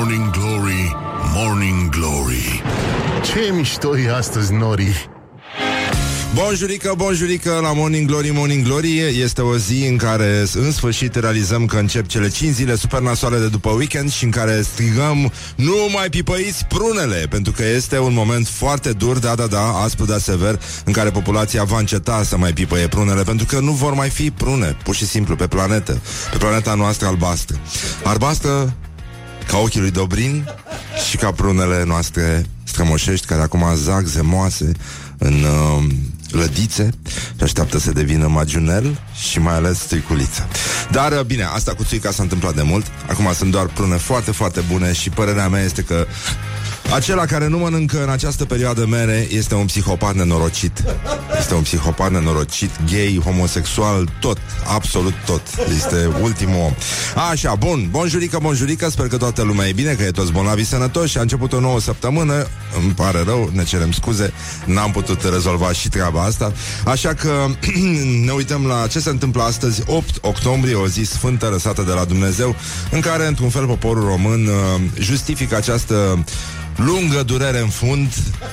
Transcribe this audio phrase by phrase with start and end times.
[0.00, 0.96] Morning Glory,
[1.34, 2.62] Morning Glory.
[3.22, 5.08] Ce mișto e astăzi, Nori.
[6.34, 11.66] Bonjurică, bonjurică la Morning Glory, Morning Glory Este o zi în care în sfârșit realizăm
[11.66, 15.74] că încep cele 5 zile super nasoale de după weekend Și în care strigăm nu
[15.92, 17.26] mai pipăiți prunele!
[17.30, 21.10] Pentru că este un moment foarte dur, da, da, da, aspru, dar sever În care
[21.10, 24.94] populația va înceta să mai pipăie prunele Pentru că nu vor mai fi prune, pur
[24.94, 27.60] și simplu, pe planetă Pe planeta noastră albastră.
[28.04, 28.74] Albastră
[29.50, 30.48] ca ochii lui Dobrin
[31.08, 34.72] și ca prunele noastre strămoșești care acum zac zemoase
[35.18, 35.84] în uh,
[36.30, 36.90] lădițe
[37.36, 39.00] și așteaptă să devină magiunel
[39.30, 40.48] și mai ales striculiță.
[40.90, 42.86] Dar uh, bine, asta cu țuica s-a întâmplat de mult.
[43.08, 46.06] Acum sunt doar prune foarte, foarte bune și părerea mea este că
[46.94, 50.84] acela care nu mănâncă în această perioadă mere este un psihopat nenorocit.
[51.38, 54.38] Este un psihopat nenorocit, gay, homosexual, tot,
[54.74, 55.42] absolut tot.
[55.76, 56.72] Este ultimul om.
[57.30, 61.18] Așa, bun, bonjurică, bonjurică, sper că toată lumea e bine, că e toți bolnavi sănătoși.
[61.18, 62.46] A început o nouă săptămână,
[62.82, 64.32] îmi pare rău, ne cerem scuze,
[64.64, 66.52] n-am putut rezolva și treaba asta.
[66.84, 67.46] Așa că
[68.26, 72.04] ne uităm la ce se întâmplă astăzi, 8 octombrie, o zi sfântă lăsată de la
[72.04, 72.56] Dumnezeu,
[72.90, 76.24] în care, într-un fel, poporul român uh, justifică această
[76.84, 78.12] lungă durere în fund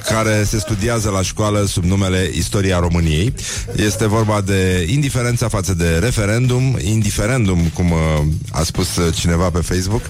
[0.10, 3.34] care se studiază la școală sub numele Istoria României.
[3.76, 8.00] Este vorba de indiferența față de referendum, indiferendum, cum uh,
[8.52, 10.02] a spus cineva pe Facebook.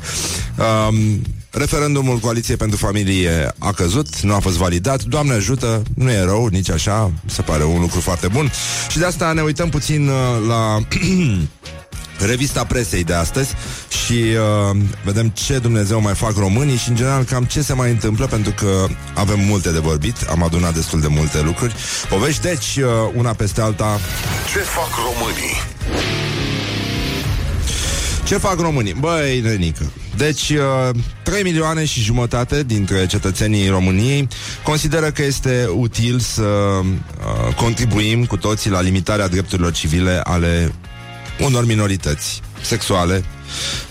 [0.89, 5.03] Um, Referendumul Coaliției pentru Familie a căzut, nu a fost validat.
[5.03, 8.51] Doamne ajută, nu e rău, nici așa, se pare un lucru foarte bun.
[8.89, 10.15] Și de asta ne uităm puțin uh,
[10.47, 10.77] la
[12.19, 13.53] revista presei de astăzi
[14.05, 17.89] și uh, vedem ce Dumnezeu mai fac românii și în general cam ce se mai
[17.89, 21.75] întâmplă pentru că avem multe de vorbit, am adunat destul de multe lucruri.
[22.09, 22.83] Povești, deci, uh,
[23.15, 23.99] una peste alta.
[24.51, 25.55] Ce fac românii?
[28.27, 28.93] Ce fac românii?
[28.93, 29.91] Băi, nenică.
[30.17, 34.27] Deci, uh, 3 milioane și jumătate dintre cetățenii României
[34.63, 40.71] consideră că este util să uh, contribuim cu toții la limitarea drepturilor civile ale
[41.39, 43.23] unor minorități sexuale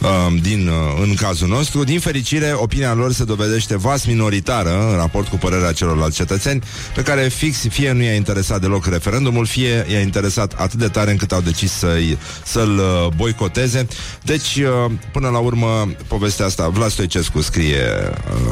[0.00, 1.84] uh, din, uh, în cazul nostru.
[1.84, 6.62] Din fericire, opinia lor se dovedește vast minoritară în raport cu părerea celorlalți cetățeni,
[6.94, 11.10] pe care fix fie nu i-a interesat deloc referendumul, fie i-a interesat atât de tare
[11.10, 13.86] încât au decis să-i, să-l uh, boicoteze.
[14.22, 17.82] Deci, uh, până la urmă, povestea asta, Vlad Stoicescu scrie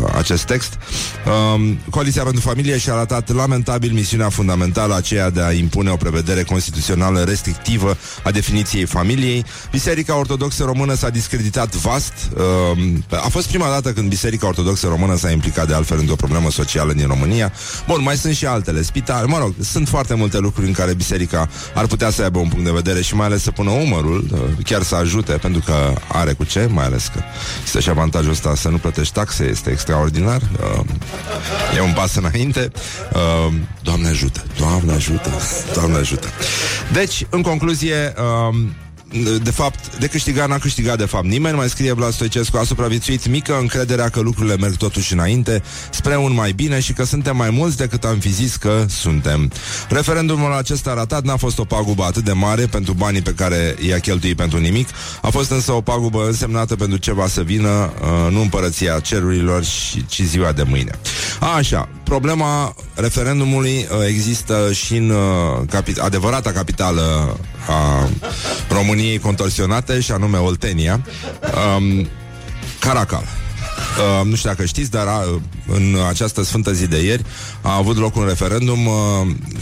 [0.03, 0.73] uh, acest text.
[1.27, 6.43] Uh, Coaliția pentru Familie și-a arătat lamentabil misiunea fundamentală aceea de a impune o prevedere
[6.43, 9.45] constituțională restrictivă a definiției familiei.
[9.71, 12.13] Biserica Ortodoxă Română s-a discreditat vast.
[12.37, 16.51] Uh, a fost prima dată când Biserica Ortodoxă Română s-a implicat de altfel într-o problemă
[16.51, 17.53] socială din România.
[17.87, 21.49] Bun, mai sunt și altele, spitale, mă rog, sunt foarte multe lucruri în care Biserica
[21.75, 24.65] ar putea să aibă un punct de vedere și mai ales să pună umărul, uh,
[24.65, 27.21] chiar să ajute, pentru că are cu ce, mai ales că
[27.65, 30.41] este și avantajul ăsta să nu plătești taxe, este extraordinar.
[30.41, 30.85] Uh,
[31.77, 32.71] e un pas înainte.
[33.13, 35.31] Uh, Doamne ajută, Doamne ajută,
[35.75, 36.29] Doamne ajută.
[36.93, 38.15] Deci, în concluzie,
[38.51, 38.57] uh,
[39.43, 43.29] de fapt, de câștigat n-a câștigat de fapt nimeni, mai scrie Vlad Stoicescu, a supraviețuit
[43.29, 47.51] mică încrederea că lucrurile merg totuși înainte, spre un mai bine și că suntem mai
[47.51, 49.53] mulți decât am fi zis că suntem.
[49.89, 53.99] Referendumul acesta ratat n-a fost o pagubă atât de mare pentru banii pe care i-a
[53.99, 54.89] cheltuit pentru nimic,
[55.23, 59.65] a fost însă o pagubă însemnată pentru ce va să vină, uh, nu împărăția cerurilor,
[59.65, 60.99] și, ci ziua de mâine.
[61.41, 67.37] A, așa, problema referendumului uh, există și în uh, capi- adevărata capitală
[67.69, 68.09] a
[68.69, 71.07] României contorsionate, și anume Oltenia,
[71.77, 72.09] um,
[72.81, 73.23] Caracal.
[73.23, 77.25] Uh, nu știu dacă știți, dar uh, în această sfântă zi de ieri
[77.61, 78.95] a avut loc un referendum uh,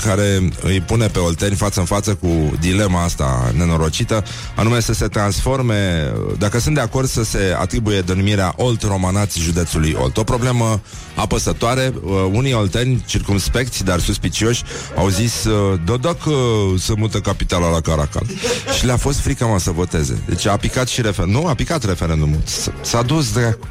[0.05, 4.25] care îi pune pe Olteni față în față cu dilema asta nenorocită,
[4.57, 9.97] anume să se transforme, dacă sunt de acord să se atribuie denumirea Olt Romanați județului
[10.01, 10.17] Olt.
[10.17, 10.81] O problemă
[11.15, 11.93] apăsătoare.
[12.05, 14.63] Uh, unii olteni circumspecți, dar suspicioși,
[14.97, 16.35] au zis uh, Dodoc uh,
[16.79, 18.27] să mută capitala la Caracal.
[18.79, 20.23] Și le-a fost frică mă să voteze.
[20.29, 21.43] Deci a picat și referendumul.
[21.43, 22.41] Nu, a picat referendumul.
[22.45, 23.67] S- S-a dus dracu.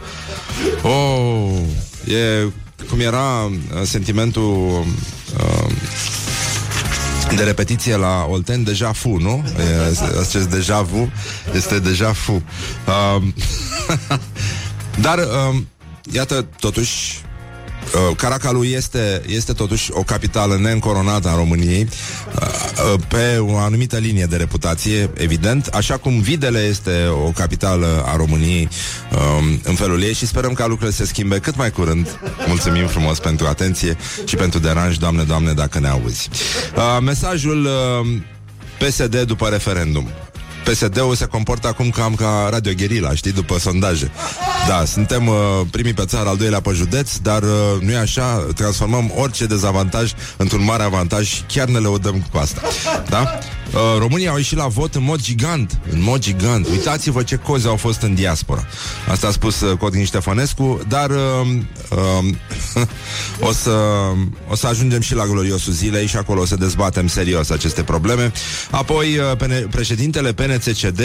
[0.84, 1.60] Oh,
[2.06, 2.52] e
[2.90, 3.52] cum era uh,
[3.84, 4.86] sentimentul
[5.38, 5.72] uh,
[7.36, 9.44] de repetiție la Olten, deja fu, nu?
[9.60, 11.12] E, Acest deja vu
[11.54, 12.44] este deja fu.
[12.88, 13.24] Uh,
[15.06, 15.62] dar, uh,
[16.12, 17.22] iată, totuși,
[17.94, 21.88] Uh, Caracalul este, este totuși o capitală neîncoronată a României
[22.36, 22.48] uh,
[22.94, 28.16] uh, pe o anumită linie de reputație, evident, așa cum Videle este o capitală a
[28.16, 28.70] României
[29.12, 32.20] um, în felul ei și sperăm ca lucrurile să se schimbe cât mai curând.
[32.48, 36.30] Mulțumim frumos pentru atenție și pentru deranj, Doamne, Doamne, dacă ne auzi.
[36.76, 38.08] Uh, mesajul uh,
[38.88, 40.10] PSD după referendum.
[40.64, 44.12] PSD-ul se comportă acum cam ca Radio Guerilla, știi, după sondaje.
[44.68, 45.36] Da, suntem uh,
[45.72, 47.50] primii pe țară, al doilea pe județ, dar uh,
[47.82, 52.62] nu e așa, transformăm orice dezavantaj într-un mare avantaj și chiar ne lăudăm cu asta.
[53.10, 53.40] Da?
[53.74, 56.68] Uh, România au ieșit la vot în mod gigant, în mod gigant.
[56.68, 58.66] Uitați-vă ce coze au fost în diaspora.
[59.10, 61.18] Asta a spus uh, Codin Ștefănescu, dar uh,
[61.90, 62.86] uh,
[63.50, 63.72] o, să,
[64.50, 68.32] o să ajungem și la gloriosul zilei și acolo o să dezbatem serios aceste probleme.
[68.72, 71.02] Apoi, uh, pene- președintele PNCCD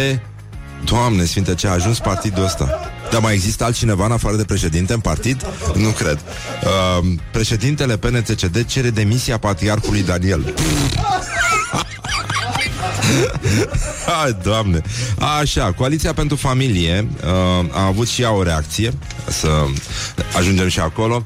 [0.85, 2.81] Doamne Sfinte, ce a ajuns partidul ăsta
[3.11, 5.47] Dar mai există altcineva în afară de președinte în partid?
[5.75, 6.19] Nu cred
[6.63, 10.55] uh, Președintele PNCCD cere demisia patriarhului Daniel
[14.07, 14.83] Hai, doamne.
[15.41, 18.93] Așa, Coaliția pentru Familie uh, A avut și ea o reacție
[19.29, 19.49] Să
[20.37, 21.23] ajungem și acolo.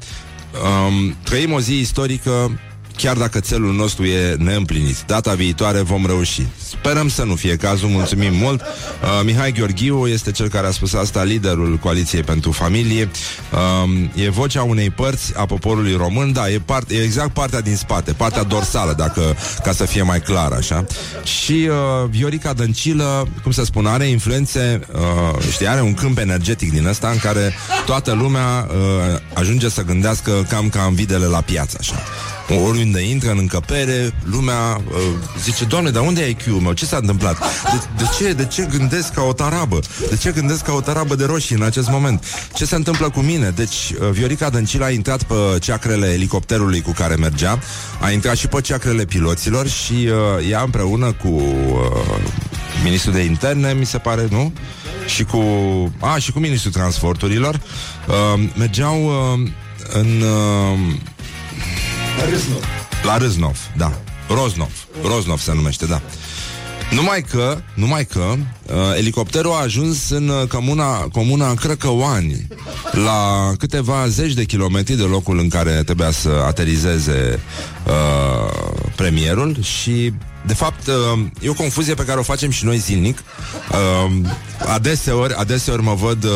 [0.87, 2.59] Um, Trăim o zi istorică
[3.01, 4.97] chiar dacă țelul nostru e neîmplinit.
[5.05, 6.45] Data viitoare vom reuși.
[6.69, 8.61] Sperăm să nu fie cazul, mulțumim mult.
[8.61, 13.09] Uh, Mihai Gheorghiu este cel care a spus asta, liderul Coaliției pentru Familie.
[13.51, 17.75] Uh, e vocea unei părți a poporului român, da, e, part, e exact partea din
[17.75, 20.85] spate, partea dorsală, dacă, ca să fie mai clar, așa.
[21.23, 26.71] Și uh, Viorica Dăncilă, cum să spun, are influențe, uh, știi, are un câmp energetic
[26.71, 27.53] din ăsta în care
[27.85, 32.03] toată lumea uh, ajunge să gândească cam ca în videle la piață, așa
[32.55, 35.01] oriunde intră în încăpere, lumea uh,
[35.43, 36.73] zice, Doamne, dar unde e IQ-ul meu?
[36.73, 37.37] Ce s-a întâmplat?
[37.63, 39.79] De, de, ce, de ce gândesc ca o tarabă?
[40.09, 42.23] De ce gândesc ca o tarabă de roșii în acest moment?
[42.53, 43.49] Ce se întâmplă cu mine?
[43.49, 47.59] Deci, uh, Viorica Dăncilă a intrat pe ceacrele elicopterului cu care mergea,
[48.01, 52.21] a intrat și pe ceacrele piloților și uh, ea împreună cu uh,
[52.83, 54.53] ministrul de interne, mi se pare, nu?
[55.05, 55.43] Și cu,
[55.99, 59.49] a, și cu ministrul transporturilor uh, mergeau uh,
[59.93, 60.79] în uh,
[62.29, 62.63] Râznov.
[63.03, 63.91] La Râznov, da.
[64.29, 64.71] Roznov.
[65.03, 66.01] Roznov se numește, da.
[66.91, 72.47] Numai că, numai că uh, elicopterul a ajuns în uh, comuna, comuna Crăcăoani,
[72.91, 77.39] la câteva zeci de kilometri de locul în care trebuia să aterizeze
[77.87, 78.53] uh,
[78.95, 80.13] premierul și,
[80.45, 83.23] de fapt, uh, e o confuzie pe care o facem și noi zilnic.
[83.71, 84.11] Uh,
[84.67, 86.31] adeseori, adeseori mă văd uh,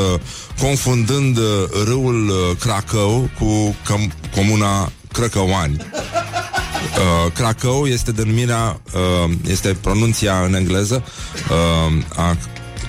[0.60, 1.44] confundând uh,
[1.86, 5.78] râul uh, Cracău cu com- comuna Crăcăoani.
[5.78, 11.04] Uh, Cracău este denumirea, uh, este pronunția în engleză
[11.50, 12.38] uh, a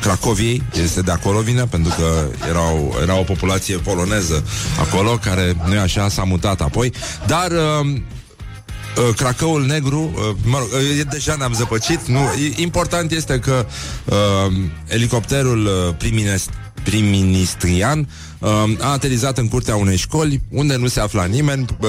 [0.00, 4.44] Cracoviei, este de acolo vine, pentru că erau, era o populație poloneză
[4.80, 6.92] acolo, care nu e așa, s-a mutat apoi,
[7.26, 12.20] dar uh, uh, Cracăul negru, uh, mă rog, uh, deja ne-am zăpăcit, nu,
[12.56, 13.66] important este că
[14.04, 14.16] uh,
[14.86, 15.94] elicopterul uh,
[16.82, 18.06] prim-ministrian uh,
[18.78, 21.66] a aterizat în curtea unei școli unde nu se afla nimeni.
[21.80, 21.88] Uh,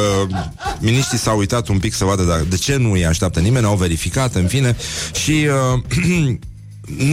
[0.80, 3.76] miniștrii s-au uitat un pic să vadă dacă, de ce nu îi așteaptă nimeni, au
[3.76, 4.76] verificat, în fine,
[5.24, 6.36] și uh,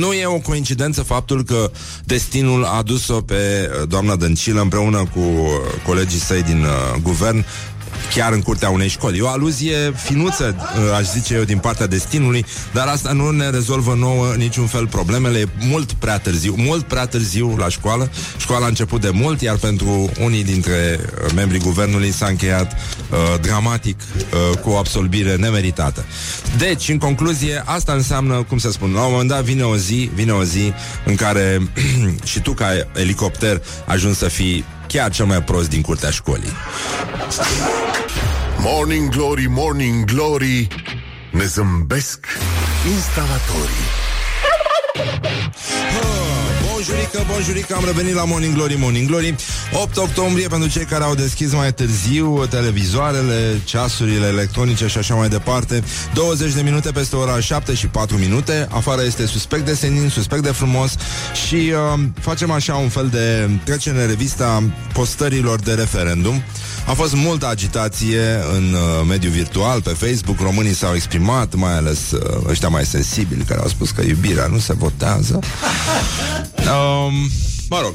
[0.01, 1.71] nu e o coincidență faptul că
[2.05, 5.49] destinul a dus-o pe uh, doamna Dăncilă împreună cu uh,
[5.87, 7.45] colegii săi din uh, guvern
[8.15, 9.19] chiar în curtea unei școli.
[9.19, 13.51] E o aluzie finuță, uh, aș zice eu, din partea destinului, dar asta nu ne
[13.51, 15.39] rezolvă nouă niciun fel problemele.
[15.39, 18.11] E mult prea târziu, mult prea târziu la școală.
[18.37, 23.41] Școala a început de mult, iar pentru unii dintre uh, membrii guvernului s-a încheiat uh,
[23.41, 26.05] dramatic uh, cu o absolvire nemeritată.
[26.59, 30.11] Deci, în concluzie, asta înseamnă, cum să spun, la un moment dat vine o zi,
[30.15, 30.73] vine o zi
[31.05, 31.61] în care
[32.31, 36.53] și tu ca elicopter ajungi să fii chiar cel mai prost din curtea școlii.
[38.59, 40.69] Morning Glory, Morning Glory
[41.31, 42.27] Ne zâmbesc
[42.95, 43.87] instalatorii
[46.87, 49.35] Bonjurică, bonjurică, am revenit la Morning Glory, Morning Glory.
[49.83, 55.29] 8 octombrie pentru cei care au deschis mai târziu televizoarele, ceasurile electronice și așa mai
[55.29, 55.83] departe
[56.15, 58.69] 20 de minute peste ora 7 și 4 minute.
[58.71, 60.95] Afară este suspect de senin, suspect de frumos
[61.47, 64.63] Și uh, facem așa un fel de trecere în revista
[64.93, 66.43] postărilor de referendum.
[66.87, 68.23] A fost multă agitație
[68.55, 73.45] în uh, mediul virtual, pe Facebook Românii s-au exprimat, mai ales uh, ăștia mai sensibili
[73.45, 75.41] Care au spus că iubirea nu se votează
[76.65, 77.31] Um,
[77.69, 77.95] mă rog,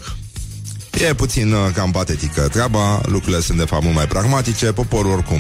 [1.08, 5.40] E puțin uh, cam patetică treaba, lucrurile sunt de fapt mult mai pragmatice, poporul oricum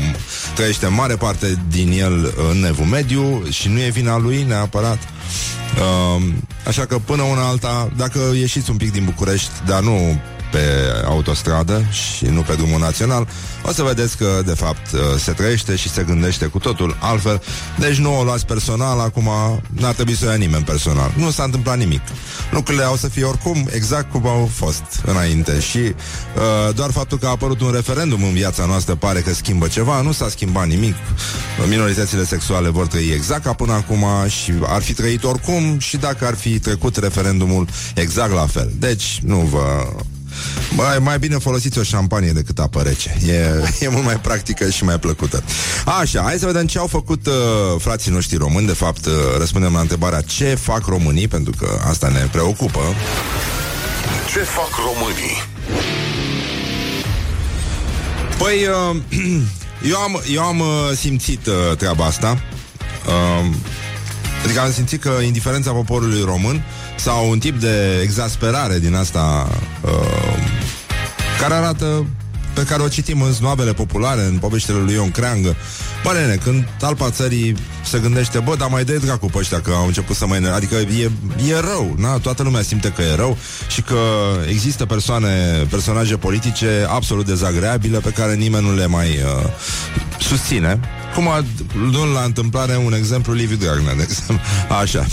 [0.55, 4.97] trăiește în mare parte din el în nevul mediu și nu e vina lui neapărat.
[4.97, 6.23] Uh,
[6.67, 10.19] așa că până una alta, dacă ieșiți un pic din București, dar nu
[10.51, 10.59] pe
[11.05, 13.27] autostradă și nu pe drumul național,
[13.63, 17.41] o să vedeți că, de fapt, uh, se trăiește și se gândește cu totul altfel.
[17.77, 19.29] Deci nu o luați personal, acum
[19.69, 21.11] n-ar trebui să o ia nimeni personal.
[21.17, 22.01] Nu s-a întâmplat nimic.
[22.51, 27.25] Lucrurile au să fie oricum exact cum au fost înainte și uh, doar faptul că
[27.25, 30.95] a apărut un referendum în viața noastră pare că schimbă ceva, nu s-a schimbat nimic.
[31.67, 36.25] Minoritățile sexuale vor trăi exact ca până acum și ar fi trăit oricum și dacă
[36.25, 38.71] ar fi trecut referendumul exact la fel.
[38.79, 39.87] Deci, nu vă
[40.75, 43.17] mai, mai bine folosiți o șampanie decât apă rece.
[43.27, 43.33] E,
[43.79, 45.43] e mult mai practică și mai plăcută.
[45.99, 47.33] Așa, hai să vedem ce au făcut uh,
[47.79, 48.67] frații noștri români.
[48.67, 52.79] De fapt, uh, răspundem la întrebarea ce fac românii, pentru că asta ne preocupă.
[54.31, 55.43] Ce fac românii?
[58.37, 59.01] Păi, uh,
[59.91, 62.41] eu am, eu am uh, simțit uh, treaba asta.
[63.07, 63.55] Uh,
[64.43, 66.63] adică am simțit că indiferența poporului român
[66.99, 69.47] sau un tip de exasperare din asta
[69.81, 70.59] uh,
[71.39, 72.05] care arată
[72.53, 75.55] pe care o citim în snoabele populare, în poveștile lui Ion Creangă.
[76.03, 79.71] Bă, nene, când talpa țării se gândește, bă, dar mai dă dracu pe ăștia că
[79.71, 80.37] au început să mai...
[80.55, 81.11] Adică e,
[81.49, 82.17] e rău, na?
[82.17, 83.37] Toată lumea simte că e rău
[83.69, 83.97] și că
[84.47, 89.49] există persoane, personaje politice absolut dezagreabile pe care nimeni nu le mai uh,
[90.19, 90.79] susține.
[91.15, 91.43] Cum a
[91.91, 94.39] luând la întâmplare un exemplu Liviu Dragnea, de exemplu.
[94.81, 95.05] Așa.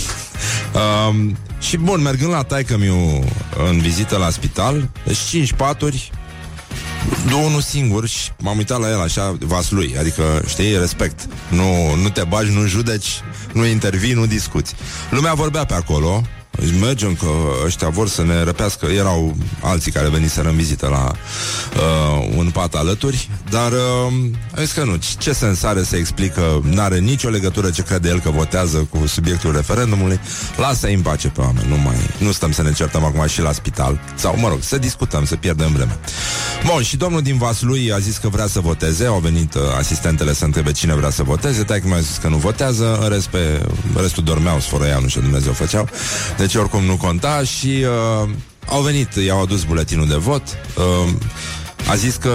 [1.08, 3.24] Um, și bun, mergând la taică miu
[3.68, 6.10] în vizită la spital, deci cinci paturi,
[7.46, 11.28] unul singur și m-am uitat la el așa, vas lui, adică, știi, respect.
[11.50, 13.20] Nu, nu te bagi, nu judeci,
[13.52, 14.75] nu intervii, nu discuți.
[15.10, 16.35] Lumea vorbea pe acolo, deci
[16.80, 17.28] mergem că
[17.64, 18.86] ăștia vor să ne răpească.
[18.86, 24.12] Erau alții care veniseră în vizită la uh, un pat alături Dar uh,
[24.58, 26.62] zis că nu, ce sens are să explică?
[26.62, 30.20] N-are nicio legătură ce crede el că votează Cu subiectul referendumului.
[30.56, 33.52] Lasă-i în pace pe oameni Nu, mai, nu stăm să ne certăm acum și la
[33.52, 34.00] spital.
[34.14, 35.98] Sau mă rog, să discutăm, să pierdem vreme.
[36.64, 39.04] Bun, și domnul din Vaslui a zis că vrea să voteze.
[39.04, 41.62] Au venit uh, asistentele să întrebe cine vrea să voteze.
[41.62, 42.98] Tai că mi-a zis că nu votează.
[43.02, 45.88] În rest pe, restul dormeau, sfărăiau, nu știu Dumnezeu făceau.
[46.36, 47.84] Deci oricum nu conta și
[48.22, 48.28] uh,
[48.68, 50.42] au venit, i-au adus buletinul de vot.
[50.76, 51.12] Uh,
[51.88, 52.30] a zis că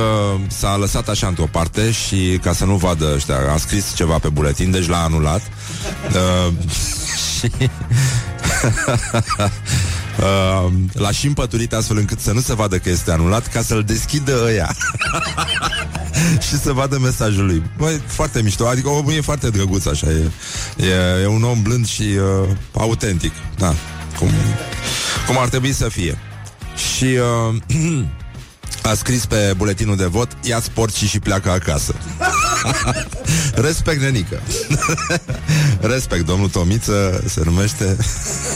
[0.47, 4.29] s-a lăsat așa într-o parte și ca să nu vadă ăștia, a scris ceva pe
[4.29, 5.41] buletin, deci l-a anulat.
[6.13, 6.53] Uh,
[7.39, 7.51] și
[10.19, 13.83] uh, l-a și împăturit astfel încât să nu se vadă că este anulat, ca să-l
[13.83, 14.75] deschidă ăia.
[16.47, 17.63] și să vadă mesajul lui.
[17.77, 20.31] Băi, foarte mișto, adică omul e foarte drăguț așa, e,
[20.85, 23.31] e, e un om blând și uh, autentic.
[23.57, 23.75] Da,
[24.17, 24.29] cum,
[25.27, 26.17] cum ar trebui să fie.
[26.95, 27.17] Și
[27.49, 27.55] uh,
[28.91, 31.95] a scris pe buletinul de vot Ia-ți porcii și pleacă acasă.
[33.67, 34.41] Respect, nenică.
[35.93, 37.97] Respect, domnul Tomiță Se numește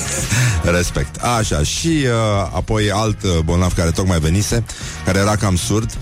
[0.77, 4.63] Respect, așa Și uh, apoi alt uh, bolnav care tocmai venise
[5.05, 5.97] Care era cam surd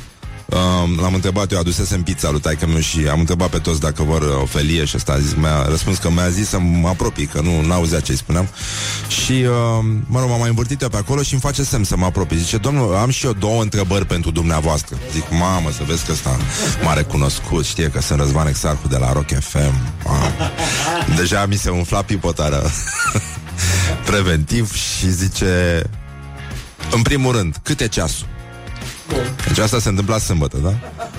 [0.46, 4.04] Um, l-am întrebat, eu adusesem pizza lui taică meu și am întrebat pe toți dacă
[4.04, 7.26] vor o felie și asta a zis, mi-a răspuns că mi-a zis să mă apropii,
[7.26, 8.48] că nu auzea ce-i spuneam.
[9.08, 11.98] Și, uh, mă rog, m-am mai învârtit eu pe acolo și îmi face semn să
[11.98, 12.38] mă apropii.
[12.38, 14.98] Zice, domnul, am și eu două întrebări pentru dumneavoastră.
[15.12, 16.38] Zic, mamă, să vezi că ăsta
[16.84, 19.74] m-a recunoscut, știe că sunt Răzvan Exarhu de la Rock FM.
[20.06, 20.32] Mamă.
[21.16, 22.62] Deja mi se umfla pipotarea
[24.06, 25.84] preventiv și zice,
[26.92, 28.32] în primul rând, cât e ceasul?
[29.48, 30.74] Deci asta se întâmpla sâmbătă, da?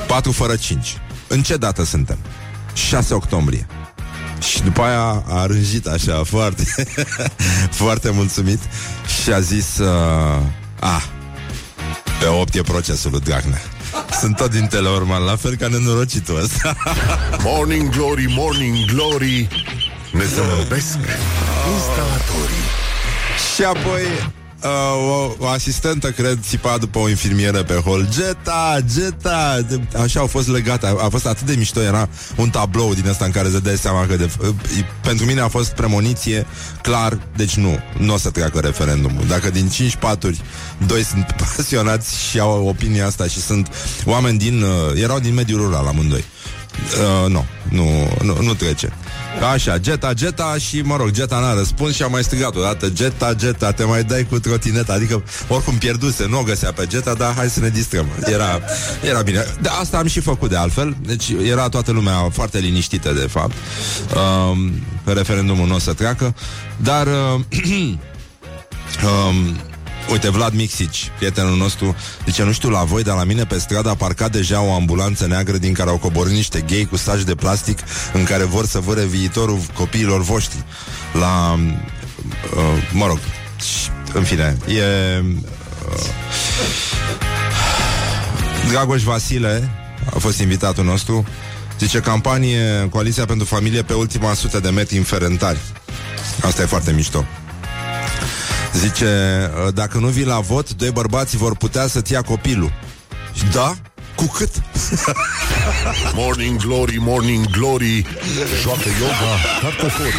[0.06, 0.96] 4 fără 5.
[1.28, 2.18] În ce dată suntem?
[2.72, 3.66] 6 octombrie.
[4.50, 6.64] Și după aia a rânjit așa foarte
[7.82, 8.58] Foarte mulțumit
[9.22, 9.88] Și a zis uh,
[10.80, 11.02] A,
[12.20, 13.60] pe 8 e procesul lui Dragnea
[14.20, 16.76] sunt tot din Teleorman, la fel ca nenorocitul ăsta
[17.44, 19.48] Morning Glory, Morning Glory
[20.12, 20.96] Ne zămăbesc
[21.74, 22.66] instalatorii
[23.54, 24.02] Și apoi
[24.64, 28.09] uh, o, o asistentă, cred, țipa după o infirmieră pe hol.
[28.11, 29.66] Geta, Geta!
[30.02, 33.25] Așa au fost legate, a, a fost atât de mișto Era un tablou din ăsta
[33.25, 34.49] în care se dă seama că de, uh,
[35.02, 36.47] Pentru mine a fost premoniție
[36.83, 39.25] Clar, deci nu Nu o să treacă referendumul.
[39.26, 40.40] Dacă din 5 paturi
[40.87, 43.68] Doi sunt pasionați și au opinia asta Și sunt
[44.04, 46.25] oameni din uh, Erau din mediul rural amândoi.
[47.25, 47.85] Uh, nu, nu,
[48.23, 48.92] nu, nu trece.
[49.52, 53.34] Așa, Geta, Geta și, mă rog, Geta n-a răspuns și a mai strigat odată Geta,
[53.34, 57.34] Geta, te mai dai cu trotineta Adică, oricum pierduse, nu o găsea pe Geta Dar
[57.34, 58.06] hai să ne distrăm.
[58.24, 58.60] Era,
[59.08, 60.96] era bine, de asta am și făcut de altfel.
[61.06, 63.54] Deci era toată lumea foarte liniștită De fapt.
[64.50, 64.72] Um,
[65.04, 66.34] Referendumul nu o să treacă
[66.76, 67.40] Dar uh,
[69.28, 69.56] um,
[70.11, 71.96] Uite, Vlad Mixici, prietenul nostru,
[72.26, 75.26] zice, nu știu la voi, dar la mine pe stradă a parcat deja o ambulanță
[75.26, 77.78] neagră din care au coborât niște gay cu saj de plastic
[78.12, 80.64] în care vor să vâre viitorul copiilor voștri.
[81.12, 81.58] La...
[82.56, 83.18] Uh, mă rog,
[84.12, 84.82] în fine, e...
[85.88, 86.04] Uh,
[88.70, 89.70] Dragoș Vasile
[90.14, 91.25] a fost invitatul nostru.
[91.78, 95.58] Zice campanie Coaliția pentru Familie pe ultima sută de metri în Ferentari.
[96.42, 97.25] Asta e foarte mișto.
[98.78, 102.72] Zice, dacă nu vii la vot, doi bărbați vor putea să-ți ia copilul.
[103.52, 103.74] Da?
[104.16, 104.50] Cu cât?
[106.14, 108.06] Morning Glory, Morning Glory
[108.62, 110.12] Joacă yoga cartoforii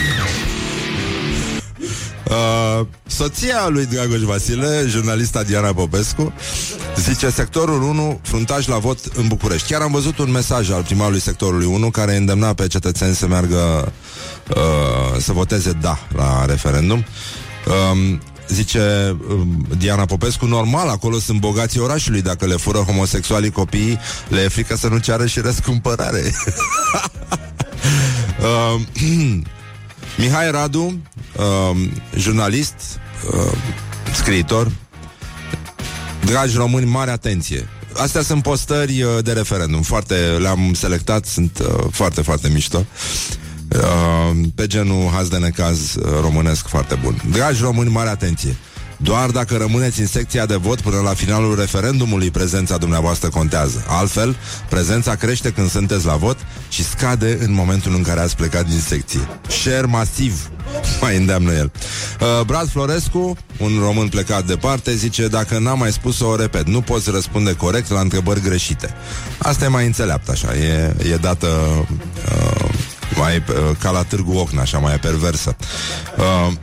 [2.29, 6.33] Uh, soția lui Dragoș Vasile, jurnalista Diana Popescu,
[6.95, 9.71] zice sectorul 1, fruntaș la vot în București.
[9.71, 13.91] Chiar am văzut un mesaj al primarului sectorului 1 care îndemna pe cetățeni să meargă
[14.49, 17.05] uh, să voteze da la referendum.
[17.91, 23.99] Um, Zice um, Diana Popescu, normal, acolo sunt bogații orașului Dacă le fură homosexualii copiii
[24.27, 26.33] Le e frică să nu ceară și răscumpărare.
[28.39, 28.81] Uh,
[30.17, 31.01] Mihai Radu
[31.35, 31.77] uh,
[32.17, 32.75] Jurnalist
[33.33, 33.51] uh,
[34.13, 34.71] Scriitor.
[36.25, 37.67] Dragi români, mare atenție.
[37.97, 39.81] Astea sunt postări uh, de referendum.
[39.81, 42.85] Foarte, le-am selectat Sunt uh, foarte, foarte mișto
[43.75, 47.21] Uh, pe genul haz de necaz uh, românesc foarte bun.
[47.31, 48.57] Dragi români, mare atenție!
[48.97, 53.83] Doar dacă rămâneți în secția de vot până la finalul referendumului, prezența dumneavoastră contează.
[53.87, 54.35] Altfel,
[54.69, 56.37] prezența crește când sunteți la vot
[56.69, 59.27] și scade în momentul în care ați plecat din secție.
[59.47, 60.49] Share masiv,
[61.01, 61.71] mai îndeamnă el.
[62.21, 66.81] Uh, Brad Florescu, un român plecat departe, zice, dacă n-am mai spus-o, o repet, nu
[66.81, 68.93] poți răspunde corect la întrebări greșite.
[69.37, 71.47] Asta e mai înțeleaptă, așa, e, e dată...
[71.47, 72.74] Uh,
[73.17, 75.55] mai uh, ca la Târgu Ocna, așa mai perversă.
[76.17, 76.53] Uh,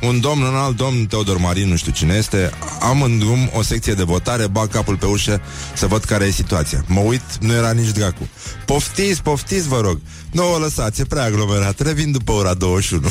[0.08, 3.62] un domn, un alt domn, Teodor Marin, nu știu cine este, am în drum o
[3.62, 5.40] secție de votare, bag capul pe ușă
[5.74, 6.84] să văd care e situația.
[6.86, 8.28] Mă uit, nu era nici dracu.
[8.64, 10.00] Poftiți, poftiți, vă rog.
[10.30, 11.80] Nu o lăsați, e prea aglomerat.
[11.80, 13.08] Revin după ora 21.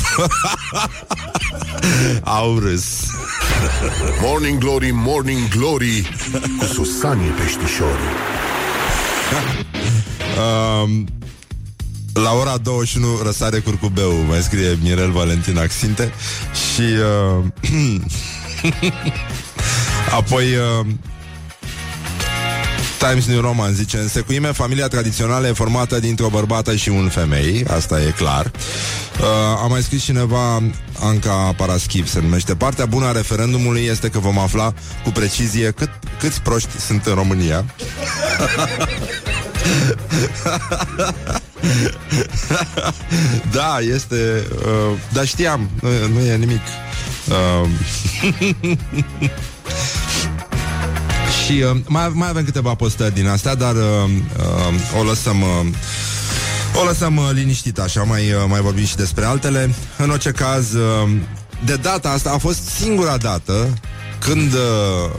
[2.22, 2.84] Au râs.
[4.22, 6.08] Morning Glory, Morning Glory
[6.58, 8.14] Cu Susanii peștișorii
[10.38, 11.06] Um,
[12.22, 16.12] la ora 21 răsare curcubeu, mai scrie Mirel Valentin Axinte
[16.74, 17.44] și uh,
[20.18, 20.86] apoi uh,
[22.98, 27.64] Times New Roman zice În secuime, familia tradițională e formată dintr-o bărbată și un femei
[27.70, 28.50] Asta e clar.
[29.20, 30.62] Uh, A mai scris cineva
[31.00, 34.72] Anca Paraschiv se numește Partea bună a referendumului este că vom afla
[35.04, 37.64] Cu precizie cât, câți proști sunt în România
[43.56, 44.46] da, este...
[44.54, 46.62] Uh, dar știam, nu, nu e nimic.
[47.28, 47.68] Uh,
[51.44, 55.42] și uh, mai, mai avem câteva postări din astea, dar uh, uh, o lăsăm...
[55.42, 55.66] Uh,
[56.80, 59.74] o lăsăm uh, liniștit așa, mai, uh, mai vorbim și despre altele.
[59.96, 61.10] În orice caz, uh,
[61.64, 63.78] de data asta a fost singura dată
[64.18, 65.10] când, uh,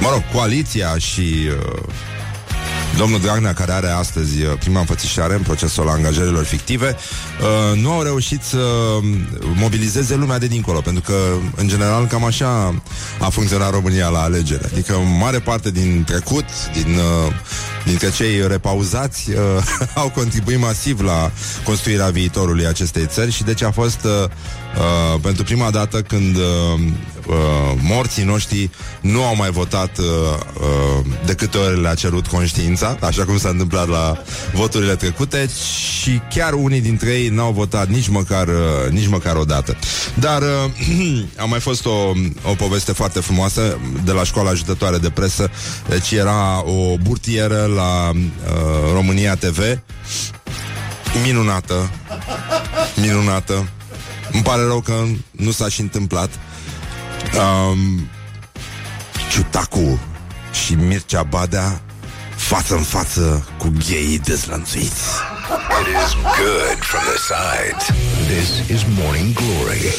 [0.00, 1.82] mă rog, coaliția și uh,
[2.96, 6.96] Domnul Dragnea, care are astăzi uh, prima înfățișare în procesul angajărilor fictive,
[7.40, 8.58] uh, nu au reușit să
[9.54, 11.14] mobilizeze lumea de dincolo, pentru că,
[11.54, 12.82] în general, cam așa
[13.20, 14.68] a funcționat România la alegere.
[14.72, 17.32] Adică, mare parte din trecut, din, uh,
[17.84, 19.30] dintre cei repauzați,
[19.94, 21.30] au contribuit masiv la
[21.64, 26.36] construirea viitorului acestei țări și deci a fost uh, pentru prima dată când
[27.28, 32.26] uh, uh, morții noștri nu au mai votat uh, uh, de câte ori le-a cerut
[32.26, 35.48] conștiința, așa cum s-a întâmplat la voturile trecute
[36.00, 39.76] și chiar unii dintre ei n-au votat nici măcar, uh, nici măcar o dată.
[40.14, 42.12] Dar uh, a mai fost o,
[42.50, 45.50] o poveste foarte frumoasă de la școala ajutătoare de presă,
[45.88, 49.58] deci era o burtieră la uh, România TV
[51.24, 51.90] minunată
[53.00, 53.68] minunată
[54.32, 56.30] îmi pare rău că nu s-a și întâmplat.
[57.36, 58.08] Um,
[59.30, 60.00] Ciutacu
[60.64, 61.80] și Mircea Badea
[62.36, 65.04] față în față cu gheii dezlănțuiți.
[65.80, 67.84] It is good from the sides.
[68.26, 69.94] This is Morning Glory.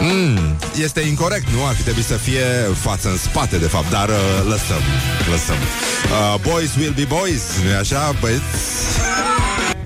[0.00, 1.66] Mm, este incorrect, nu?
[1.66, 2.44] Ar fi trebuit să fie
[2.80, 4.14] față în spate, de fapt, dar uh,
[4.48, 4.82] lăsăm,
[5.30, 5.56] lăsăm.
[5.56, 8.42] Uh, boys will be boys, nu-i așa, băieți?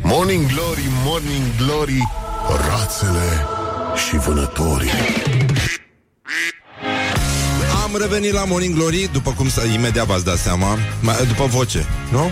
[0.03, 2.09] Morning Glory, Morning Glory
[2.69, 3.47] Rațele
[4.09, 4.91] și vânătorii.
[7.93, 11.87] Am revenit la Morning Glory, după cum să imediat v-ați dat seama, mai, după voce,
[12.11, 12.31] nu?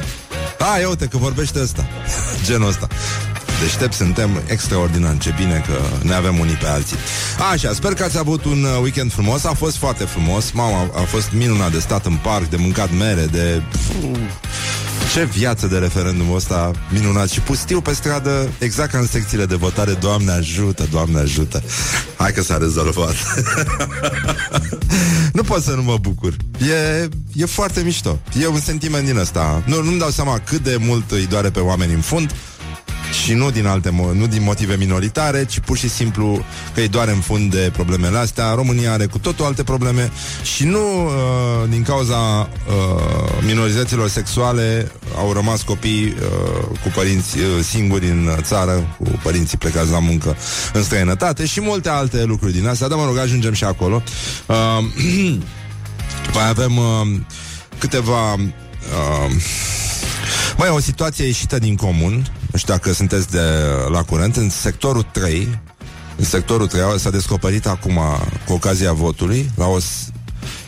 [0.58, 1.88] A, ia uite că vorbește ăsta,
[2.46, 2.86] genul ăsta.
[3.60, 6.96] Deștept suntem extraordinar, ce bine că ne avem unii pe alții.
[7.52, 11.00] Așa, sper că ați avut un uh, weekend frumos, a fost foarte frumos, mama, a
[11.00, 13.62] fost minunat de stat în parc, de mâncat mere, de...
[15.12, 19.54] Ce viață de referendumul ăsta minunat și pustiu pe stradă, exact ca în secțiile de
[19.54, 19.92] votare.
[19.92, 21.62] Doamne ajută, Doamne ajută.
[22.16, 23.14] Hai că s-a rezolvat.
[25.32, 26.36] nu pot să nu mă bucur.
[26.58, 28.18] E, e foarte mișto.
[28.40, 29.62] E un sentiment din ăsta.
[29.66, 32.34] Nu, nu-mi dau seama cât de mult îi doare pe oameni în fund
[33.12, 36.44] și nu din alte mo- nu din motive minoritare, ci pur și simplu
[36.74, 38.52] că îi doare în fund de problemele astea.
[38.54, 40.10] România are cu totul alte probleme
[40.42, 47.44] și nu uh, din cauza uh, minorităților sexuale au rămas copii uh, cu părinți uh,
[47.62, 50.36] singuri în țară, cu părinții plecați la muncă
[50.72, 54.02] în străinătate și multe alte lucruri din astea, dar mă rog, ajungem și acolo.
[54.46, 54.56] Uh,
[56.34, 57.18] mai avem uh,
[57.78, 59.30] câteva uh,
[60.56, 63.40] mai o situație ieșită din comun Nu știu dacă sunteți de
[63.92, 65.58] la curent În sectorul 3
[66.16, 68.00] În sectorul 3 s-a descoperit acum
[68.46, 69.78] Cu ocazia votului la o,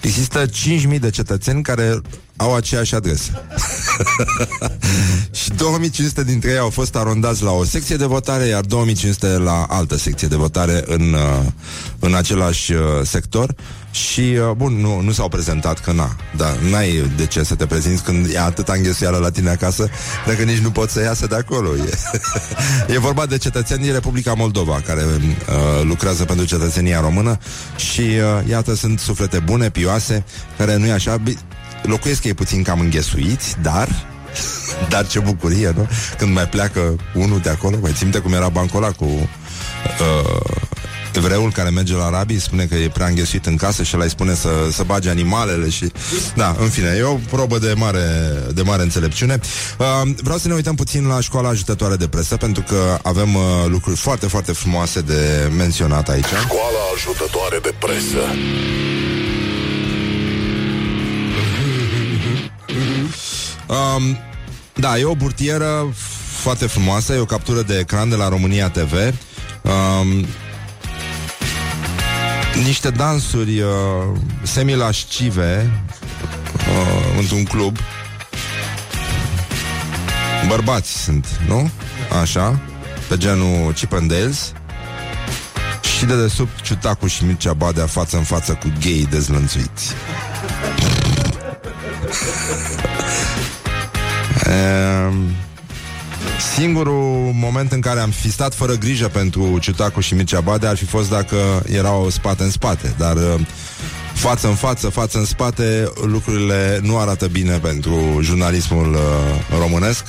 [0.00, 2.00] Există 5.000 de cetățeni care
[2.36, 3.30] au aceeași adresă.
[5.42, 9.66] și 2500 dintre ei au fost arondați la o secție de votare, iar 2500 la
[9.68, 11.46] altă secție de votare în, uh,
[11.98, 13.54] în același uh, sector.
[13.92, 17.66] Și, uh, bun, nu, nu s-au prezentat, că na, dar n-ai de ce să te
[17.66, 19.88] prezinți când e atâta înghesuială la tine acasă,
[20.26, 21.68] dacă nici nu poți să iasă de acolo.
[21.76, 21.98] E,
[22.94, 27.38] e vorba de cetățenii din Republica Moldova, care uh, lucrează pentru cetățenia română
[27.76, 30.24] și, uh, iată, sunt suflete bune, pioase,
[30.58, 31.22] care nu e așa
[31.82, 33.88] locuiesc ei puțin cam înghesuiți, dar
[34.92, 35.88] dar ce bucurie, nu?
[36.18, 40.62] Când mai pleacă unul de acolo, mai ținte cum era bancul ăla cu uh,
[41.22, 44.10] evreul care merge la arabii, spune că e prea înghesuit în casă și el îi
[44.10, 45.92] spune să, să bage animalele și...
[46.34, 48.00] Da, în fine, e o probă de mare,
[48.54, 49.40] de mare înțelepciune.
[49.78, 53.42] Uh, vreau să ne uităm puțin la școala ajutătoare de presă, pentru că avem uh,
[53.66, 56.24] lucruri foarte, foarte frumoase de menționat aici.
[56.24, 58.24] Școala ajutătoare de presă.
[63.68, 64.18] Um,
[64.74, 65.94] da, e o burtieră
[66.40, 68.92] foarte frumoasă, e o captură de ecran de la România TV.
[69.62, 70.26] Um,
[72.64, 73.68] niște dansuri uh,
[74.42, 75.70] semi-lascive
[76.54, 77.78] uh, într-un club.
[80.48, 81.70] Bărbați sunt, nu?
[82.20, 82.60] Așa,
[83.08, 84.52] pe genul Chip and Dales.
[85.98, 89.92] Și de desubt Ciutacu și Mircea Badea față în față cu gay dezlănțuiți.
[94.44, 95.41] Ehm,
[96.54, 100.76] singurul moment în care am fi stat fără grijă pentru Ciutacu și Mircea Bade ar
[100.76, 101.36] fi fost dacă
[101.72, 103.40] erau spate în spate, dar uh,
[104.14, 110.04] față în față, față în spate, lucrurile nu arată bine pentru jurnalismul uh, românesc.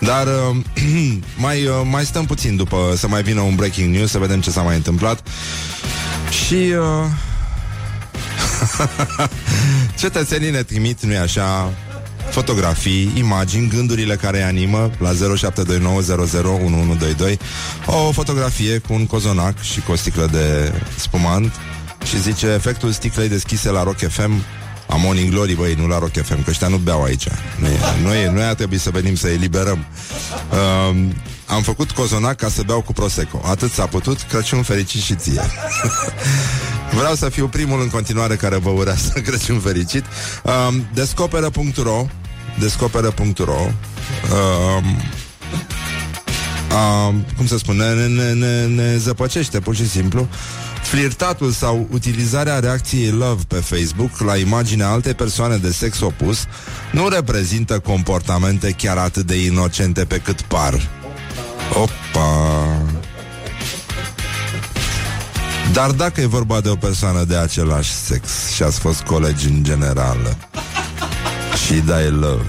[0.00, 0.56] Dar uh,
[1.46, 4.50] mai, uh, mai stăm puțin după să mai vină un breaking news, să vedem ce
[4.50, 5.28] s-a mai întâmplat.
[6.46, 7.04] Și uh,
[10.00, 11.72] cetățenii ne trimit, nu-i așa,
[12.30, 15.16] fotografii, imagini, gândurile care animă la 0729001122
[17.86, 21.52] o fotografie cu un cozonac și cu o sticlă de spumant
[22.04, 24.42] și zice efectul sticlei deschise la Rock FM
[24.88, 27.28] a Morning Glory, băi, nu la Rock FM, că ăștia nu beau aici.
[27.58, 27.70] Noi,
[28.02, 29.86] noi, noi a trebuit să venim să eliberăm.
[30.50, 30.96] Uh,
[31.46, 33.40] am făcut cozonac ca să beau cu Prosecco.
[33.44, 35.42] Atât s-a putut, Crăciun fericit și ție.
[36.90, 40.04] Vreau să fiu primul în continuare care vă urează Crăciun fericit.
[40.42, 42.06] Uh, descoperă.ro
[42.58, 44.84] descoperă.ro uh,
[46.70, 50.28] uh, cum să spun, ne, ne, ne, ne zăpăcește pur și simplu
[50.86, 56.44] Flirtatul sau utilizarea reacției love pe Facebook la imaginea alte persoane de sex opus
[56.92, 60.88] nu reprezintă comportamente chiar atât de inocente pe cât par.
[61.74, 63.05] Opa!
[65.72, 69.62] Dar dacă e vorba de o persoană de același sex și ați fost colegi în
[69.62, 70.36] general
[71.66, 72.44] și dai love,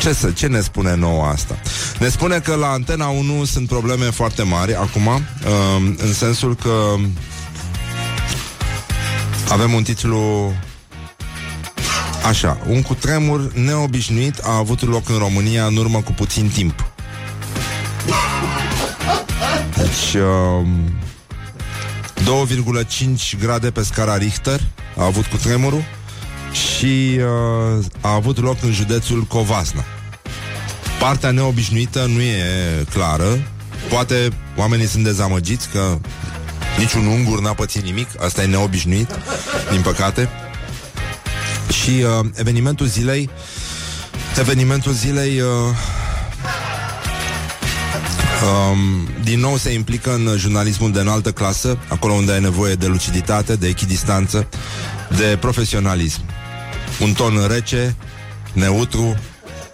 [0.00, 1.58] ce, să, ce ne spune nouă asta?
[1.98, 5.20] Ne spune că la Antena 1 sunt probleme foarte mari acum, uh,
[5.96, 6.94] în sensul că
[9.48, 10.52] avem un titlu
[12.28, 16.84] Așa, un cutremur neobișnuit a avut loc în România în urmă cu puțin timp.
[19.76, 20.66] Deci, uh,
[22.24, 24.60] 2,5 grade pe scara Richter
[24.96, 25.84] a avut cutremurul
[26.52, 29.84] și uh, a avut loc în județul Covasna.
[31.00, 32.44] Partea neobișnuită nu e
[32.92, 33.38] clară.
[33.88, 35.98] Poate oamenii sunt dezamăgiți că
[36.78, 38.08] niciun ungur n-a pățit nimic.
[38.24, 39.08] Asta e neobișnuit,
[39.70, 40.28] din păcate.
[41.82, 43.30] Și uh, evenimentul zilei
[44.38, 45.48] Evenimentul zilei uh,
[48.42, 52.86] um, Din nou se implică în jurnalismul de înaltă clasă Acolo unde ai nevoie de
[52.86, 54.48] luciditate, de echidistanță
[55.16, 56.20] De profesionalism
[57.00, 57.96] Un ton rece
[58.52, 59.16] neutru,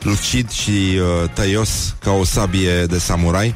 [0.00, 3.54] lucid și uh, tăios ca o sabie de samurai.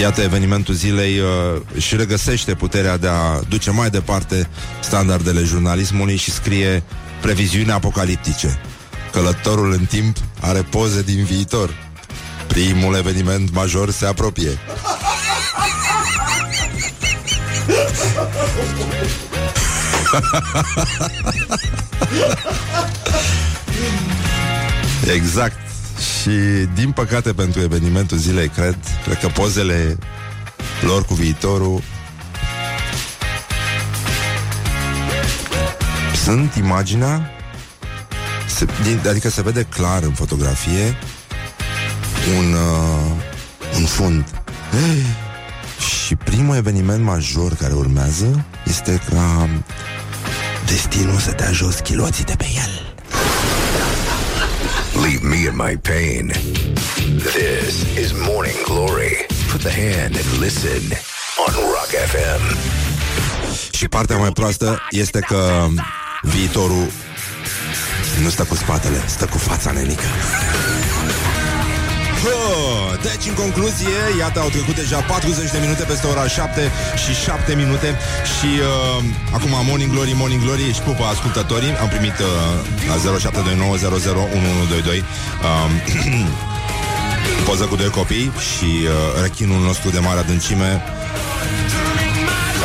[0.00, 4.48] Iată, evenimentul zilei uh, și regăsește puterea de a duce mai departe
[4.80, 6.82] standardele jurnalismului și scrie
[7.20, 8.60] previziuni apocaliptice.
[9.12, 11.89] Călătorul în timp are poze din viitor.
[12.50, 14.50] Primul eveniment major se apropie.
[25.14, 25.58] exact.
[26.20, 26.30] Și
[26.74, 29.98] din păcate pentru evenimentul zilei, cred, cred că pozele
[30.80, 31.82] lor cu viitorul
[36.24, 37.30] sunt imaginea
[38.48, 40.96] se, din, adică se vede clar în fotografie
[42.38, 44.24] un, uh, un fund.
[45.78, 49.48] Și primul eveniment major care urmează este ca
[50.66, 52.94] destinul să dea jos chiloții de pe el.
[55.02, 56.32] Leave me in my pain.
[57.18, 59.26] This is Morning Glory.
[59.50, 60.82] Put the hand and listen
[61.46, 62.56] on Rock FM.
[63.70, 65.66] Și partea mai proastă este că
[66.22, 66.86] viitorul
[68.22, 70.04] nu stă cu spatele, stă cu fața nenică.
[73.02, 76.70] Deci, în concluzie, iată, au trecut deja 40 de minute peste ora 7
[77.02, 77.88] și 7 minute
[78.34, 79.04] și uh,
[79.36, 81.72] acum Morning Glory, Morning Glory, își pupă ascultătorii.
[81.80, 82.26] Am primit uh,
[82.90, 85.04] la 0729001122 uh,
[87.46, 88.90] poză cu doi copii și uh,
[89.22, 90.82] rechinul nostru de mare adâncime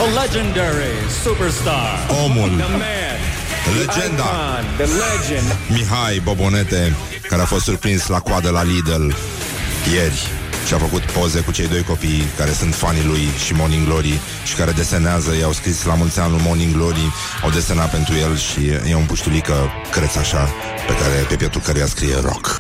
[0.01, 0.93] A legendary
[1.23, 2.05] superstar.
[2.25, 2.49] Omul.
[2.49, 3.17] The man.
[3.77, 4.23] Legenda.
[4.23, 5.47] Icon, the legend.
[5.69, 6.95] Mihai Bobonete,
[7.29, 9.13] care a fost surprins la coadă la Lidl
[9.93, 10.27] ieri
[10.67, 14.19] și a făcut poze cu cei doi copii care sunt fanii lui și Morning Glory
[14.45, 17.11] și care desenează, i-au scris la mulți ani lui Morning Glory,
[17.43, 19.53] au desenat pentru el și e un puștulică
[19.91, 20.49] creț așa,
[20.87, 22.57] pe care pe pietul căruia scrie rock.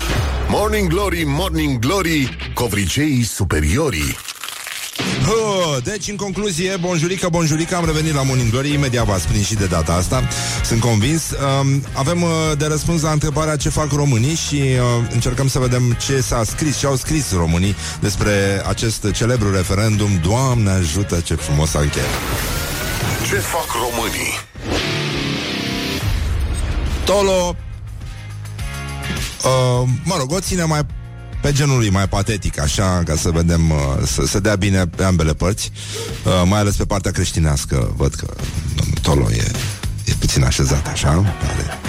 [0.47, 4.15] Morning Glory, Morning Glory, covriceii superiorii.
[5.25, 9.55] Hă, deci, în concluzie, bonjurică, bonjurică, am revenit la Morning Glory, imediat v-ați prins și
[9.55, 10.27] de data asta,
[10.63, 11.31] sunt convins.
[11.31, 15.97] Um, avem uh, de răspuns la întrebarea ce fac românii și uh, încercăm să vedem
[16.05, 20.09] ce s-a scris, ce au scris românii despre acest celebru referendum.
[20.27, 22.09] Doamne ajută, ce frumos a încheiat.
[23.27, 24.39] Ce fac românii?
[27.05, 27.55] Tolo
[29.43, 30.85] uh, Mă rog, o ține mai
[31.45, 35.03] pe genul lui mai patetic, așa, ca să vedem, uh, să se dea bine pe
[35.03, 35.71] ambele părți,
[36.23, 37.93] uh, mai ales pe partea creștinească.
[37.95, 38.27] Văd că
[38.75, 39.51] domnul Tolo e,
[40.05, 41.79] e puțin așezat, așa, pare,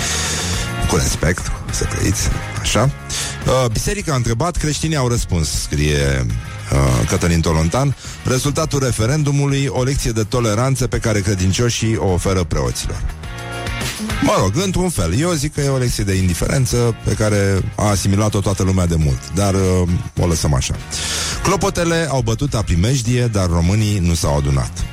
[0.89, 2.29] cu respect, să trăiți,
[2.61, 2.91] așa.
[3.47, 6.27] Uh, biserica a întrebat, creștinii au răspuns, scrie
[6.73, 13.03] uh, Cătălin Tolontan, rezultatul referendumului, o lecție de toleranță pe care credincioșii o oferă preoților.
[14.23, 15.19] Mă rog, într-un fel.
[15.19, 18.97] Eu zic că e o lecție de indiferență pe care a asimilat-o toată lumea de
[18.99, 19.89] mult, dar uh,
[20.21, 20.75] o lăsăm așa.
[21.43, 24.85] Clopotele au bătut a primejdie, dar românii nu s-au adunat.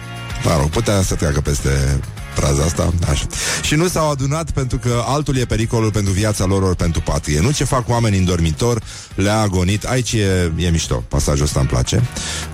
[0.43, 1.99] Mă rog, putea să treacă peste
[2.33, 3.25] fraza asta, așa.
[3.61, 7.39] Și nu s-au adunat pentru că altul e pericolul pentru viața lor ori pentru patrie.
[7.39, 8.81] Nu ce fac oamenii în dormitor,
[9.15, 11.95] le-a agonit, aici e, e mișto, pasajul ăsta îmi place,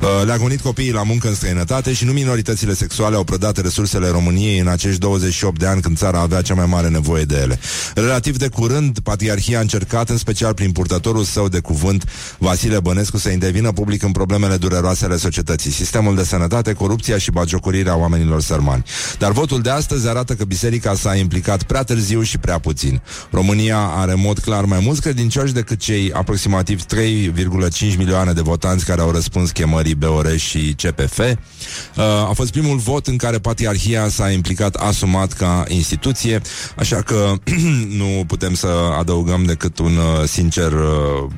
[0.01, 4.09] uh, le-a agonit copiii la muncă în străinătate și nu minoritățile sexuale au prădat resursele
[4.09, 7.59] României în acești 28 de ani când țara avea cea mai mare nevoie de ele.
[7.95, 13.17] Relativ de curând, patriarhia a încercat, în special prin purtătorul său de cuvânt, Vasile Bănescu,
[13.17, 18.41] să intervină public în problemele dureroase ale societății, sistemul de sănătate, corupția și bagiocorirea oamenilor
[18.41, 18.83] sărmani.
[19.17, 23.01] Dar votul de astăzi arată că biserica s-a implicat prea târziu și prea puțin.
[23.31, 28.85] România are în mod clar mai mulți credincioși decât cei aproximativ 3,5 milioane de votanți
[28.85, 31.19] care au răspuns chemării BOR și CPF.
[31.19, 36.41] Uh, a fost primul vot în care patriarhia s-a implicat asumat ca instituție,
[36.77, 37.33] așa că
[38.01, 38.67] nu putem să
[38.99, 41.29] adăugăm decât un uh, sincer uh,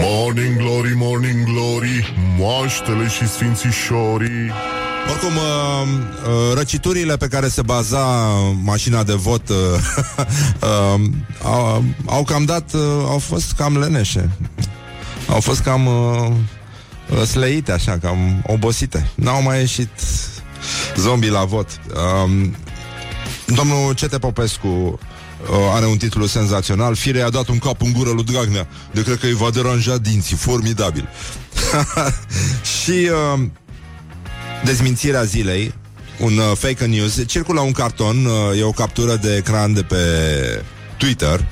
[0.00, 4.52] Morning Glory, Morning Glory, moaștele și sfințișorii.
[5.10, 5.88] Oricum, uh,
[6.26, 8.04] uh, răciturile pe care se baza
[8.62, 9.56] mașina de vot uh,
[10.62, 11.00] uh,
[11.42, 14.30] au, au cam dat, uh, au fost cam leneșe.
[15.28, 19.10] Au fost cam uh, slăite, așa, cam obosite.
[19.14, 19.90] N-au mai ieșit
[20.96, 21.80] zombii la vot.
[21.94, 22.48] Uh,
[23.46, 24.98] domnul Cete Popescu uh,
[25.74, 29.18] are un titlu senzațional Fire a dat un cap în gură lui Dragnea De cred
[29.18, 31.08] că îi va deranja dinții, formidabil
[32.82, 33.42] Și uh,
[34.64, 35.74] dezmințirea zilei,
[36.18, 39.96] un uh, fake news, circulă un carton, uh, e o captură de ecran de pe
[40.96, 41.44] Twitter,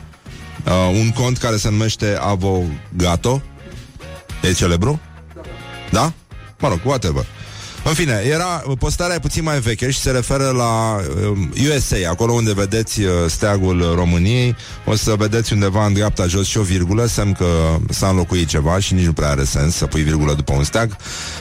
[0.64, 3.42] uh, un cont care se numește Avogato,
[4.42, 5.00] e celebru?
[5.90, 6.12] Da?
[6.58, 7.26] Mă rog, whatever.
[7.84, 11.38] În fine, era, postarea e puțin mai veche și se referă la uh,
[11.74, 16.58] USA, acolo unde vedeți uh, steagul României, o să vedeți undeva în dreapta jos și
[16.58, 17.46] o virgulă, semn că
[17.90, 20.96] s-a înlocuit ceva și nici nu prea are sens să pui virgulă după un steag.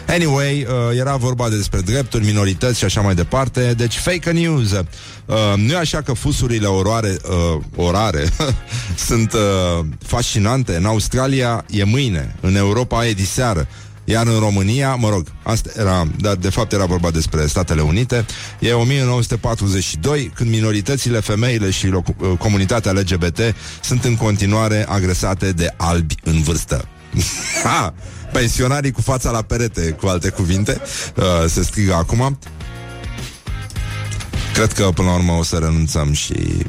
[0.07, 4.71] Anyway, uh, era vorba despre drepturi, minorități și așa mai departe, deci fake news.
[4.71, 8.23] Uh, nu e așa că fusurile oroare, uh, orare
[9.07, 10.75] sunt uh, fascinante.
[10.75, 13.67] În Australia e mâine, în Europa e diseară.
[14.03, 18.25] Iar în România, mă rog, asta era, dar de fapt era vorba despre Statele Unite,
[18.59, 23.39] e 1942, când minoritățile, femeile și loc- comunitatea LGBT
[23.81, 26.87] sunt în continuare agresate de albi în vârstă.
[27.63, 27.93] ha!
[28.31, 30.81] Pensionarii cu fața la perete, cu alte cuvinte,
[31.15, 32.37] uh, se strigă acum.
[34.53, 36.65] Cred că până la urmă o să renunțăm și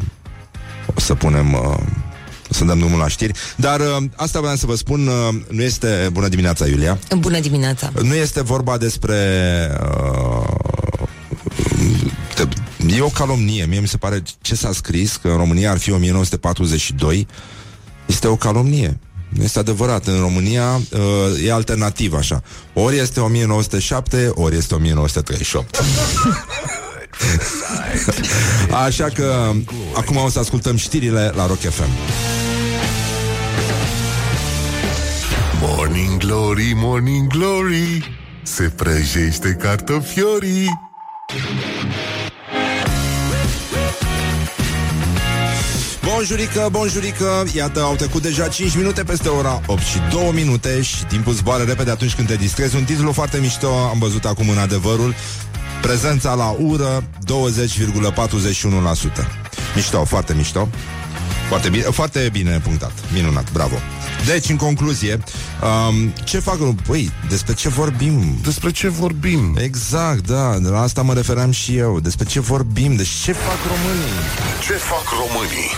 [0.94, 1.76] o să punem uh,
[2.52, 3.32] să dăm drumul la știri.
[3.56, 6.08] Dar uh, asta vreau să vă spun, uh, nu este...
[6.12, 6.98] Bună dimineața, Iulia!
[7.18, 7.92] Bună dimineața!
[8.02, 9.16] Nu este vorba despre...
[9.80, 10.62] Uh,
[12.86, 13.64] e o calomnie.
[13.64, 17.26] Mie mi se pare ce s-a scris, că în România ar fi 1942,
[18.06, 18.98] este o calomnie.
[19.28, 20.06] Nu este adevărat.
[20.06, 22.42] În România uh, e alternativ așa.
[22.72, 25.82] Ori este 1907, ori este 1938.
[28.86, 29.52] Așa că
[29.94, 31.90] acum o să ascultăm știrile la Rock FM.
[35.64, 40.80] Morning Glory, Morning Glory Se prăjește cartofiorii.
[46.04, 51.04] Bonjurică, bonjurică Iată, au trecut deja 5 minute peste ora 8 și 2 minute Și
[51.04, 52.76] timpul zboară repede atunci când te distrezi.
[52.76, 55.14] Un titlu foarte mișto, am văzut acum în adevărul.
[55.82, 57.04] Prezența la ură 20,41%
[59.74, 60.68] Mișto, foarte mișto.
[61.48, 62.92] Foarte bine, foarte bine punctat.
[63.12, 63.76] Minunat, bravo.
[64.26, 65.18] Deci, în concluzie,
[65.88, 66.58] um, ce fac?
[66.86, 68.38] Păi, despre ce vorbim?
[68.42, 69.56] Despre ce vorbim?
[69.60, 72.00] Exact, da, la asta mă referam și eu.
[72.00, 72.96] Despre ce vorbim?
[72.96, 74.12] Deci ce fac românii?
[74.66, 75.70] Ce fac românii?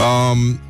[0.00, 0.60] Um,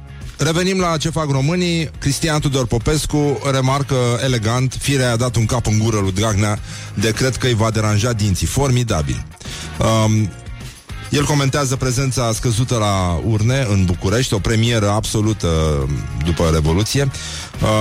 [0.42, 1.90] Revenim la ce fac românii.
[1.98, 6.58] Cristian Tudor Popescu remarcă elegant, firea a dat un cap în gură lui Dragnea
[6.94, 8.46] de cred că îi va deranja dinții.
[8.46, 9.24] Formidabil.
[9.78, 10.30] Um,
[11.10, 15.48] el comentează prezența scăzută la urne în București, o premieră absolută
[16.24, 17.10] după Revoluție.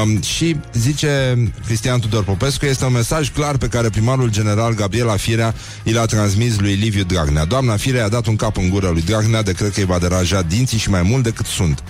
[0.04, 5.16] Um, și zice Cristian Tudor Popescu, este un mesaj clar pe care primarul general Gabriela
[5.16, 7.46] Firea i l-a transmis lui Liviu Dragnea.
[7.46, 10.00] Doamna Firea a dat un cap în gură lui Dragnea de cred că îi va
[10.00, 11.84] deranja dinții și mai mult decât sunt.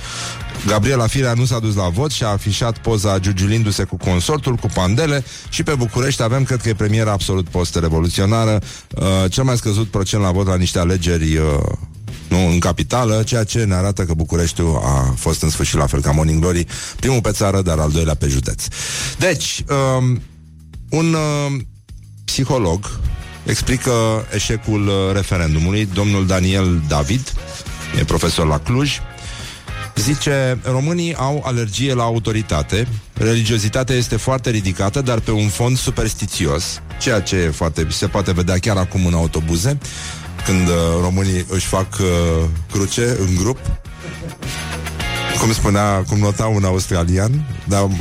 [0.68, 4.68] Gabriela Firea nu s-a dus la vot și a afișat poza giugiulindu-se cu consortul, cu
[4.74, 8.62] pandele și pe București avem, cred că e premiera absolut post-revoluționară,
[8.96, 11.44] uh, cel mai scăzut procent la vot la niște alegeri uh,
[12.30, 16.02] nu, în capitală, ceea ce ne arată că Bucureștiul a fost în sfârșit la fel
[16.02, 16.66] ca Morning Glory,
[17.00, 18.64] primul pe țară, dar al doilea pe județ.
[19.18, 19.64] Deci,
[19.98, 20.22] um,
[20.90, 21.62] un uh,
[22.26, 23.00] psiholog
[23.46, 23.92] explică
[24.34, 27.34] eșecul uh, referendumului, domnul Daniel David,
[28.00, 29.00] e profesor la Cluj,
[30.00, 36.82] Zice, românii au alergie la autoritate, religiozitatea este foarte ridicată, dar pe un fond superstițios,
[37.00, 39.78] ceea ce e foarte, se poate vedea chiar acum în autobuze,
[40.46, 42.08] când uh, românii își fac uh,
[42.72, 43.60] cruce în grup.
[45.40, 47.84] Cum spunea, cum nota un australian, dar...
[47.84, 47.96] Um,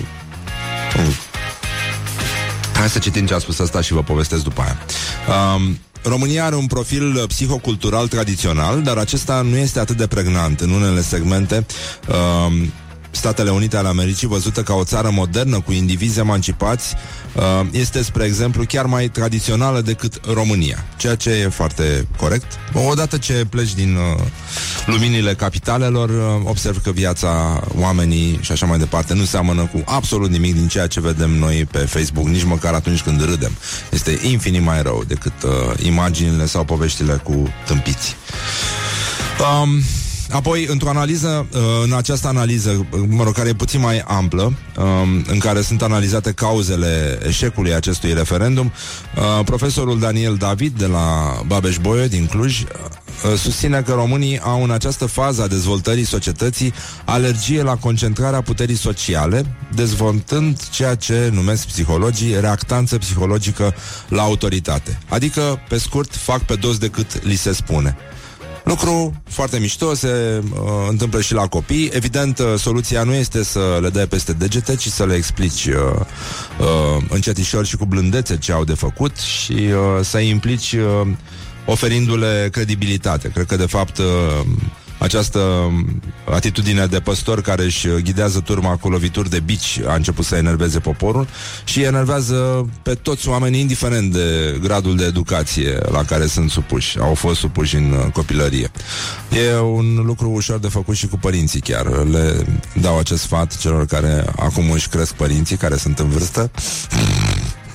[2.75, 4.79] hai să citim ce a spus asta și vă povestesc după aia.
[5.55, 10.61] Um, România are un profil uh, psihocultural tradițional, dar acesta nu este atât de pregnant.
[10.61, 11.67] În unele segmente,
[12.09, 12.69] uh,
[13.11, 16.94] Statele Unite ale Americii, văzută ca o țară modernă cu indivizi emancipați,
[17.35, 22.47] uh, este, spre exemplu, chiar mai tradițională decât România, ceea ce e foarte corect.
[22.73, 24.25] Odată ce pleci din uh,
[24.87, 30.31] luminile capitalelor, uh, observ că viața oamenii și așa mai departe nu seamănă cu absolut
[30.31, 33.53] nimic din ceea ce vedem noi pe Facebook, nici măcar atunci când râdem.
[33.90, 38.16] Este infinit mai rău decât uh, imaginile sau poveștile cu tâmpiți.
[39.62, 39.83] Um,
[40.31, 45.25] Apoi, într-o analiză, uh, în această analiză, mă rog, care e puțin mai amplă, um,
[45.27, 48.73] în care sunt analizate cauzele eșecului acestui referendum,
[49.17, 52.69] uh, profesorul Daniel David de la Babeș-Bolyai din Cluj uh,
[53.38, 56.73] susține că românii au în această fază a dezvoltării societății
[57.05, 63.75] alergie la concentrarea puterii sociale, dezvoltând ceea ce numesc psihologii reactanță psihologică
[64.09, 64.99] la autoritate.
[65.09, 67.97] Adică, pe scurt, fac pe dos decât li se spune.
[68.68, 71.90] Lucru foarte mișto, se uh, întâmplă și la copii.
[71.92, 75.74] Evident, uh, soluția nu este să le dai peste degete, ci să le explici uh,
[76.61, 81.09] uh, încetișor și cu blândețe ce au de făcut și uh, să-i implici uh,
[81.66, 83.28] oferindu-le credibilitate.
[83.28, 84.46] Cred că, de fapt, uh,
[84.99, 90.25] această um, atitudine de păstor care își ghidează turma cu lovituri de bici a început
[90.25, 91.29] să enerveze poporul
[91.65, 97.15] și enervează pe toți oamenii, indiferent de gradul de educație la care sunt supuși, au
[97.15, 98.71] fost supuși în uh, copilărie.
[99.49, 101.87] E un lucru ușor de făcut și cu părinții chiar.
[101.87, 102.46] Le
[102.81, 106.51] dau acest sfat celor care acum își cresc părinții, care sunt în vârstă.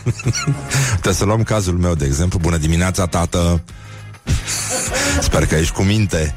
[0.92, 2.40] Trebuie să luăm cazul meu, de exemplu.
[2.40, 3.64] Bună dimineața, tată!
[5.22, 6.36] Sper că ești cu minte.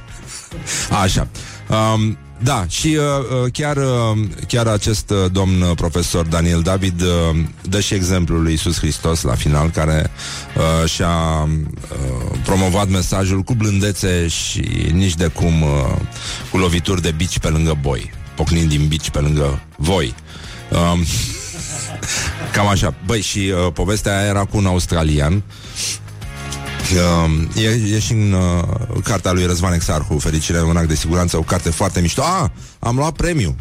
[1.03, 1.29] Așa.
[1.69, 7.01] Um, da, și uh, uh, chiar, uh, chiar acest uh, domn uh, profesor Daniel David
[7.01, 10.11] uh, dă și exemplul lui Iisus Hristos la final, care
[10.57, 15.69] uh, și-a uh, promovat mesajul cu blândețe și nici de cum uh,
[16.51, 20.15] cu lovituri de bici pe lângă boi, pocnind din bici pe lângă voi.
[20.71, 21.05] Um,
[22.55, 22.95] cam așa.
[23.07, 25.66] Băi, și uh, povestea aia era cu un australian Uh,
[27.55, 31.41] e, e și în uh, cartea lui Răzvan Exarhu, Fericirea un act de siguranță, o
[31.41, 32.23] carte foarte mișto.
[32.23, 33.57] Ah, am luat premiu.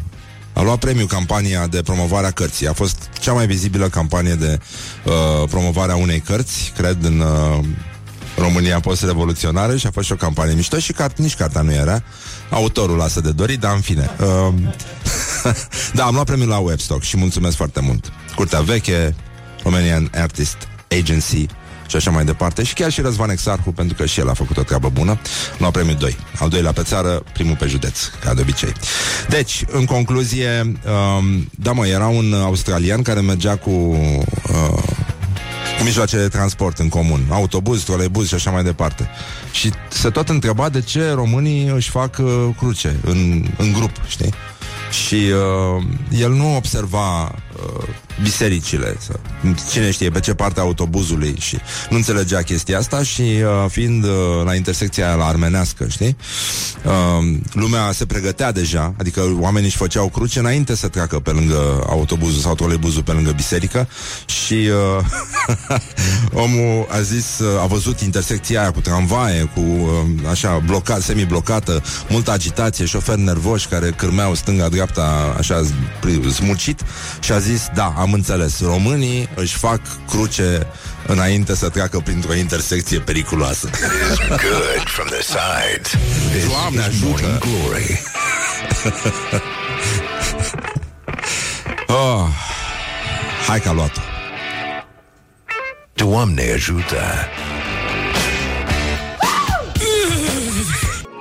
[0.52, 2.68] A luat premiu campania de promovare a cărții.
[2.68, 4.58] A fost cea mai vizibilă campanie de
[5.04, 7.64] uh, promovare a unei cărți, cred, în uh,
[8.36, 12.02] România post-revoluționară și a fost și o campanie mișto și cart, nici cartea nu era.
[12.50, 14.10] Autorul lasă de dorit, dar în fine.
[14.20, 14.54] Uh,
[15.94, 18.12] da, am luat premiul la Webstock și mulțumesc foarte mult.
[18.34, 19.14] Curtea veche,
[19.62, 20.56] Romanian Artist
[20.90, 21.46] Agency,
[21.86, 22.62] și așa mai departe.
[22.62, 25.18] Și chiar și Răzvan Exarhu, pentru că și el a făcut o treabă bună,
[25.58, 26.16] lua premiul 2.
[26.38, 28.72] Al doilea pe țară, primul pe județ, ca de obicei.
[29.28, 30.72] Deci, în concluzie,
[31.18, 33.70] um, da mă, era un australian care mergea cu...
[33.70, 34.82] Uh,
[35.78, 39.10] cu mijloace de transport în comun, autobuz, trolebuz și așa mai departe.
[39.50, 44.32] Și se tot întreba de ce românii își fac uh, cruce în, în grup, știi?
[45.04, 45.84] Și uh,
[46.20, 47.45] el nu observa uh,
[48.22, 49.18] bisericile, să,
[49.70, 51.58] cine știe pe ce parte a autobuzului și
[51.90, 54.10] nu înțelegea chestia asta și uh, fiind uh,
[54.44, 56.16] la intersecția la armenească, știi?
[56.84, 61.84] Uh, lumea se pregătea deja, adică oamenii își făceau cruce înainte să treacă pe lângă
[61.88, 63.88] autobuzul sau trolebuzul pe lângă biserică
[64.26, 65.04] și uh,
[66.44, 71.82] omul a zis, uh, a văzut intersecția aia cu tramvaie, cu uh, așa blocat, semi-blocată,
[72.08, 75.62] multă agitație, șoferi nervoși care cârmeau stânga-dreapta așa
[76.32, 76.80] smucit
[77.20, 80.66] și a zis, da, am înțeles, românii își fac cruce
[81.06, 83.70] înainte să treacă printr-o intersecție periculoasă.
[84.28, 85.90] Good from the sides.
[86.30, 87.06] This Doamne, is ajută.
[87.06, 88.02] Morning Glory.
[91.88, 92.26] Oh,
[93.46, 94.00] hai că a luat-o.
[95.94, 96.96] Doamne ajută.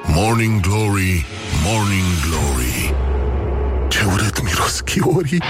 [0.06, 1.26] Morning Glory,
[1.64, 2.94] Morning Glory
[3.88, 5.42] Ce urât miros chiorii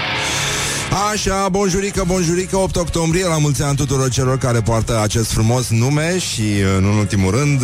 [1.12, 6.18] Așa, bonjurică, bonjurică, 8 octombrie, la mulți ani tuturor celor care poartă acest frumos nume
[6.18, 6.42] și,
[6.78, 7.62] în ultimul rând,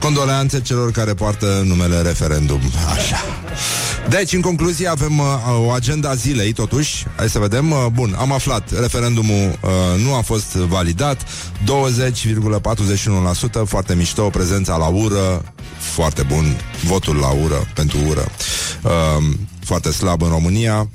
[0.00, 2.60] condoleanțe celor care poartă numele referendum.
[2.94, 3.16] Așa.
[4.08, 5.26] Deci, în concluzie, avem uh,
[5.66, 7.06] o agenda zilei, totuși.
[7.16, 7.70] Hai să vedem.
[7.70, 8.80] Uh, bun, am aflat.
[8.80, 9.70] Referendumul uh,
[10.04, 11.22] nu a fost validat.
[11.22, 11.26] 20,41%,
[13.64, 14.28] foarte mișto.
[14.30, 15.42] Prezența la ură,
[15.78, 16.56] foarte bun.
[16.84, 18.28] Votul la ură, pentru ură.
[18.82, 18.90] Uh,
[19.64, 20.88] foarte slab în România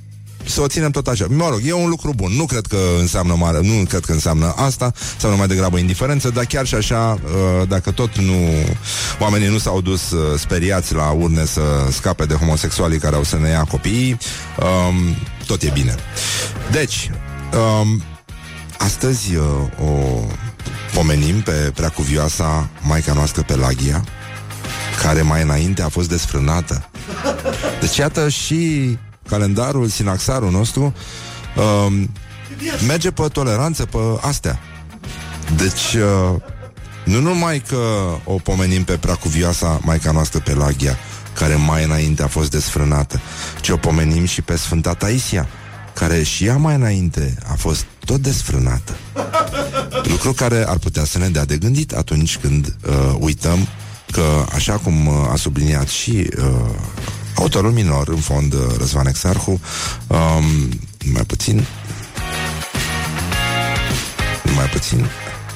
[0.48, 1.26] să o ținem tot așa.
[1.30, 2.32] Mă rog, e un lucru bun.
[2.36, 6.46] Nu cred că înseamnă mare, nu cred că înseamnă asta, înseamnă mai degrabă indiferență, dar
[6.46, 8.36] chiar și așa, uh, dacă tot nu
[9.20, 13.38] oamenii nu s-au dus uh, speriați la urne să scape de homosexualii care au să
[13.38, 14.18] ne ia copiii,
[14.60, 15.96] um, tot e bine.
[16.72, 17.12] Deci,
[17.82, 18.04] um,
[18.78, 19.44] astăzi uh,
[19.86, 20.24] o
[20.94, 24.04] pomenim pe preacuvioasa Maica noastră Pelagia,
[25.02, 26.90] care mai înainte a fost desfrânată.
[27.80, 28.98] Deci iată și
[29.30, 30.94] calendarul, sinaxarul nostru
[31.56, 32.10] um,
[32.88, 34.60] merge pe toleranță, pe astea.
[35.56, 36.42] Deci, uh,
[37.06, 37.78] nu numai că
[38.24, 40.98] o pomenim pe preacuvioasa Maica noastră Pelagia,
[41.34, 43.22] care mai înainte a fost desfrânată,
[43.62, 45.48] ci o pomenim și pe Sfânta Taisia,
[45.94, 48.96] care și ea mai înainte a fost tot desfrânată.
[50.04, 53.68] Lucru care ar putea să ne dea de gândit atunci când uh, uităm
[54.12, 56.44] că, așa cum uh, a subliniat și uh,
[57.38, 59.60] autorul minor, în fond, uh, Răzvan Exarhu,
[60.08, 60.46] um,
[61.14, 61.66] mai puțin,
[64.56, 65.06] mai puțin,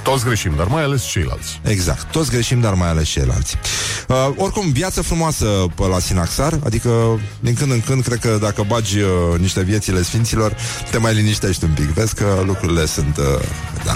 [0.03, 3.57] Toți greșim, dar mai ales ceilalți Exact, toți greșim, dar mai ales ceilalți.
[4.07, 8.63] Uh, oricum, viață frumoasă pe la Sinaxar, adică din când în când, cred că dacă
[8.67, 10.55] bagi uh, niște viețile sfinților,
[10.91, 11.86] te mai liniștești un pic.
[11.86, 13.17] Vezi că lucrurile sunt...
[13.17, 13.23] Uh,
[13.86, 13.93] da.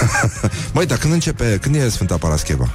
[0.74, 2.70] Măi, dar când începe, când e Sfânta Parascheva?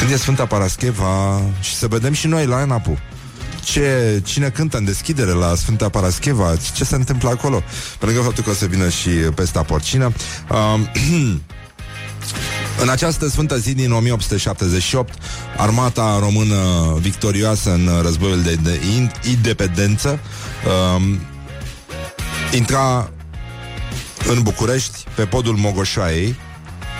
[0.00, 2.98] Când e Sfânta Parascheva și să vedem și noi la Enapu
[3.64, 7.62] ce, cine cântă în deschidere la Sfânta Parascheva, ce se întâmplă acolo.
[7.98, 10.12] Pe lângă faptul că o să vină și pesta porcină.
[10.74, 10.90] Um,
[12.82, 15.14] În această sfântă zi din 1878,
[15.56, 16.56] armata română
[17.00, 18.80] victorioasă în războiul de, de
[19.28, 20.18] independență
[20.96, 21.20] um,
[22.52, 23.10] intra
[24.28, 26.36] în București pe podul Mogoșoaiei,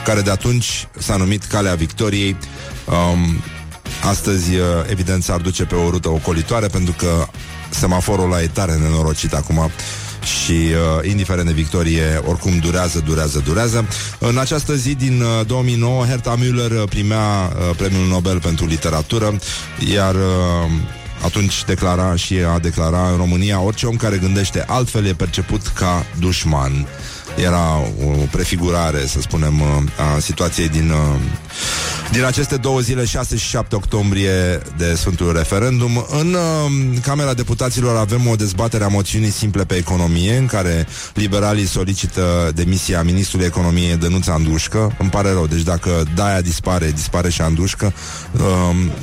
[0.05, 2.37] care de atunci s-a numit Calea Victoriei.
[2.91, 3.43] Um,
[4.09, 7.27] astăzi, uh, evident, s-ar duce pe o rută ocolitoare pentru că
[7.71, 9.71] semaforul ăla e tare nenorocit acum
[10.43, 13.89] și uh, indiferent de victorie, oricum durează, durează, durează.
[14.19, 19.39] În această zi din uh, 2009, Herta Müller uh, primea uh, premiul Nobel pentru literatură,
[19.93, 20.71] iar uh,
[21.25, 26.07] atunci declara și a declara în România orice om care gândește altfel e perceput ca
[26.19, 26.87] dușman.
[27.37, 29.67] Era o prefigurare, să spunem, uh,
[30.15, 31.21] a situației din, uh,
[32.13, 36.07] din aceste două zile, 6 și 7 octombrie de Sfântul Referendum.
[36.21, 41.67] În uh, Camera Deputaților avem o dezbatere a moțiunii simple pe economie, în care liberalii
[41.67, 44.97] solicită demisia ministrului economiei Dănuța Andușcă.
[44.99, 47.93] Îmi pare rău, deci dacă Daia dispare, dispare și Andușcă,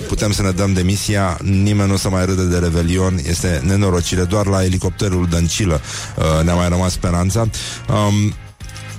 [0.08, 4.24] putem să ne dăm demisia, nimeni nu o să mai râde de revelion, este nenorocire,
[4.24, 5.82] doar la elicopterul Dăncilă
[6.44, 7.40] ne-a mai rămas speranța.
[7.90, 8.27] Um,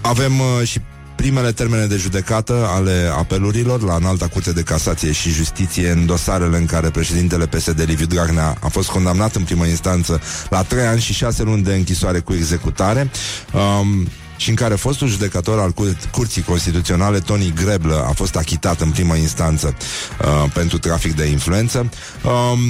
[0.09, 0.81] avem uh, și
[1.17, 6.57] primele termene de judecată ale apelurilor la înalta curte de casație și justiție în dosarele
[6.57, 11.01] în care președintele PSD Liviu Dragnea a fost condamnat în primă instanță la trei ani
[11.01, 13.11] și șase luni de închisoare cu executare.
[13.53, 18.81] Um, și în care fostul judecător al cur- Curții Constituționale, Tony Greblă, a fost achitat
[18.81, 19.77] în primă instanță
[20.21, 21.91] uh, pentru trafic de influență.
[22.25, 22.61] Um,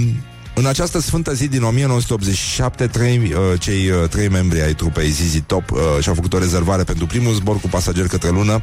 [0.58, 5.40] în această sfântă zi din 1987, trei, uh, cei uh, trei membri ai trupei Zizi
[5.40, 8.60] Top uh, și-au făcut o rezervare pentru primul zbor cu pasageri către lună.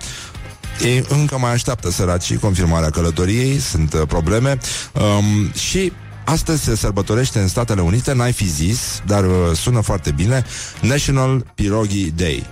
[0.84, 4.58] Ei încă mai așteaptă săracii confirmarea călătoriei, sunt uh, probleme
[4.94, 5.92] um, și
[6.28, 10.46] Astăzi se sărbătorește în Statele Unite, n-ai fi zis, dar uh, sună foarte bine,
[10.82, 12.46] National Pierogi Day.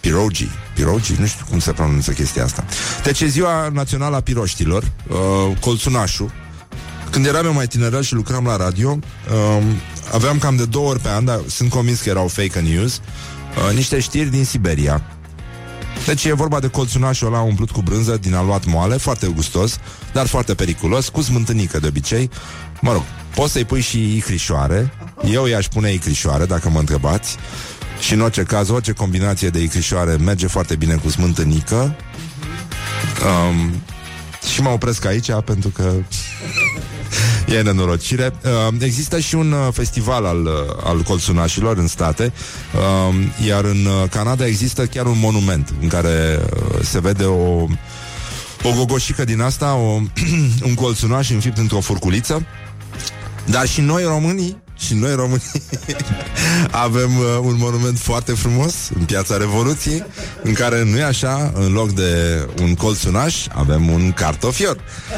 [0.00, 2.64] Pirogi, pirogi, nu știu cum se pronunță chestia asta.
[3.04, 6.30] Deci e ziua națională a piroștilor, uh, colțunașul,
[7.10, 9.64] când eram eu mai tinerel și lucram la radio, um,
[10.12, 13.00] aveam cam de două ori pe an, dar sunt convins că erau fake news,
[13.68, 15.02] uh, niște știri din Siberia.
[16.06, 19.78] Deci e vorba de colțunașul ăla umplut cu brânză din aluat moale, foarte gustos,
[20.12, 22.30] dar foarte periculos, cu smântânică de obicei.
[22.80, 23.02] Mă rog,
[23.34, 24.92] poți să-i pui și icrișoare.
[25.30, 27.36] Eu i-aș pune icrișoare, dacă mă întrebați.
[28.00, 31.96] Și în orice caz, orice combinație de icrișoare merge foarte bine cu smântânică.
[33.24, 33.82] Um,
[34.52, 35.92] și mă opresc aici pentru că
[37.52, 38.32] E nenorocire.
[38.68, 40.52] Uh, există și un uh, festival al, uh,
[40.84, 42.32] al colțunașilor în state,
[42.74, 47.66] uh, iar în uh, Canada există chiar un monument în care uh, se vede o,
[48.62, 50.00] o gogoșică din asta, o,
[50.68, 52.46] un colțunaș înfipt într-o furculiță.
[53.44, 55.42] Dar și noi românii și noi români
[56.70, 60.04] avem uh, un monument foarte frumos în piața Revoluției,
[60.42, 64.76] în care nu e așa, în loc de un colțunaș, avem un cartofior.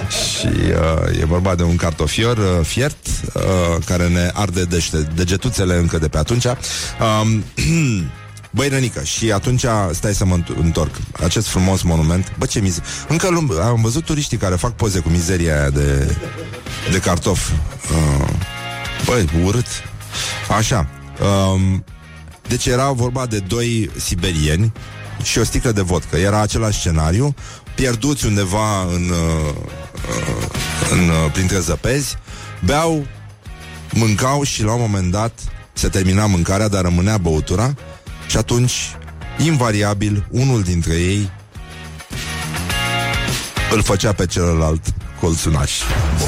[0.09, 3.43] Și uh, e vorba de un cartofior uh, fiert, uh,
[3.85, 6.45] care ne arde dește, degetuțele încă de pe atunci.
[6.45, 7.45] Um,
[8.53, 10.95] Băi, Rănică, și atunci stai să mă întorc.
[11.13, 12.33] Acest frumos monument.
[12.39, 12.89] Bă, ce mizerie.
[13.09, 13.27] Încă
[13.63, 16.17] am văzut turiștii care fac poze cu mizeria aia de,
[16.91, 17.51] de cartof.
[17.51, 18.29] Uh,
[19.05, 19.66] Băi, urât.
[20.57, 20.88] Așa.
[21.53, 21.84] Um,
[22.48, 24.72] deci era vorba de doi siberieni
[25.22, 26.16] și o sticlă de vodcă.
[26.16, 27.34] Era același scenariu,
[27.74, 29.55] pierduți undeva în, uh,
[30.90, 32.16] în, uh, printre zăpezi,
[32.64, 33.07] beau,
[33.92, 35.32] mâncau și la un moment dat
[35.72, 37.74] se termina mâncarea, dar rămânea băutura
[38.26, 38.72] și atunci,
[39.44, 41.30] invariabil, unul dintre ei
[43.70, 44.82] îl făcea pe celălalt
[45.21, 45.73] colțunaș.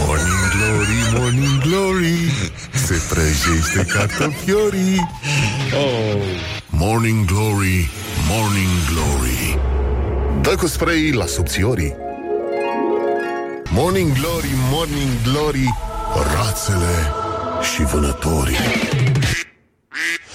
[0.06, 2.32] Morning glory, morning glory
[2.86, 5.08] Se prăjește cartofiorii
[5.74, 6.22] oh.
[6.68, 7.90] Morning glory,
[8.28, 9.58] morning glory
[10.40, 11.94] Dă cu spray la subțiorii
[13.70, 15.74] Morning glory, morning glory
[16.34, 17.12] Rațele
[17.74, 20.31] și vânătorii Oh,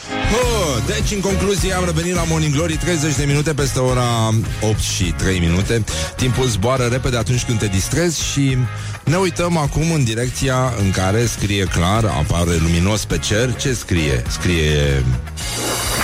[0.88, 5.03] deci, în concluzie, am revenit la Morning Glory 30 de minute peste ora 8 și
[5.03, 5.83] 3 minute.
[6.15, 8.57] Timpul zboară repede atunci când te distrezi și
[9.05, 13.55] ne uităm acum în direcția în care scrie clar, apare luminos pe cer.
[13.55, 14.23] Ce scrie?
[14.29, 15.03] Scrie...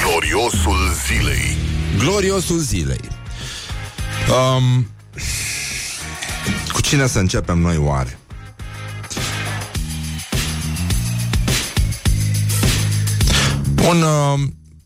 [0.06, 1.58] Gloriosul zilei
[1.98, 3.02] Gloriosul zilei.
[4.30, 4.88] Um,
[6.74, 8.18] cu cine să începem noi oare?
[13.90, 14.40] Un uh,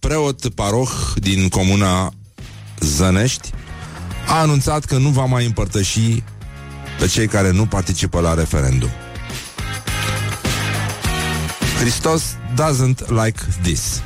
[0.08, 2.14] preot paroh din comuna
[2.80, 3.50] Zănești
[4.28, 6.24] a anunțat că nu va mai împărtăși
[7.00, 8.90] pe cei care nu participă la referendum.
[11.80, 12.24] Hristos
[12.56, 14.02] doesn't like this.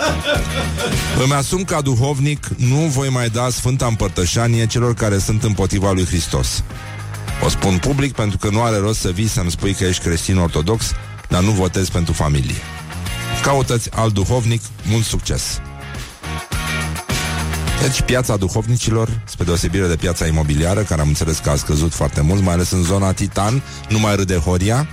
[1.22, 6.04] Îmi asum ca duhovnic, nu voi mai da Sfânta Împărtășanie celor care sunt împotriva lui
[6.04, 6.62] Hristos.
[7.44, 10.38] O spun public pentru că nu are rost să vii să-mi spui că ești creștin
[10.38, 10.92] ortodox,
[11.28, 12.56] dar nu votezi pentru familie.
[13.42, 15.60] Caută-ți alt duhovnic, mult succes!
[17.82, 22.20] Deci piața duhovnicilor, spre deosebire de piața imobiliară, care am înțeles că a scăzut foarte
[22.20, 24.88] mult, mai ales în zona Titan, nu mai râde Horia,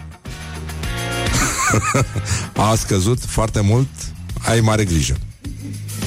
[2.72, 3.88] a scăzut foarte mult,
[4.40, 5.18] ai mare grijă.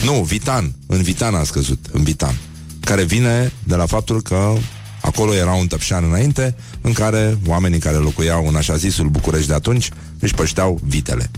[0.05, 2.35] Nu, Vitan, în Vitan a scăzut, în Vitan,
[2.81, 4.53] care vine de la faptul că
[5.01, 9.55] acolo era un tăpșan înainte, în care oamenii care locuiau în așa zisul București de
[9.55, 11.31] atunci își pășteau vitele.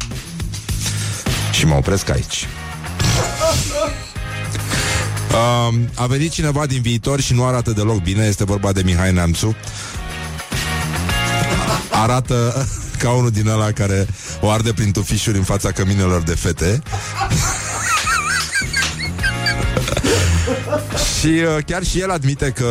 [1.58, 2.48] Și mă opresc aici.
[5.30, 9.12] Uh, a venit cineva din viitor și nu arată deloc bine Este vorba de Mihai
[9.12, 9.56] Neamțu
[11.90, 12.66] Arată
[12.98, 14.06] ca unul din ăla care
[14.40, 16.82] o arde prin tufișuri în fața căminelor de fete
[21.18, 22.66] Și uh, chiar și el admite că,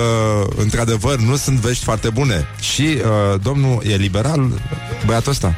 [0.55, 2.47] într-adevăr, nu sunt vești foarte bune.
[2.59, 4.61] Și uh, domnul e liberal,
[5.05, 5.55] băiatul ăsta.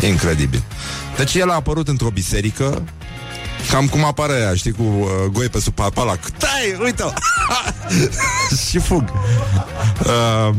[0.00, 0.62] Incredibil.
[1.16, 2.82] Deci el a apărut într-o biserică
[3.70, 6.30] Cam cum apare aia, știi, cu uh, goi pe sub palac.
[6.30, 7.04] Tai, uite
[8.68, 9.12] Și fug.
[10.06, 10.54] Uh,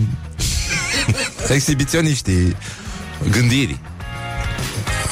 [1.50, 2.56] exhibiționiștii
[3.32, 3.80] gândirii.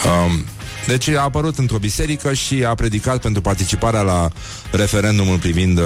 [0.05, 0.45] Um,
[0.87, 4.29] deci a apărut într-o biserică și a predicat pentru participarea la
[4.71, 5.85] referendumul privind uh,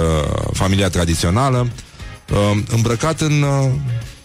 [0.52, 1.68] familia tradițională,
[2.30, 3.70] uh, îmbrăcat în uh,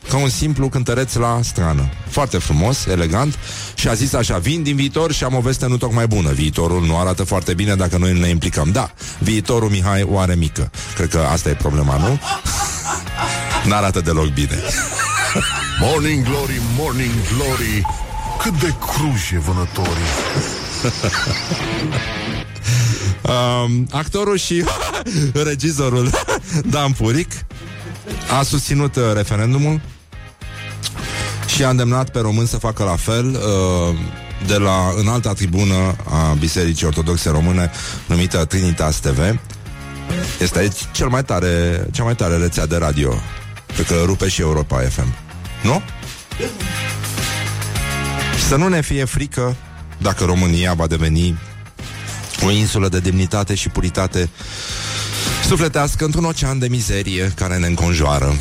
[0.09, 1.89] ca un simplu cântăreț la strană.
[2.07, 3.39] Foarte frumos, elegant
[3.75, 6.31] și a zis așa, vin din viitor și am o veste nu tocmai bună.
[6.31, 8.71] Viitorul nu arată foarte bine dacă noi nu ne implicăm.
[8.71, 10.71] Da, viitorul Mihai o are mică.
[10.95, 12.19] Cred că asta e problema, nu?
[13.69, 14.57] N-arată deloc bine.
[15.81, 17.85] Morning Glory, Morning Glory
[18.39, 20.09] Cât de cruji e vânătorii
[23.73, 24.63] um, Actorul și
[25.33, 26.09] regizorul
[26.65, 27.31] Dan Puric
[28.39, 29.81] A susținut uh, referendumul
[31.59, 33.97] și a îndemnat pe români să facă la fel uh,
[34.47, 37.71] de la înalta tribună a Bisericii Ortodoxe Române
[38.05, 39.39] numită Trinitas TV.
[40.39, 43.13] Este aici cel mai tare, cea mai tare rețea de radio.
[43.73, 45.13] Cred că rupe și Europa FM.
[45.63, 45.81] Nu?
[48.47, 49.55] Să nu ne fie frică
[49.97, 51.39] dacă România va deveni
[52.45, 54.29] o insulă de demnitate și puritate
[55.47, 58.33] sufletească într-un ocean de mizerie care ne înconjoară.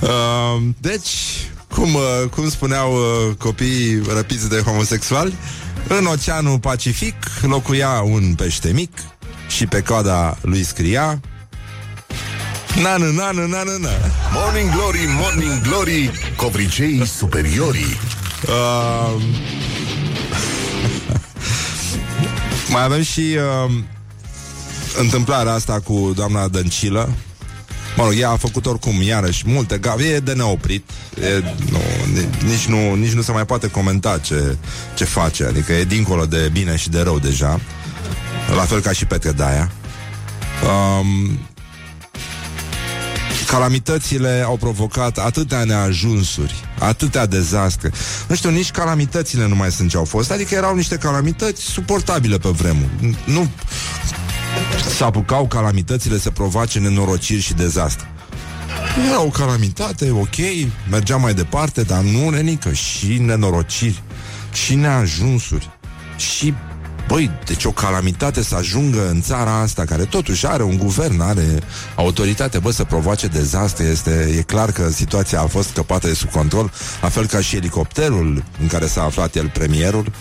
[0.00, 1.10] Uh, deci,
[1.74, 5.34] cum, uh, cum spuneau uh, copiii răpiți de homosexuali,
[5.88, 8.98] în Oceanul Pacific locuia un pește mic
[9.48, 11.20] și pe coada lui scria
[12.82, 13.90] Nană, nană, nană, na.
[14.32, 17.98] Morning Glory, Morning Glory Covriceii superiorii
[18.48, 19.22] Uh,
[22.72, 23.74] mai avem și uh,
[24.98, 27.08] întâmplarea asta cu doamna Dăncilă.
[27.96, 30.90] Mă rog, ea a făcut oricum, iarăși, multe gafe, e de neoprit.
[31.20, 31.80] E, nu,
[32.48, 34.56] nici, nu, nici nu se mai poate comenta ce,
[34.94, 35.44] ce face.
[35.44, 37.60] Adică e dincolo de bine și de rău deja.
[38.56, 39.70] La fel ca și Petre Daia.
[40.62, 41.38] Um,
[43.46, 47.90] calamitățile au provocat atâtea neajunsuri, atâtea dezastre.
[48.26, 52.38] Nu știu, nici calamitățile nu mai sunt ce au fost, adică erau niște calamități suportabile
[52.38, 53.16] pe vremuri.
[53.24, 53.50] Nu
[54.86, 58.06] să apucau calamitățile să provoace nenorociri și dezastre.
[59.08, 60.36] Era o calamitate, ok,
[60.90, 64.02] mergeam mai departe, dar nu, nenică, și nenorociri,
[64.52, 65.70] și neajunsuri,
[66.16, 66.54] și
[67.08, 71.58] Băi, deci o calamitate să ajungă în țara asta, care totuși are un guvern, are
[71.94, 76.30] autoritate, bă, să provoace dezastre, este, e clar că situația a fost scăpată de sub
[76.30, 80.12] control, la fel ca și elicopterul în care s-a aflat el premierul.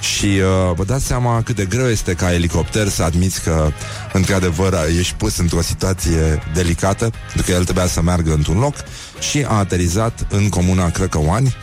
[0.00, 3.70] Și uh, vă dați seama cât de greu este ca elicopter să admiți că,
[4.12, 8.74] într-adevăr, ești pus într-o situație delicată, pentru că el trebuia să meargă într-un loc
[9.18, 11.56] și a aterizat în comuna Crăcăoani,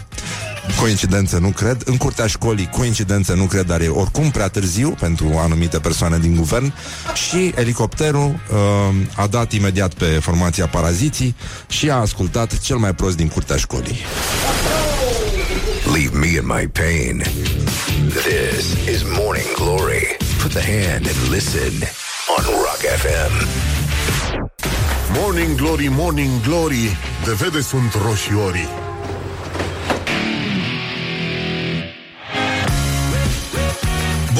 [0.79, 5.37] Coincidență nu cred În curtea școlii coincidență nu cred Dar e oricum prea târziu pentru
[5.37, 6.73] anumite persoane din guvern
[7.13, 11.35] Și elicopterul uh, a dat imediat pe formația Paraziții
[11.67, 13.97] Și a ascultat cel mai prost din curtea școlii
[15.93, 17.23] Leave me in my pain.
[18.09, 20.17] This is Morning Glory.
[20.41, 21.73] Put the hand and listen
[22.37, 23.47] on Rock FM.
[25.19, 28.84] Morning Glory, Morning Glory De vede sunt roșiorii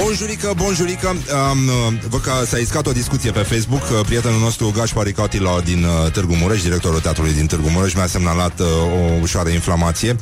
[0.02, 1.08] Bonjurică, bonjurică.
[1.08, 5.84] Um, Văd că s-a iscat o discuție pe Facebook uh, Prietenul nostru Gașpar Icatila din
[5.84, 10.16] uh, Târgu Mureș Directorul teatrului din Târgu Mureș Mi-a semnalat uh, o ușoară inflamație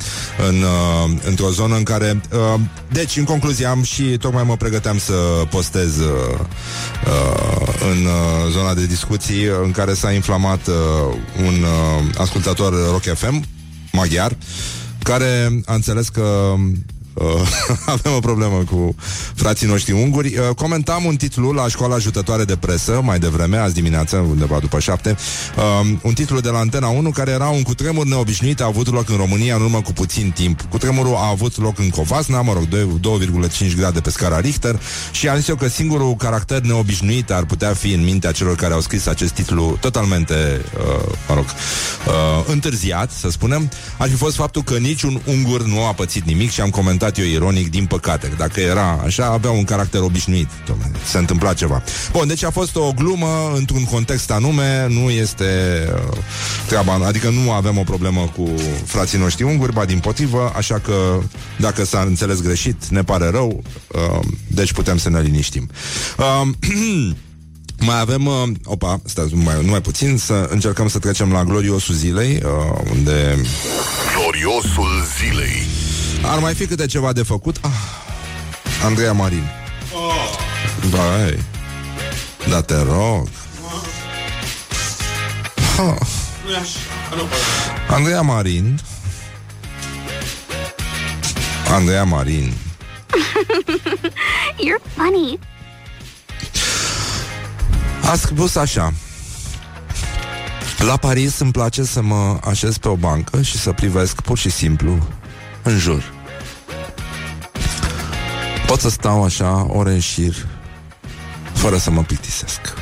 [0.48, 2.60] în, uh, Într-o zonă în care uh,
[2.92, 5.12] Deci, în concluzie, am și Tocmai mă pregăteam să
[5.50, 6.38] postez uh,
[7.06, 10.74] uh, În uh, zona de discuții În care s-a inflamat uh,
[11.46, 13.44] Un uh, ascultător Rock FM
[13.92, 14.36] Maghiar
[15.02, 16.54] Care a înțeles că
[17.14, 17.26] Uh,
[17.94, 18.94] avem o problemă cu
[19.34, 20.36] frații noștri unguri.
[20.38, 24.78] Uh, comentam un titlu la școala ajutătoare de presă, mai devreme, azi dimineață, undeva după
[24.78, 25.16] șapte,
[25.56, 29.08] uh, un titlu de la Antena 1 care era un cutremur neobișnuit a avut loc
[29.08, 30.60] în România în urmă cu puțin timp.
[30.60, 35.36] Cutremurul a avut loc în Covasna, mă rog, 2,5 grade pe scara Richter și am
[35.36, 39.06] zis eu că singurul caracter neobișnuit ar putea fi în mintea celor care au scris
[39.06, 44.74] acest titlu totalmente, uh, mă rog, uh, întârziat, să spunem, ar fi fost faptul că
[44.74, 48.32] niciun ungur nu a pățit nimic și am comentat comentat eu ironic, din păcate.
[48.36, 50.48] Dacă era așa, avea un caracter obișnuit.
[50.48, 51.82] Dom'le, se întâmpla ceva.
[52.12, 55.44] Bun, deci a fost o glumă într-un context anume, nu este
[56.10, 56.16] uh,
[56.66, 58.50] treaba, adică nu avem o problemă cu
[58.84, 61.18] frații noștri unguri, ba din potrivă, așa că
[61.58, 65.70] dacă s-a înțeles greșit, ne pare rău, uh, deci putem să ne liniștim.
[66.18, 66.48] Uh,
[67.80, 72.42] Mai avem, uh, opa, stați numai, numai puțin Să încercăm să trecem la gloriosul zilei
[72.44, 73.36] uh, Unde
[74.16, 75.83] Gloriosul zilei.
[76.30, 77.56] Ar mai fi câte ceva de făcut?
[77.60, 77.70] Ah,
[78.84, 79.50] Andreea Marin.
[79.92, 80.38] Oh.
[80.90, 81.38] Băi
[82.48, 83.28] Da te rog.
[85.78, 85.96] Oh.
[87.88, 88.80] Andreea Marin.
[91.70, 92.52] Andreea Marin.
[94.64, 95.38] You're funny.
[98.10, 98.92] A spus așa.
[100.78, 104.50] La Paris îmi place să mă așez pe o bancă Și să privesc pur și
[104.50, 104.98] simplu
[105.62, 106.13] În jur
[108.74, 110.46] Pot să stau așa ore în șir
[111.52, 112.60] Fără să mă plictisesc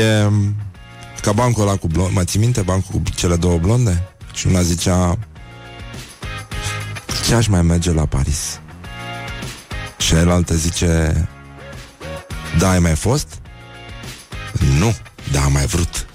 [0.00, 0.30] E
[1.20, 4.08] ca bancul ăla cu blonde Mai ții minte bancul cu cele două blonde?
[4.32, 5.18] Și una zicea
[7.26, 8.60] Ce aș mai merge la Paris?
[9.98, 11.28] Și cealaltă zice
[12.58, 13.28] Da, ai mai fost?
[14.78, 14.96] Nu,
[15.32, 16.07] da, am mai vrut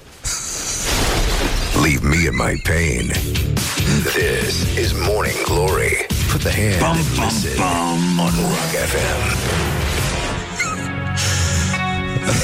[1.83, 3.07] Leave me in my pain.
[4.15, 5.95] This is Morning Glory.
[6.29, 8.17] Put the hand and listen on
[8.51, 9.21] Rock FM.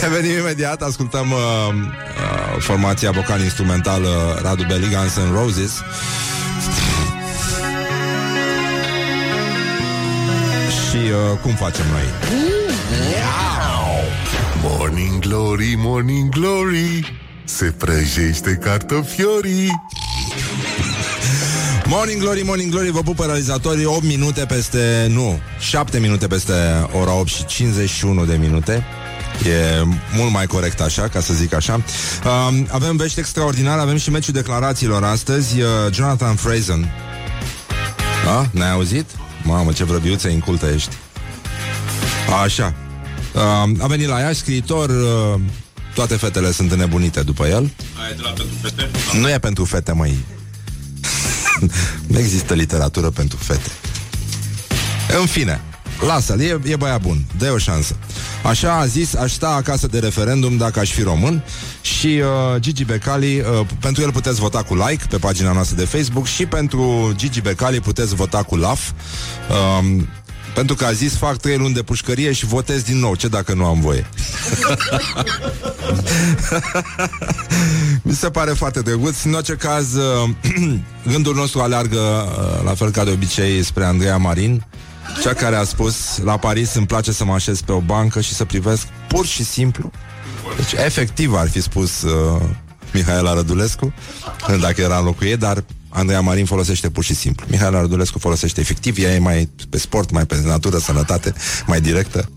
[0.03, 5.73] Revenim imediat, ascultăm uh, uh, formația vocal instrumentală Radu Belli, Guns N' Roses.
[10.89, 12.03] Și uh, cum facem noi?
[14.61, 17.19] Morning Glory, Morning Glory,
[17.55, 19.81] se prăjește cartofiorii.
[21.85, 26.53] Morning Glory, Morning Glory, vă pupă realizatorii 8 minute peste, nu, 7 minute peste
[26.99, 28.83] ora 8 și 51 de minute
[29.45, 29.83] E
[30.15, 31.81] mult mai corect așa, ca să zic așa
[32.25, 36.91] uh, Avem vești extraordinare, avem și meciul declarațiilor astăzi uh, Jonathan Frazen
[38.25, 38.45] Da?
[38.51, 39.05] Ne-ai auzit?
[39.43, 40.95] Mamă, ce vrăbiuță incultă ești
[42.43, 42.73] Așa
[43.33, 45.39] uh, A venit la ea, scriitor uh,
[45.99, 47.71] Toate fetele sunt înnebunite după el.
[48.01, 48.89] Aia de la pentru fete?
[49.19, 50.17] Nu e pentru fete, măi.
[52.07, 53.69] Nu există literatură pentru fete.
[55.19, 55.61] În fine
[56.05, 57.95] Lasă-l, e, e băiat bun dă o șansă.
[58.43, 61.43] Așa a zis, aș sta acasă de referendum dacă aș fi român
[61.81, 65.85] Și uh, Gigi Becali uh, Pentru el puteți vota cu like Pe pagina noastră de
[65.85, 68.91] Facebook Și pentru Gigi Becali puteți vota cu laf.
[69.49, 70.01] Uh,
[70.59, 73.15] pentru că a zis fac trei luni de pușcărie și votez din nou.
[73.15, 74.09] Ce dacă nu am voie?
[78.01, 79.23] Mi se pare foarte drăguț.
[79.23, 80.29] În orice caz, uh,
[81.11, 84.65] gândul nostru aleargă, uh, la fel ca de obicei, spre Andreea Marin,
[85.23, 88.33] cea care a spus, la Paris îmi place să mă așez pe o bancă și
[88.33, 89.91] să privesc pur și simplu.
[90.55, 92.41] Deci, efectiv, ar fi spus uh,
[92.93, 93.93] Mihaela Rădulescu,
[94.59, 97.45] dacă era în locul ei, dar Andreea Marin folosește pur și simplu.
[97.49, 101.33] Mihaela Rădulescu folosește efectiv, ea e mai pe sport, mai pe natură, sănătate,
[101.65, 102.29] mai directă.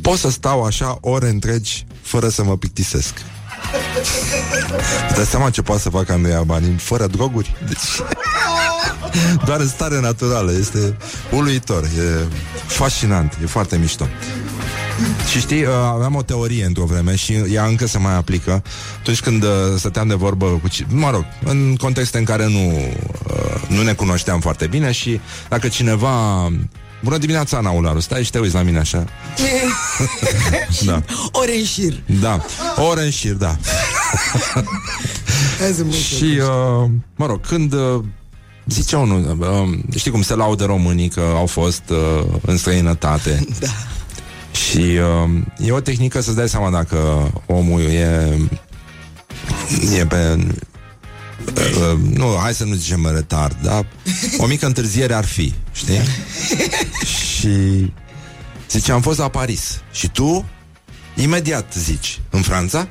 [0.00, 3.14] Pot să stau așa ore întregi fără să mă plictisesc.
[5.06, 7.56] Îți dai seama ce poate să facă Andreea Marin fără droguri?
[7.66, 7.78] Deci...
[9.46, 10.52] Doar în stare naturală.
[10.52, 10.96] Este
[11.30, 11.84] uluitor.
[11.84, 12.26] E
[12.66, 13.38] fascinant.
[13.42, 14.08] E foarte mișto.
[15.30, 18.62] Și știi, uh, aveam o teorie într-o vreme și ea încă se mai aplică
[19.00, 20.68] atunci când uh, stăteam de vorbă cu...
[20.68, 22.72] ci- Mă rog, în contexte în care nu,
[23.26, 26.48] uh, nu ne cunoșteam foarte bine și dacă cineva...
[27.02, 29.04] Bună dimineața, Ana Ularu, stai și te uiți la mine așa.
[30.86, 32.02] da, Ore în șir.
[32.20, 32.44] da.
[32.76, 33.56] O oră în șir, da.
[35.68, 38.00] Azi în Și, uh, mă rog, când uh,
[38.66, 43.44] zice unul, uh, știi cum se laudă românii că au fost uh, în străinătate.
[43.60, 43.68] Da.
[44.76, 45.30] Și uh,
[45.66, 48.38] e o tehnică să-ți dai seama dacă omul e,
[49.98, 50.46] e pe...
[51.56, 53.86] Uh, nu, hai să nu zicem retard, dar
[54.38, 56.00] o mică întârziere ar fi, știi?
[57.04, 57.92] și
[58.70, 59.80] zice, am fost la Paris.
[59.92, 60.44] Și tu,
[61.14, 62.88] imediat zici, în Franța?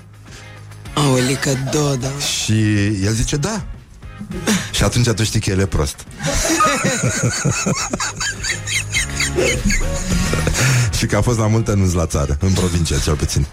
[0.94, 2.10] Aolică Doda.
[2.36, 3.66] Și el zice, da.
[4.72, 6.06] Și atunci tu știi că el e prost.
[10.98, 13.46] și că a fost la multe nu la țară, în provincie cel puțin.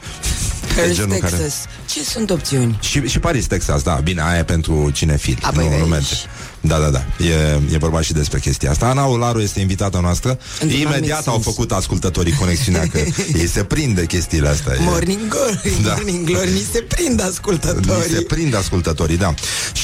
[0.76, 1.30] Paris, genul Texas.
[1.30, 1.53] care-
[1.86, 2.78] Ce sunt opțiuni?
[2.80, 5.38] Și, și Paris, Texas, da, bine, aia e pentru cinefili.
[5.43, 5.88] A, păi nu, nu vezi.
[5.90, 6.14] merge.
[6.61, 7.24] Da, da, da.
[7.24, 8.86] E, e vorba și despre chestia asta.
[8.86, 10.38] Ana Olaru este invitata noastră.
[10.61, 11.45] Într-un Imediat anumit au sens.
[11.45, 12.99] făcut ascultătorii conexiunea că
[13.40, 14.72] ei se prinde chestiile astea.
[14.74, 15.93] E- Morning Glory, Da.
[15.95, 18.12] Morning Glory, ni se prind Ni ascultătorii.
[18.14, 19.34] se prind ascultătorii, da.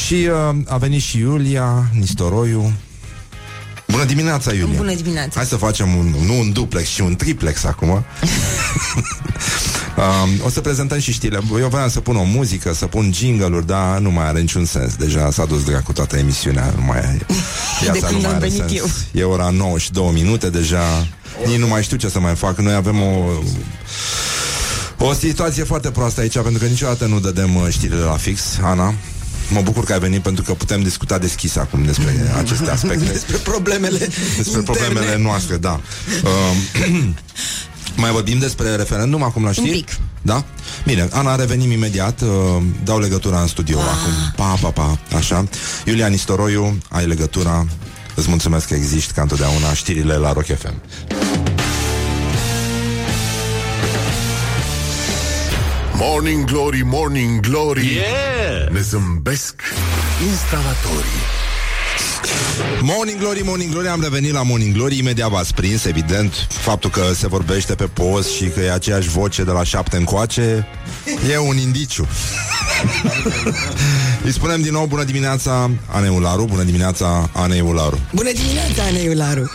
[0.07, 2.73] Și uh, a venit și Iulia Nistoroiu.
[3.91, 4.77] Bună dimineața, Iulia!
[4.77, 5.33] Bună dimineața.
[5.35, 7.89] Hai să facem un, nu un duplex, ci un triplex acum.
[9.97, 11.41] um, o să prezentăm și știrile.
[11.61, 14.95] Eu vreau să pun o muzică, să pun jingle-uri, dar nu mai are niciun sens.
[14.95, 16.73] Deja s-a dus dracu toată emisiunea.
[16.77, 17.27] Nu mai e.
[17.83, 18.73] Viața când nu mai am are venit sens.
[18.73, 18.87] eu.
[19.13, 21.07] E ora 9 și 2 minute deja.
[21.47, 22.59] Nici nu mai știu ce să mai fac.
[22.59, 23.31] Noi avem o
[25.01, 28.95] o situație foarte proastă aici, pentru că niciodată nu dădem uh, știrile la fix, Ana.
[29.49, 33.05] Mă bucur că ai venit pentru că putem discuta deschis acum despre aceste aspecte.
[33.13, 33.99] Despre problemele
[34.37, 34.63] Despre interne.
[34.63, 35.81] problemele noastre, da.
[36.25, 36.97] Uh,
[38.03, 39.69] mai vorbim despre referendum acum la știri?
[39.69, 39.89] Un pic.
[40.23, 40.45] Da?
[40.85, 42.29] Bine, Ana, revenim imediat uh,
[42.85, 45.45] Dau legătura în studio acum Pa, pa, pa, așa
[45.85, 47.67] Iulia Nistoroiu, ai legătura
[48.15, 50.75] Îți mulțumesc că existi ca întotdeauna Știrile la Rock FM
[56.01, 58.71] Morning Glory, Morning Glory yeah!
[58.71, 59.55] Ne zâmbesc
[60.29, 61.21] instalatorii
[62.83, 67.03] Morning Glory, Morning Glory, am revenit la Morning Glory Imediat v-ați prins, evident Faptul că
[67.15, 70.67] se vorbește pe post și că e aceeași voce de la șapte încoace
[71.31, 72.07] E un indiciu
[74.25, 78.99] Îi spunem din nou bună dimineața Anei Ularu, bună dimineața Anei Ularu Bună dimineața, Ana
[78.99, 79.51] Iularu.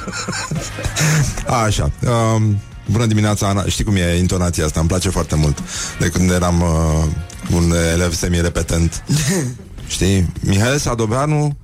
[1.65, 1.91] Așa
[2.35, 5.57] um, Bună dimineața, Ana Știi cum e intonația asta, îmi place foarte mult
[5.99, 9.03] De când eram uh, un elev semi-repetent
[9.87, 10.29] Știi?
[10.39, 11.57] Mihail Sadoveanu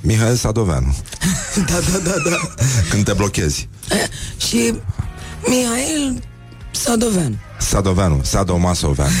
[0.00, 0.96] Mihail Sadoveanu
[1.66, 2.36] Da, da, da, da.
[2.90, 3.68] Când te blochezi
[4.48, 4.74] Și
[5.46, 6.22] Mihail
[6.70, 7.38] Sadovean.
[7.58, 9.12] Sadoveanu, Sadomasoveanu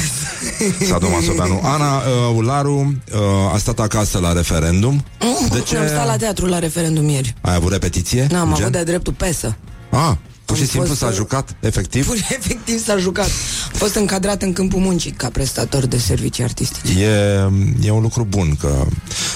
[0.88, 5.04] Sadomasoveanu Ana uh, Ularu uh, a stat acasă la referendum
[5.50, 5.76] De ce?
[5.76, 7.34] Am stat la teatru la referendum ieri.
[7.40, 8.26] Ai avut repetiție?
[8.30, 8.62] N-am Gen?
[8.62, 9.56] avut de dreptul pesă.
[9.90, 10.12] Ah,
[10.48, 12.06] pur și Am simplu fost, s-a uh, jucat, efectiv?
[12.06, 13.26] Pur efectiv s-a jucat.
[13.72, 17.00] A fost încadrat în câmpul muncii ca prestator de servicii artistice.
[17.00, 18.86] E, e un lucru bun că...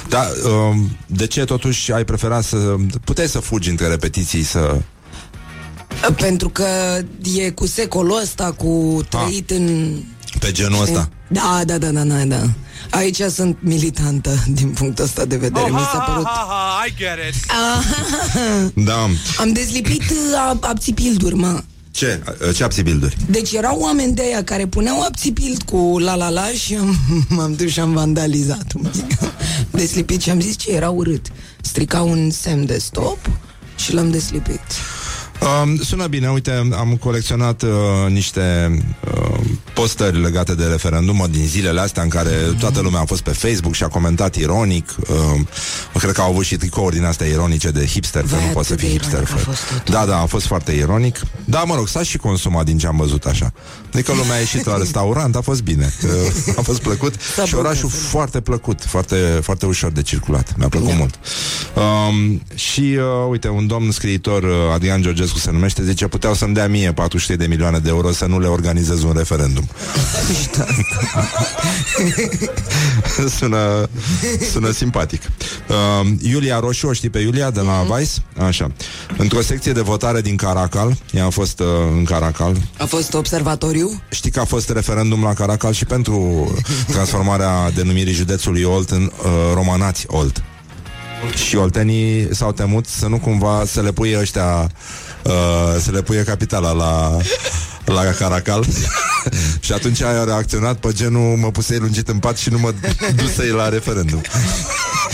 [0.08, 2.74] Da, um, de ce totuși ai preferat să...
[3.04, 4.80] Puteai să fugi între repetiții, să...
[6.16, 6.66] Pentru că
[7.34, 9.96] e cu secolul ăsta, cu trăit în...
[10.38, 11.08] Pe genul ăsta.
[11.28, 12.42] Da, da, da, da, da, da.
[12.92, 15.70] Aici sunt militantă din punctul ăsta de vedere.
[15.70, 16.26] Mi s-a părut...
[16.86, 17.46] I get it.
[18.84, 19.08] Da.
[19.38, 21.62] Am dezlipit uh, abțipilduri, mă.
[21.90, 22.22] Ce?
[22.54, 23.16] Ce absibilduri?
[23.26, 26.96] Deci erau oameni de aia care puneau abțipild cu la la la și am,
[27.36, 28.72] m-am dus și am vandalizat.
[29.70, 31.26] Deslipit și am zis ce era urât.
[31.60, 33.18] Strica un semn de stop
[33.76, 34.60] și l-am deslipit.
[35.62, 37.70] Um, sună bine, uite, am colecționat uh,
[38.08, 38.78] niște
[39.14, 39.40] uh,
[39.82, 43.30] postări legate de referendum uh, din zilele astea în care toată lumea a fost pe
[43.30, 44.94] Facebook și a comentat ironic.
[44.98, 45.40] Uh,
[45.98, 48.66] cred că au avut și tricouri din astea ironice de hipster, că Vai, nu poți
[48.68, 49.20] să atât de fii hipster.
[49.22, 49.94] ironic a fără- fost totul.
[49.94, 51.20] Da, da, a fost foarte ironic.
[51.44, 53.52] Da, mă rog, s-a și consumat din ce am văzut așa.
[53.92, 55.92] Adică lumea a ieșit la restaurant, a fost bine.
[56.04, 58.08] Uh, a fost plăcut S-a și orașul bucurat.
[58.10, 60.54] foarte plăcut, foarte, foarte ușor de circulat.
[60.56, 61.14] Mi-a plăcut mult.
[61.74, 66.54] Um, și, uh, uite, un domn scriitor, uh, Adrian Georgescu se numește, zice, puteau să-mi
[66.54, 69.68] dea mie 400 de milioane de euro să nu le organizez un referendum.
[73.38, 73.88] sună,
[74.52, 75.22] sună simpatic.
[75.68, 78.10] Uh, Iulia Roșu, o știi pe Iulia de la Vice?
[78.46, 78.72] Așa.
[79.16, 81.66] Într-o secție de votare din Caracal, ea a fost uh,
[81.96, 84.02] în Caracal, A fost observatoriu?
[84.10, 86.48] Știi că a fost referendum la Caracal și pentru
[86.94, 90.42] transformarea denumirii județului Olt în uh, Romanați Olt.
[91.46, 94.70] Și oltenii s-au temut să nu cumva să le puie ăștia
[95.24, 97.16] uh, să le puie capitala la
[97.84, 98.64] la Caracal
[99.60, 102.74] și atunci a reacționat pe genul mă pusei lungit în pat și nu mă
[103.14, 104.22] dusei la referendum.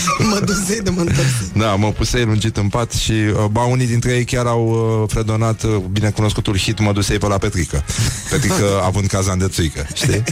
[0.29, 1.51] Mă dusei de mă întorse.
[1.53, 4.67] Da, mă pusei lungit în pat și uh, ba, unii dintre ei chiar au
[5.01, 7.83] uh, fredonat uh, binecunoscutul hit Mă dusei pe la Petrică.
[8.29, 10.23] Petrică având cazan de țuică, știi?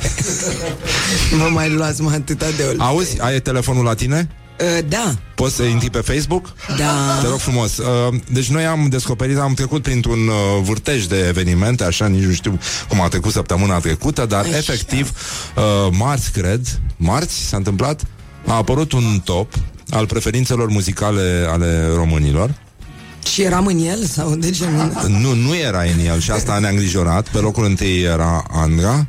[1.40, 2.76] Mă mai luați mă atâta de ol.
[2.78, 4.30] Auzi, ai telefonul la tine?
[4.62, 6.54] Uh, da, Poți să intri pe Facebook?
[6.78, 7.20] da.
[7.22, 7.78] Te rog frumos.
[7.78, 12.32] Uh, Deci noi am descoperit, am trecut printr-un uh, vârtej de evenimente, așa, nici nu
[12.34, 14.58] știu cum a trecut săptămâna trecută, dar Așa.
[14.58, 15.12] efectiv,
[15.56, 18.02] uh, marți, cred, marți s-a întâmplat,
[18.48, 19.54] a apărut un top
[19.90, 22.54] al preferințelor muzicale ale românilor.
[23.34, 25.08] Și eram în el sau de ce nu?
[25.20, 27.30] Nu, nu era în el și asta ne-a îngrijorat.
[27.30, 29.08] Pe locul întâi era Andra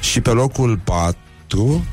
[0.00, 1.84] și pe locul 4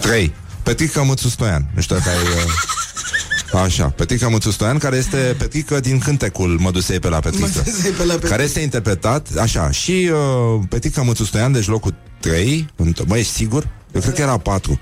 [0.00, 0.32] 3
[0.62, 1.70] Petrica Mățu Stoian.
[1.74, 2.16] Nu știu dacă ai...
[2.16, 7.46] uh, Așa, Petrica Mățu Stoian, care este Petrica din cântecul Mădusei pe la Petrica.
[7.56, 8.30] Mădusei pe la Petrica.
[8.30, 12.68] Care este interpretat, așa, și uh, Petrica Mățu Stoian, deci locul 3,
[13.06, 13.68] mă, ești sigur?
[13.94, 14.80] Eu cred că era 4.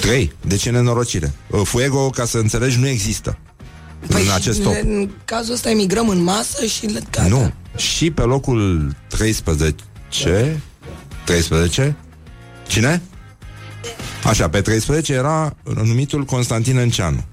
[0.00, 0.32] 3.
[0.46, 1.34] Deci e nenorocire.
[1.50, 3.38] Uh, Fuego, ca să înțelegi, nu există.
[4.06, 4.72] Păi în acest top.
[4.82, 7.28] În cazul ăsta emigrăm în masă și le gata.
[7.28, 7.52] Nu.
[7.76, 10.62] Și pe locul 13
[11.24, 11.96] 13
[12.66, 13.02] Cine?
[14.24, 17.24] Așa, pe 13 era numitul Constantin Înceanu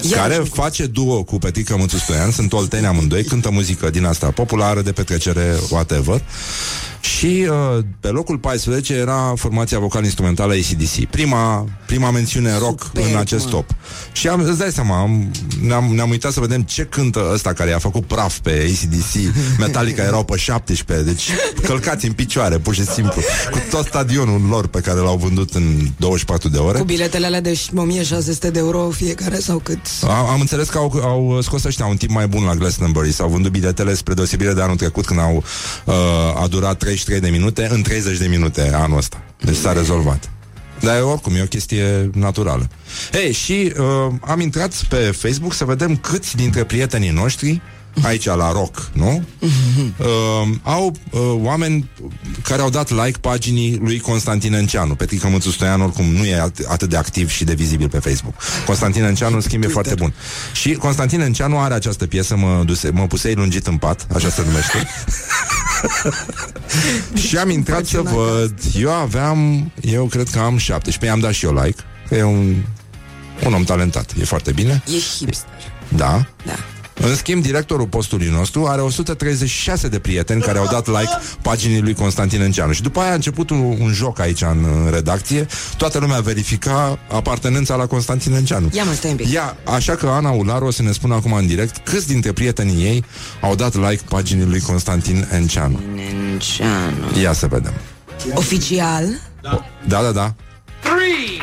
[0.00, 0.50] Ia care zi.
[0.50, 4.92] face duo cu Petrica Mățu Stoian, sunt olteni amândoi, cântă muzică din asta populară, de
[4.92, 6.22] petrecere, whatever.
[7.00, 11.04] Și uh, pe locul 14 era formația vocal-instrumentală ACDC.
[11.10, 13.50] Prima, prima mențiune rock Superb, în acest mă.
[13.50, 13.64] top.
[14.12, 15.30] Și am, îți dai seama, am,
[15.62, 19.34] ne-am, ne-am uitat să vedem ce cântă ăsta care a făcut praf pe ACDC.
[19.58, 21.30] Metallica erau pe 17, deci
[21.62, 23.20] călcați în picioare, pur și simplu.
[23.50, 26.78] Cu tot stadionul lor pe care l-au vândut în 24 de ore.
[26.78, 29.80] Cu biletele alea de 1600 de euro fiecare sau cât?
[30.02, 33.28] Am, am înțeles că au, au scos ăștia un tip mai bun la Glastonbury S-au
[33.28, 35.44] vândut biletele spre deosebire de anul trecut Când au
[35.84, 35.94] uh,
[36.42, 39.22] a durat 33 de minute În 30 de minute anul ăsta.
[39.40, 40.30] Deci s-a rezolvat.
[40.80, 42.68] Dar oricum e o chestie naturală.
[43.12, 47.60] Ei, și uh, am intrat pe Facebook Să vedem câți dintre prietenii noștri
[48.02, 49.24] Aici la rock, nu?
[49.98, 51.90] uh, au uh, oameni
[52.42, 56.66] care au dat like paginii lui Constantin Enceanu Petrica Mățu Stoian oricum nu e at-
[56.68, 58.34] atât de activ și de vizibil pe Facebook.
[58.66, 60.12] Constantin Enceanu în schimb e foarte bun.
[60.52, 64.42] Și Constantin Enceanu are această piesă Mă, duse, mă pusei lungit în pat Așa se
[64.46, 64.88] numește.
[67.28, 68.54] Și am intrat să văd.
[68.78, 72.54] Eu aveam, eu cred că am 17 I-am dat și eu like Că e un,
[73.46, 74.12] un om talentat.
[74.20, 74.82] E foarte bine.
[74.86, 75.48] E hipster.
[75.88, 76.26] Da?
[76.46, 76.52] Da.
[77.00, 81.10] În schimb, directorul postului nostru are 136 de prieteni care au dat like
[81.42, 82.72] paginii lui Constantin Înceanu.
[82.72, 85.46] Și după aia a început un, un joc aici în, în redacție.
[85.76, 88.68] Toată lumea verifica apartenența la Constantin Înceanu.
[88.72, 89.32] Ia mă, stai un pic.
[89.32, 92.84] Ia, așa că Ana Ularu o să ne spună acum în direct câți dintre prietenii
[92.84, 93.04] ei
[93.40, 95.80] au dat like paginii lui Constantin Enceanu.
[95.94, 97.20] Nenceanu.
[97.22, 97.72] Ia să vedem.
[98.34, 99.04] Oficial,
[99.86, 100.34] Da, da, da.
[100.80, 101.38] Three,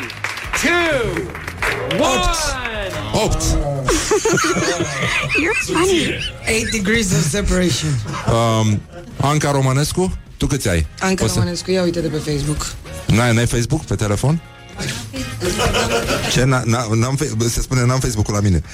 [0.62, 1.22] two,
[1.98, 2.20] one.
[3.12, 3.36] 8.
[3.82, 3.95] 8
[6.70, 7.90] degrees of separation.
[8.28, 8.80] Um,
[9.20, 10.86] Anca Romanescu, tu câți ai?
[11.00, 12.66] Anca O să- Romanescu, ia uite de pe Facebook.
[13.06, 14.40] N-ai, n-ai Facebook pe telefon?
[16.32, 16.42] Ce?
[16.42, 18.62] N- n- n-am fe- se spune n-am Facebook-ul la mine.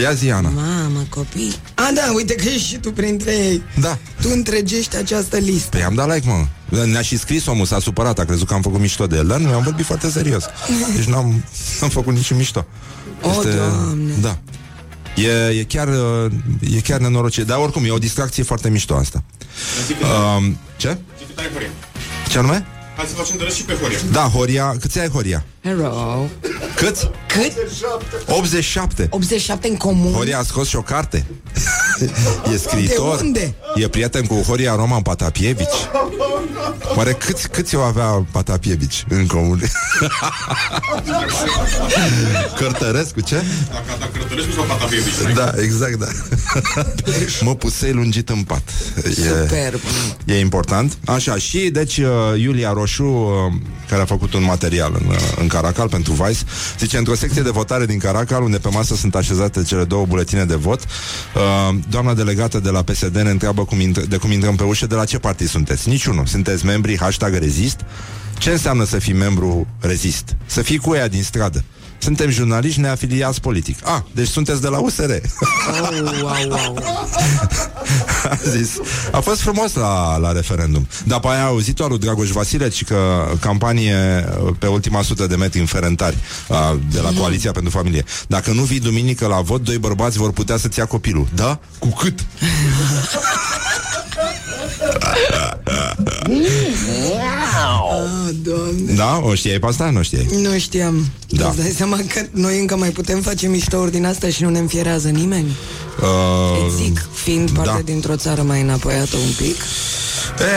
[0.00, 0.48] Ia zi, Ana.
[0.48, 1.54] Mamă, copii.
[1.74, 3.62] A, da, uite că ești și tu printre ei.
[3.80, 3.98] Da.
[4.22, 5.68] Tu întregești această listă.
[5.70, 6.46] Păi am dat like, mă.
[6.84, 9.38] Ne-a și scris omul, s-a supărat, a crezut că am făcut mișto de el, dar
[9.38, 10.44] nu, am vorbit foarte serios.
[10.94, 11.44] Deci n-am,
[11.80, 12.66] n-am făcut niciun mișto.
[13.22, 14.12] O, Doamne.
[14.20, 14.38] Da.
[15.16, 16.32] E, e, chiar, uh,
[16.76, 19.22] e chiar nenorocire, dar oricum e o distracție foarte mișto asta.
[20.36, 20.98] Um, ce?
[22.28, 22.66] Ce anume?
[22.96, 23.98] Hai să facem de râs și pe Horia.
[24.12, 25.44] Da, Horia, câți ai Horia?
[25.62, 26.26] Hello.
[26.76, 27.10] Câți?
[27.26, 27.52] Cât?
[28.28, 30.12] 87 87 în comun.
[30.12, 31.26] Horia a scos și o carte
[32.52, 33.54] E scriitor De unde?
[33.74, 35.68] E prieten cu Horia Roman Patapievici
[36.96, 39.60] Oare câți, câți o avea Patapievici în comun?
[42.58, 43.42] Cărtărescu, ce?
[43.72, 45.34] Dacă a dat Cărătărescu sau Patapievici?
[45.34, 46.06] Da, exact, da
[47.40, 48.62] Mă pusei lungit în pat
[49.04, 49.80] e, Superb.
[50.24, 52.06] e important Așa, și deci uh,
[52.36, 53.52] Iulia Roșu uh,
[53.88, 56.40] Care a făcut un material în, uh, în Caracal pentru Vice
[56.78, 60.44] Zice, într-o secție de votare din Caracal Unde pe masă sunt așezate cele două buletine
[60.44, 64.56] de vot uh, Doamna delegată de la PSD ne întreabă cum intră, de cum intrăm
[64.56, 65.88] pe ușă De la ce partid sunteți?
[65.88, 67.80] Niciunul, sunteți membri hashtag rezist
[68.38, 70.36] Ce înseamnă să fii membru rezist?
[70.46, 71.64] Să fii cu ea din stradă
[72.04, 73.88] suntem jurnaliști neafiliați politic.
[73.88, 75.10] Ah, deci sunteți de la USR.
[75.10, 75.18] Oh,
[76.22, 76.78] wow, wow.
[78.30, 78.78] a zis.
[79.12, 80.88] A fost frumos la, la referendum.
[81.04, 85.26] Dar pe aia a auzit-o lui Dragoș Vasileț și că campanie uh, pe ultima sută
[85.26, 86.16] de metri în Ferentari
[86.48, 88.04] uh, de la Coaliția pentru Familie.
[88.26, 91.28] Dacă nu vii duminică la vot, doi bărbați vor putea să-ți ia copilul.
[91.34, 91.58] Da?
[91.78, 92.24] Cu cât?
[97.56, 98.92] Ah, doamne.
[98.94, 99.20] Da?
[99.22, 99.90] O știai pe asta?
[99.90, 100.28] Nu știai.
[100.42, 101.06] Nu știam.
[101.28, 101.48] Da.
[101.48, 104.58] Îți dai seama că noi încă mai putem face miștouri din asta și nu ne
[104.58, 105.56] înfierează nimeni?
[106.00, 107.80] Uh, Îți zic, fiind parte da.
[107.84, 109.56] dintr-o țară mai înapoiată un pic,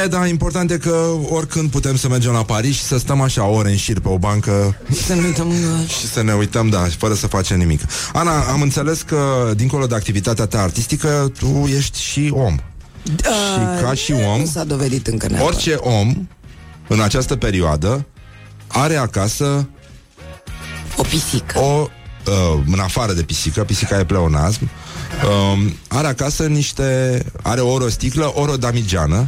[0.03, 3.45] E, da, important e că oricând putem să mergem la Paris și să stăm așa
[3.45, 5.91] ore în șir pe o bancă Să nu uităm că...
[5.99, 7.81] și să ne uităm, da, fără să facem nimic.
[8.13, 12.55] Ana, am înțeles că, dincolo de activitatea ta artistică, tu ești și om.
[13.07, 15.53] Și ca și om, Nu s-a dovedit încă neapărat.
[15.53, 16.27] Orice om,
[16.87, 18.05] în această perioadă,
[18.67, 19.69] are acasă
[20.97, 21.59] O pisică.
[21.59, 21.87] o,
[22.27, 24.69] uh, în afară de pisică, pisica e pleonasm,
[25.53, 29.27] um, are acasă niște, are ori o sticlă, ori o damigeană,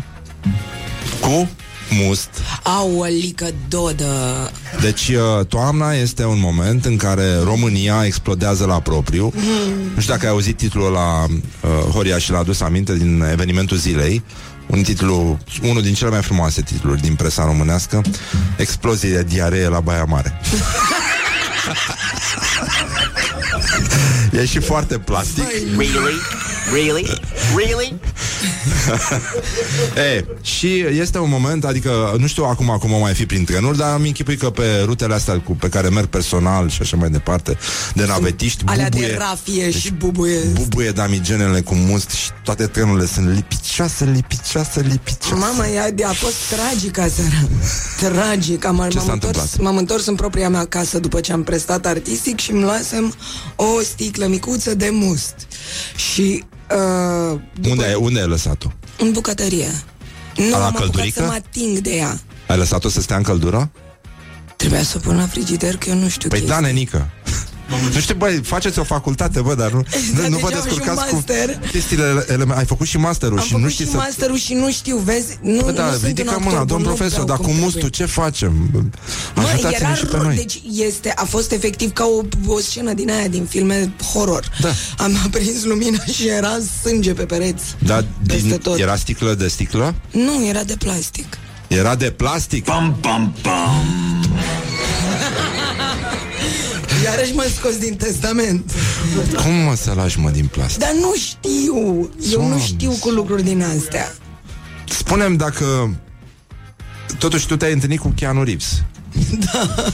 [1.21, 1.49] cu
[1.91, 2.29] must.
[2.63, 4.51] Aolică dodă.
[4.81, 9.33] Deci uh, toamna este un moment în care România explodează la propriu.
[9.95, 13.77] Nu știu dacă ai auzit titlul la uh, Horia și l-a adus aminte din evenimentul
[13.77, 14.23] zilei.
[14.67, 18.01] Un titlu, unul din cele mai frumoase titluri din presa românească
[18.57, 20.39] Explozie de diaree la Baia Mare
[24.31, 25.43] E și foarte plastic
[25.77, 26.19] Really?
[26.73, 27.19] Really?
[27.55, 27.99] Really?
[29.95, 33.77] E, și este un moment, adică nu știu acum cum o mai fi prin trenuri,
[33.77, 37.09] dar am închipui că pe rutele astea cu, pe care merg personal și așa mai
[37.09, 37.57] departe,
[37.93, 40.39] de navetiști, Alea bubuie, de rafie deci și bubuie.
[40.53, 45.45] bubuie damigenele cu must și toate trenurile sunt lipicioase, lipicioase, lipicioase.
[45.45, 47.49] Mama, ea a fost tragic aseară.
[47.99, 48.65] Tragic.
[48.65, 49.59] Am, m-am, s-a întors, întâmplat?
[49.59, 53.13] m-am întors în propria mea casă după ce am prestat artistic și îmi luasem
[53.55, 55.35] o sticlă micuță de must.
[55.95, 56.43] Și
[56.75, 58.71] uh, după, Unde ai, unde ai lăsat-o?
[58.99, 59.67] în bucătărie.
[60.35, 61.19] Nu la am apucat căldurică?
[61.19, 62.19] să mă ating de ea.
[62.47, 63.71] Ai lăsat-o să stea în căldură?
[64.55, 66.55] Trebuia să o pun la frigider, că eu nu știu Păi chestii.
[66.55, 67.09] da, nenică.
[67.93, 69.81] Nu știu, băi, faceți o facultate, bă, dar nu,
[70.15, 71.59] Da, nu deci vă am și un descurcați cu master.
[71.71, 73.95] chestiile ele, Ai făcut și masterul Am și făcut nu și știi să...
[73.95, 75.37] masterul și nu știu, vezi?
[75.41, 77.37] Nu, Bă, da, nu sunt un ridică actor mâna, bun, domn nu profesor, vreau dar
[77.37, 78.07] cum cu mustul trebuie.
[78.07, 78.69] ce facem?
[79.35, 80.35] Mă, Ajutați-ne era și pe ro- noi.
[80.35, 84.49] Deci este, a fost efectiv ca o, o scenă din aia, din filme horror.
[84.61, 84.69] Da.
[84.97, 87.63] Am aprins lumina și era sânge pe pereți.
[87.85, 88.79] Da, Peste din, tot.
[88.79, 89.95] era sticlă de sticlă?
[90.11, 91.37] Nu, era de plastic.
[91.67, 92.63] Era de plastic?
[92.65, 94.29] Bum, bum, bum.
[97.09, 98.71] Iarăși mă scos din testament.
[99.43, 100.79] Cum mă să lași, mă, din plastic?
[100.79, 101.75] Dar nu știu.
[102.31, 102.59] Eu nu Doamne.
[102.63, 104.15] știu cu lucruri din astea.
[104.89, 105.95] Spunem dacă...
[107.19, 108.83] Totuși tu te-ai întâlnit cu Keanu Reeves.
[109.53, 109.85] Da.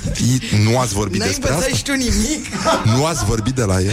[0.70, 1.78] Nu ați vorbit N-ai despre învățat asta?
[1.78, 2.46] și tu nimic?
[2.98, 3.92] Nu ați vorbit de la el?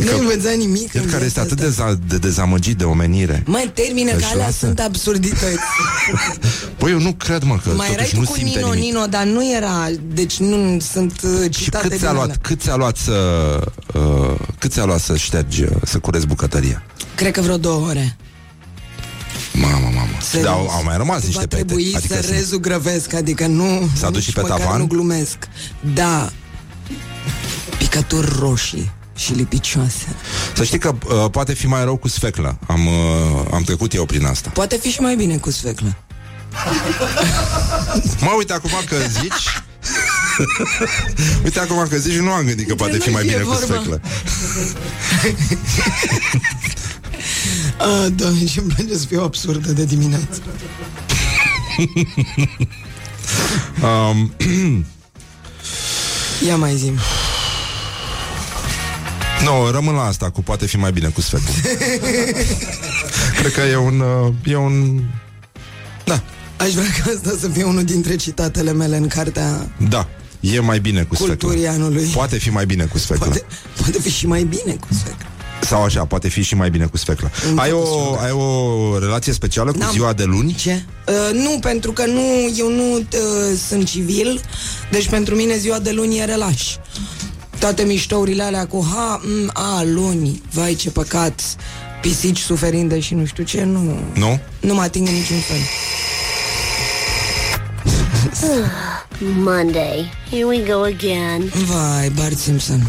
[0.00, 0.92] Nu ai învățat nimic?
[0.94, 1.94] El în care este viața atât de, asta?
[1.94, 3.42] za- de dezamăgit de omenire.
[3.46, 4.56] Mai termină Deci că alea lasă.
[4.66, 5.58] sunt absurdități.
[6.78, 8.84] Păi eu nu cred, mă, că Mai erai totuși tu nu cu simte Nino, nimic.
[8.92, 9.88] Nino, dar nu era...
[10.12, 12.36] Deci nu sunt uh, Și citate cât din ți-a luat, alea.
[12.42, 13.12] cât ți-a luat să
[13.94, 16.82] uh, cât ți-a luat să ștergi, uh, să curezi bucătăria?
[17.14, 18.16] Cred că vreo două ore.
[19.60, 20.08] Mamă, mamă.
[20.22, 20.46] Serios.
[20.48, 21.96] Dar au, au mai rămas niște Va trebui pete.
[21.96, 23.88] adică să sunt- rezugrăvesc, adică nu...
[23.96, 24.78] S-a dus nici și pe măcar tavan?
[24.78, 25.36] nu glumesc.
[25.94, 26.30] Da.
[27.78, 30.06] Picături roșii și lipicioase.
[30.54, 32.58] Să știi că uh, poate fi mai rău cu sfeclă.
[32.66, 32.92] Am, uh,
[33.52, 34.50] am trecut eu prin asta.
[34.54, 35.96] Poate fi și mai bine cu sfeclă.
[38.20, 39.62] Mă, uite acum că zici...
[41.44, 43.48] uite acum că zici, nu am gândit că poate nu fi mai fie bine cu
[43.50, 43.64] vorba.
[43.74, 44.00] sfeclă.
[47.78, 50.42] A, da, și îmi place să fiu absurdă de dimineață.
[53.82, 54.34] Um,
[56.46, 56.92] Ia mai zi
[59.44, 61.50] nu, rămân la asta cu poate fi mai bine cu sfeclă.
[63.38, 64.00] Cred că e un...
[64.00, 65.02] Uh, e un...
[66.04, 66.22] Da,
[66.56, 70.08] Aș vrea ca asta să fie unul dintre citatele mele în cartea da.
[70.40, 71.34] E mai bine cu sfeclă.
[71.34, 72.04] culturii anului.
[72.04, 73.24] Poate fi mai bine cu sfeclă.
[73.24, 73.44] Poate,
[73.76, 75.27] poate fi și mai bine cu sfeclă.
[75.68, 77.30] Sau așa, poate fi și mai bine cu sfeclă.
[77.48, 78.20] Încă Ai cu o, sfeclă.
[78.24, 79.90] ai o relație specială cu N-am.
[79.90, 80.54] ziua de luni?
[80.54, 80.84] Ce?
[81.08, 82.20] Uh, nu, pentru că nu,
[82.58, 83.04] eu nu uh,
[83.68, 84.40] sunt civil,
[84.90, 86.74] deci pentru mine ziua de luni e relaș.
[87.58, 91.40] Toate miștourile alea cu ha, m, a, luni, vai ce păcat,
[92.00, 94.40] pisici suferinde și nu știu ce, nu, Nu?
[94.60, 95.56] nu mă ating în niciun fel.
[99.44, 100.10] Monday.
[100.30, 101.52] Here we go again.
[101.66, 102.86] Vai, Bart Simpson,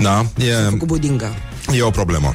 [0.00, 1.34] Da, e, cu budinga.
[1.74, 2.34] E o problemă.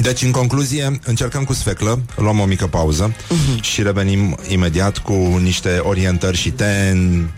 [0.00, 3.62] Deci, în concluzie, încercăm cu sfeclă, luăm o mică pauză Mhm.
[3.62, 7.30] și revenim imediat cu niște orientări și ten...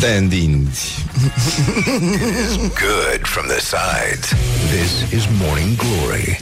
[0.00, 1.04] tendinți.
[2.58, 4.28] Good from the sides.
[4.72, 6.40] This is Morning Glory.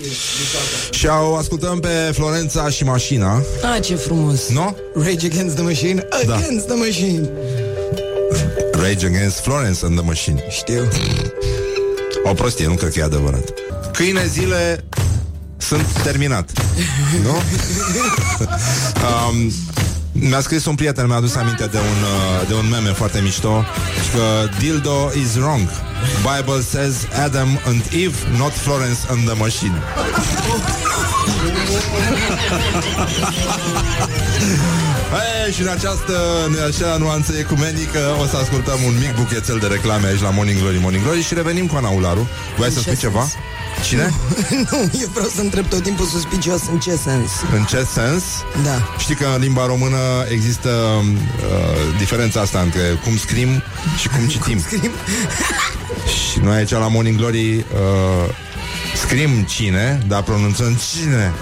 [0.90, 3.42] Și o ascultăm pe Florența și Mașina,
[3.74, 4.48] Ah, ce frumos.
[4.48, 4.76] nu?
[4.94, 6.34] Rage Against the Machine, Da.
[6.34, 7.28] Against the Machine.
[8.72, 10.44] Rage Against Florence and the Machine.
[10.50, 10.88] Știu.
[12.24, 13.48] O prostie, nu cred că e adevărat.
[13.93, 14.85] Câine zile
[15.56, 16.51] sunt terminat.
[17.24, 17.31] Nu?
[19.31, 19.52] um,
[20.12, 23.64] mi-a scris un prieten, mi-a adus aminte de un, uh, de un meme foarte mișto
[24.14, 25.69] că dildo is wrong.
[26.36, 26.94] Bible says
[27.24, 29.82] Adam and Eve, not Florence and the Machine.
[35.47, 36.14] Ei, și în această
[36.69, 40.78] așa nuanță ecumenică o să ascultăm un mic buchețel de reclame aici la Morning Glory,
[40.81, 42.28] Morning Glory și revenim cu Ana Ularu.
[42.56, 43.20] Voi să ce spui ceva?
[43.20, 43.32] sens?
[43.82, 44.12] Cine?
[44.70, 47.30] nu, eu vreau să întreb tot timpul suspicios în ce sens.
[47.54, 48.22] În ce sens?
[48.64, 48.94] Da.
[48.98, 49.96] Știi că în limba română
[50.28, 53.62] există uh, diferența asta între cum scrim
[54.00, 54.60] și cum citim.
[54.60, 54.90] Scrim.
[56.30, 58.34] și noi aici la Morning Glory uh,
[58.94, 61.32] scrim cine, dar pronunțăm cine.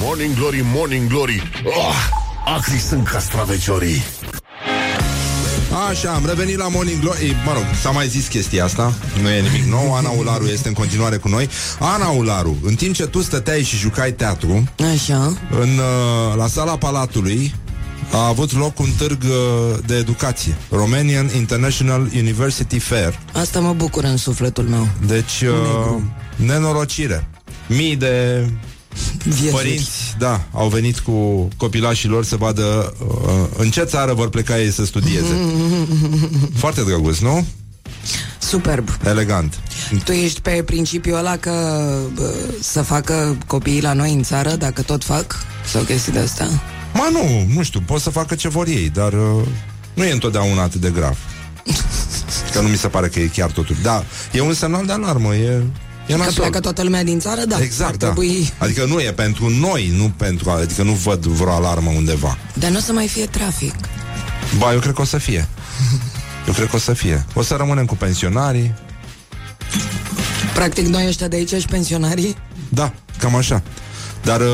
[0.00, 1.94] Morning Glory, Morning Glory oh,
[2.44, 4.02] Acri sunt castraveciorii
[5.72, 7.36] Așa, am revenit la Morning Glory.
[7.46, 8.94] Mă rog, s-a mai zis chestia asta.
[9.22, 11.48] Nu e nimic nou, Ana Ularu este în continuare cu noi.
[11.78, 15.36] Ana Ularu, în timp ce tu stăteai și jucai teatru Așa.
[15.60, 17.54] în, uh, La sala Palatului
[18.12, 20.56] a avut loc un târg uh, de educație.
[20.70, 23.18] Romanian International University Fair.
[23.32, 24.88] Asta mă bucură în sufletul meu.
[25.06, 26.00] Deci, uh,
[26.36, 27.28] nenorocire.
[27.66, 28.46] Mii de
[29.24, 29.50] Viezuri.
[29.50, 34.60] părinți, da, au venit cu copilașii lor să vadă uh, în ce țară vor pleca
[34.60, 35.36] ei să studieze.
[36.62, 37.46] Foarte drăguț, nu?
[38.38, 38.88] Superb.
[39.04, 39.60] Elegant.
[40.04, 41.50] Tu ești pe principiul ăla că
[42.14, 45.36] bă, să facă copiii la noi în țară, dacă tot fac?
[45.64, 46.48] Sau chestii de astea?
[46.94, 49.46] Ma nu, nu știu, pot să facă ce vor ei, dar uh,
[49.94, 51.18] nu e întotdeauna atât de grav.
[52.52, 53.76] Că nu mi se pare că e chiar totul.
[53.82, 55.62] Da, e un semnal de alarmă, e,
[56.06, 56.32] e Că nasol.
[56.34, 57.44] pleacă toată lumea din țară?
[57.44, 57.58] Da.
[57.60, 58.06] Exact, Ar da.
[58.06, 58.52] trebui...
[58.58, 62.38] Adică nu e pentru noi, nu pentru, adică nu văd vreo alarmă undeva.
[62.54, 63.74] Dar nu o să mai fie trafic.
[64.58, 65.48] Ba, eu cred că o să fie.
[66.46, 67.26] Eu cred că o să fie.
[67.34, 68.74] O să rămânem cu pensionarii.
[70.54, 72.36] Practic, noi ăștia de aici și pensionarii
[72.68, 73.62] Da, cam așa.
[74.22, 74.46] Dar uh,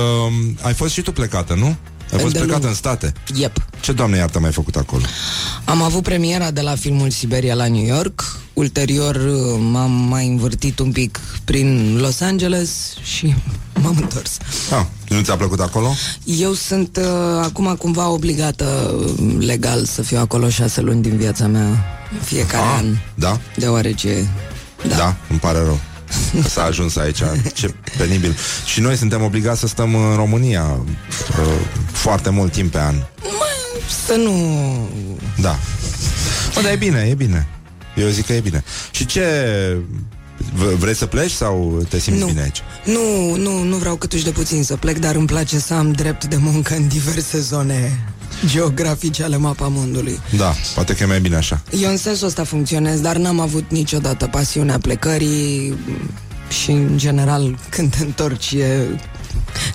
[0.62, 1.77] ai fost și tu plecată, nu?
[2.12, 2.65] Ai fost De plecată lung.
[2.70, 3.12] în state.
[3.35, 3.65] Yep.
[3.81, 5.03] Ce doamne iartă mai ai făcut acolo?
[5.65, 8.39] Am avut premiera de la filmul Siberia la New York.
[8.59, 12.70] Ulterior uh, m-am mai învârtit un pic prin Los Angeles
[13.02, 13.35] și
[13.82, 14.36] m-am întors.
[14.72, 15.94] Ah, nu ți-a plăcut acolo?
[16.24, 21.47] Eu sunt uh, acum cumva obligată uh, legal să fiu acolo șase luni din viața
[21.47, 21.85] mea
[22.24, 23.40] fiecare Ah, an, da?
[23.56, 24.28] deoarece
[24.89, 24.97] Da.
[24.97, 25.78] da, îmi pare rău.
[26.43, 27.18] Că s-a ajuns aici,
[27.55, 28.36] ce penibil.
[28.64, 31.47] Și noi suntem obligați să stăm în România uh,
[31.93, 32.94] foarte mult timp pe an.
[34.06, 34.32] să nu...
[35.40, 35.59] Da.
[36.55, 37.48] Bă, dar e bine, e bine.
[37.97, 38.65] Eu zic că e bine.
[38.90, 39.23] Și ce...
[40.55, 42.27] v- Vreți să pleci sau te simți Nu.
[42.27, 42.62] bine aici?
[42.85, 46.24] Nu, nu, nu vreau câtuși de puțin să plec, dar îmi place să am drept
[46.24, 47.98] de muncă în diverse zone
[48.47, 50.20] geografice ale mapamondului.
[50.36, 51.62] Da, poate că e mai bine așa.
[51.81, 55.74] Eu în sensul ăsta funcționez, dar n-am avut niciodată pasiunea plecării
[56.62, 58.78] și, în general, când te întorci e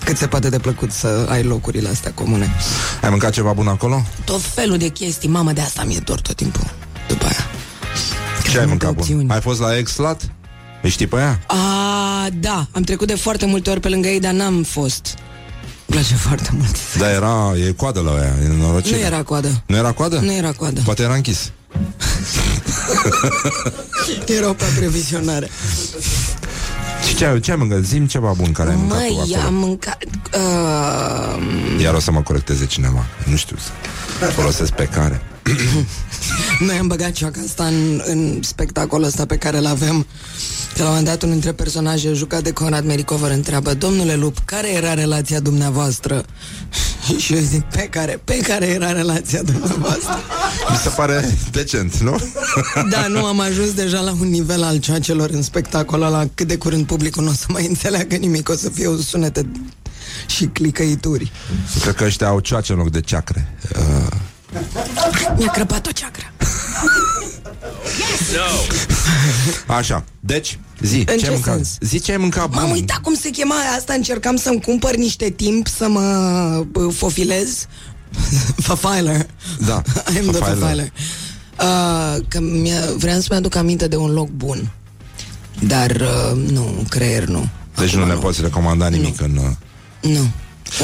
[0.04, 2.50] cât se poate de plăcut să ai locurile astea comune.
[3.02, 4.06] Ai mâncat ceva bun acolo?
[4.26, 6.74] Tot felul de chestii, mamă, de asta mi-e dor tot timpul.
[8.54, 8.54] După aia.
[8.54, 9.02] Ce ai multe mâncat bun?
[9.02, 9.30] opțiuni.
[9.32, 10.22] Ai fost la Exlat?
[10.82, 11.40] Îi știi pe ea?
[11.48, 15.16] A, da, am trecut de foarte multe ori pe lângă ei, dar n-am fost.
[15.86, 16.76] Îmi place foarte mult.
[16.98, 18.98] Da, era, e coadă la ea, e norocire.
[18.98, 19.64] Nu era coadă.
[19.66, 20.20] Nu era coadă?
[20.20, 20.82] Nu era coadă.
[20.86, 21.52] Poate era închis.
[24.38, 25.50] Erau pe previzionare.
[27.08, 27.84] Și ce, ai- ce ai mâncat?
[27.84, 29.48] Zim ceva bun care ai mâncat tu Măi, acolo.
[29.48, 29.98] am mâncat...
[30.36, 33.06] Uh, Iar o să mă corecteze cineva.
[33.30, 35.22] Nu știu să folosesc pe care.
[36.68, 40.06] Noi am băgat cioaca asta în, în spectacolul ăsta pe care îl avem.
[40.74, 44.38] Că la un moment dat unul dintre personaje jucat de Conrad Mericover întreabă Domnule Lup,
[44.46, 46.26] care era relația dumneavoastră?
[47.18, 48.22] Și eu zic, pe care?
[48.24, 50.20] Pe care era relația dumneavoastră?
[50.72, 52.18] Mi se pare decent, nu?
[52.90, 56.58] Da, nu am ajuns deja la un nivel al cioacelor în spectacolul ăla Cât de
[56.58, 59.52] curând publicul nu o să mai înțeleagă nimic O să fie o sunete
[60.28, 61.32] și clicăituri
[61.82, 63.56] Cred că ăștia au cioace în loc de ceacre.
[63.78, 64.18] Uh,
[65.38, 66.32] Mi-a crăpat o ceacră
[69.68, 71.54] așa, deci, zi, În ce ce ai mâncat?
[71.56, 71.78] sens?
[71.82, 72.62] Zi ce ai mâncat bun.
[72.62, 76.02] M-am uitat cum se chema asta, încercam să-mi cumpăr niște timp să mă
[76.72, 77.66] bă, fofilez.
[78.68, 79.26] Fafiler.
[79.66, 79.82] Da,
[80.16, 80.58] I'm the fafiler.
[80.58, 80.92] fafiler.
[81.60, 84.72] Uh, că mi-a, vreau să-mi aduc aminte de un loc bun.
[85.60, 87.48] Dar uh, nu, creier nu.
[87.78, 89.38] Deci Acum nu ne poți recomanda nimic în...
[89.38, 90.28] uh, Nu.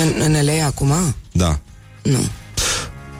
[0.02, 0.94] În, în LA acum?
[1.32, 1.60] Da.
[2.04, 2.20] Nu.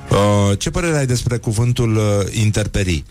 [0.10, 3.04] Uh, ce părere ai despre cuvântul uh, interperi?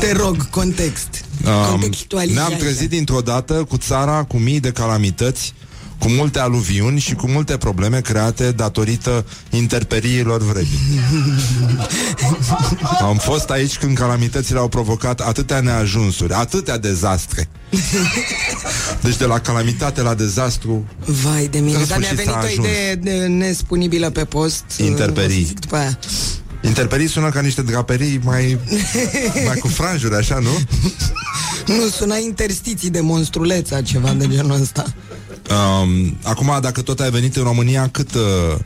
[0.00, 1.24] Te rog, context.
[1.46, 2.48] Um, Contextualizează.
[2.48, 5.54] ne-am trezit dintr-o dată cu țara cu mii de calamități,
[5.98, 11.00] cu multe aluviuni și cu multe probleme create datorită interperiilor vremii.
[13.00, 17.48] Am fost aici când calamitățile au provocat atâtea neajunsuri, atâtea dezastre.
[19.00, 22.38] Deci de la calamitate la dezastru, Vai de mine, În dar mi-a sfârșit venit s-a
[22.42, 22.66] o ajuns.
[22.66, 24.64] idee de nespunibilă pe post.
[24.78, 25.36] Interperii.
[25.36, 25.98] O să zic După aia.
[26.62, 28.58] Interperii sună ca niște draperii mai,
[29.46, 30.50] mai cu franjuri, așa, nu?
[31.76, 34.84] Nu suna interstiții de monstruleța, ceva de genul ăsta.
[35.50, 38.14] Um, acum, dacă tot ai venit în România, cât...
[38.14, 38.56] Uh,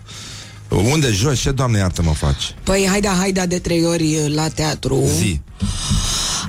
[0.92, 1.38] unde joci?
[1.38, 2.54] Ce, doamne, iartă mă faci?
[2.62, 5.04] Păi, haida, haida de trei ori la teatru.
[5.18, 5.40] Zi.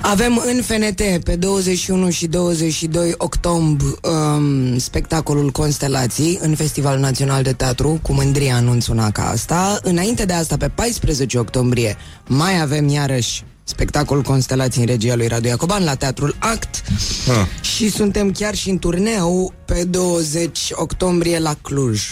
[0.02, 7.52] Avem în FNT pe 21 și 22 octombrie um, spectacolul Constelații în Festivalul Național de
[7.52, 9.78] Teatru, cu mândrie anunț una ca asta.
[9.82, 11.96] Înainte de asta, pe 14 octombrie,
[12.26, 16.82] mai avem iarăși spectacolul Constelații în regia lui Radu Iacoban la Teatrul Act
[17.28, 17.64] Ah.
[17.64, 22.02] și suntem chiar și în turneu pe 20 octombrie la Cluj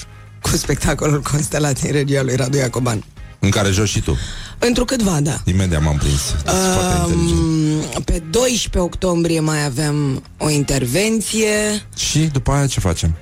[0.43, 3.05] cu spectacolul Constelații în regia lui Radu Iacoban.
[3.41, 4.17] În care joci și tu.
[4.59, 5.41] Întrucâtva, da.
[5.45, 6.21] Imediat m-am prins.
[6.31, 6.43] Ești
[6.75, 7.95] foarte inteligent.
[7.97, 11.49] Um, pe 12 octombrie mai avem o intervenție.
[11.97, 13.15] Și după aia ce facem?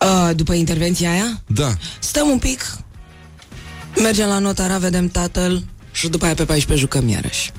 [0.00, 1.72] Uh, după intervenția aia, Da.
[1.98, 2.76] stăm un pic,
[4.02, 5.62] mergem la notara, vedem tatăl
[5.98, 7.52] și după aia pe 14 jucăm iarăși.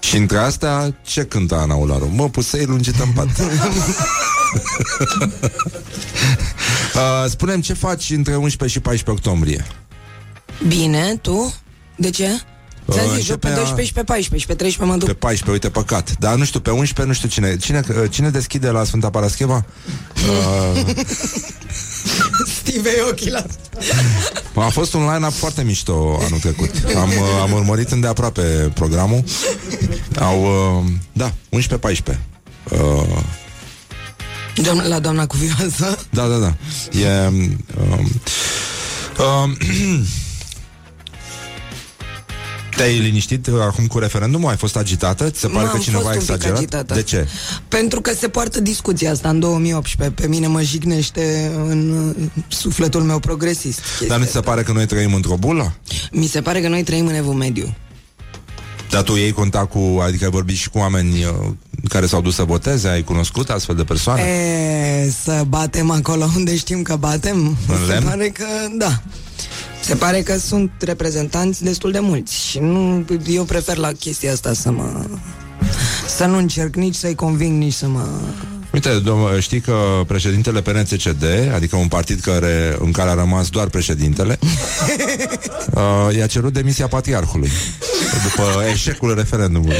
[0.00, 2.10] Și între astea, ce cântă Ana Ularu?
[2.14, 3.28] Mă, pusei lungită în pat.
[6.94, 9.66] uh, spunem ce faci între 11 și 14 octombrie.
[10.68, 11.54] Bine, tu?
[11.96, 12.28] De ce?
[12.90, 15.08] Ți-am Uh, zis, joc pe începea- 12 și pe 14 și pe 13 mă duc.
[15.08, 16.16] Pe 14, uite, păcat.
[16.18, 17.56] Dar nu știu, pe 11 nu știu cine.
[17.56, 19.64] Cine, uh, cine deschide la Sfânta Parascheva?
[20.14, 20.80] Uh,
[22.60, 23.44] Steve ochii la...
[24.54, 26.70] a fost un line-up foarte mișto anul trecut.
[26.96, 28.42] Am, uh, am urmărit îndeaproape
[28.74, 29.24] programul.
[30.20, 32.18] Au, uh, da, 11-14.
[32.70, 33.22] Uh,
[34.62, 35.98] Doamna, la doamna cuvioasă.
[36.10, 36.54] Da, da, da.
[36.98, 37.26] E...
[37.26, 38.06] Um,
[39.18, 39.56] um,
[42.76, 44.48] te-ai liniștit uh, acum cu referendumul?
[44.50, 45.30] Ai fost agitată?
[45.30, 46.58] Ți se pare Nu, că am cineva a fost un pic exagerat?
[46.58, 46.94] agitată.
[46.94, 47.28] De ce?
[47.68, 50.20] Pentru că se poartă discuția asta în 2018.
[50.22, 53.78] Pe mine mă jignește în uh, sufletul meu progresist.
[53.80, 54.50] chestia Dar nu ți se asta.
[54.50, 55.74] pare că noi trăim într-o bulă?
[56.12, 57.74] Mi se pare că noi trăim în evul mediu.
[58.90, 61.30] Dar tu iei contact cu, adică ai vorbit și cu oameni uh,
[61.88, 62.88] care s-au dus să voteze?
[62.88, 64.20] Ai cunoscut astfel de persoane?
[64.22, 67.56] E, să batem acolo unde știm că batem.
[67.68, 68.06] În Se lemn?
[68.08, 68.44] pare că,
[68.78, 69.02] da.
[69.84, 74.52] Se pare că sunt reprezentanți destul de mulți și nu, eu prefer la chestia asta
[74.52, 75.04] să mă...
[76.16, 78.08] Să nu încerc nici să-i conving, nici să mă...
[78.72, 79.74] Uite, domn, știi că
[80.06, 81.24] președintele PNCCD,
[81.54, 84.38] adică un partid care, în care a rămas doar președintele,
[85.74, 87.50] uh, i-a cerut demisia patriarhului
[88.22, 89.76] după eșecul referendumului.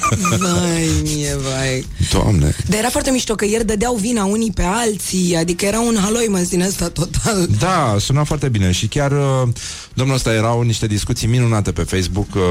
[0.38, 1.86] Vai mie, vai.
[2.12, 2.54] Doamne!
[2.68, 6.46] Dar era foarte mișto că ieri dădeau vina unii pe alții, adică era un haloi
[6.48, 7.48] din ăsta total.
[7.58, 9.48] Da, suna foarte bine și chiar uh,
[9.94, 12.42] domnul ăsta erau niște discuții minunate pe Facebook uh,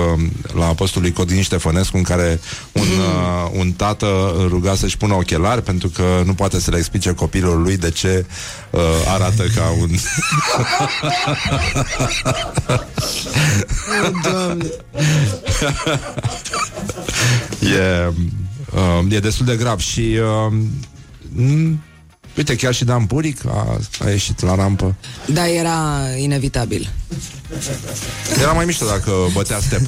[0.53, 2.39] la postul lui Codin Ștefănescu în care
[2.72, 6.77] un, uh, un tată îl ruga să-și pună ochelari pentru că nu poate să le
[6.77, 8.26] explice copilul lui de ce
[8.69, 9.89] uh, arată ca un...
[14.23, 14.65] Doamne.
[17.77, 18.13] e,
[18.73, 20.53] uh, e destul de grav și uh,
[21.35, 21.90] m-
[22.37, 24.95] uite, chiar și Dan Puric a, a ieșit la rampă.
[25.25, 26.89] Da, era inevitabil.
[28.41, 29.81] Era mai mișto dacă bătea step.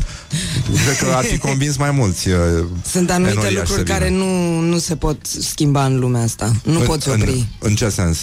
[0.85, 2.29] Cred că ar fi convins mai mulți.
[2.29, 2.37] uh,
[2.85, 3.97] Sunt anumite enoriași lucruri să vină.
[3.97, 6.51] care nu, nu se pot schimba în lumea asta.
[6.63, 7.31] Nu În- poți opri.
[7.31, 8.17] În, în ce sens?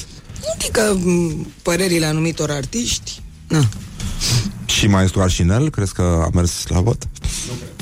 [0.55, 3.68] Adică m, părerile anumitor artiști Na.
[4.66, 7.02] Și maestru Arșinel, crezi că a mers la vot?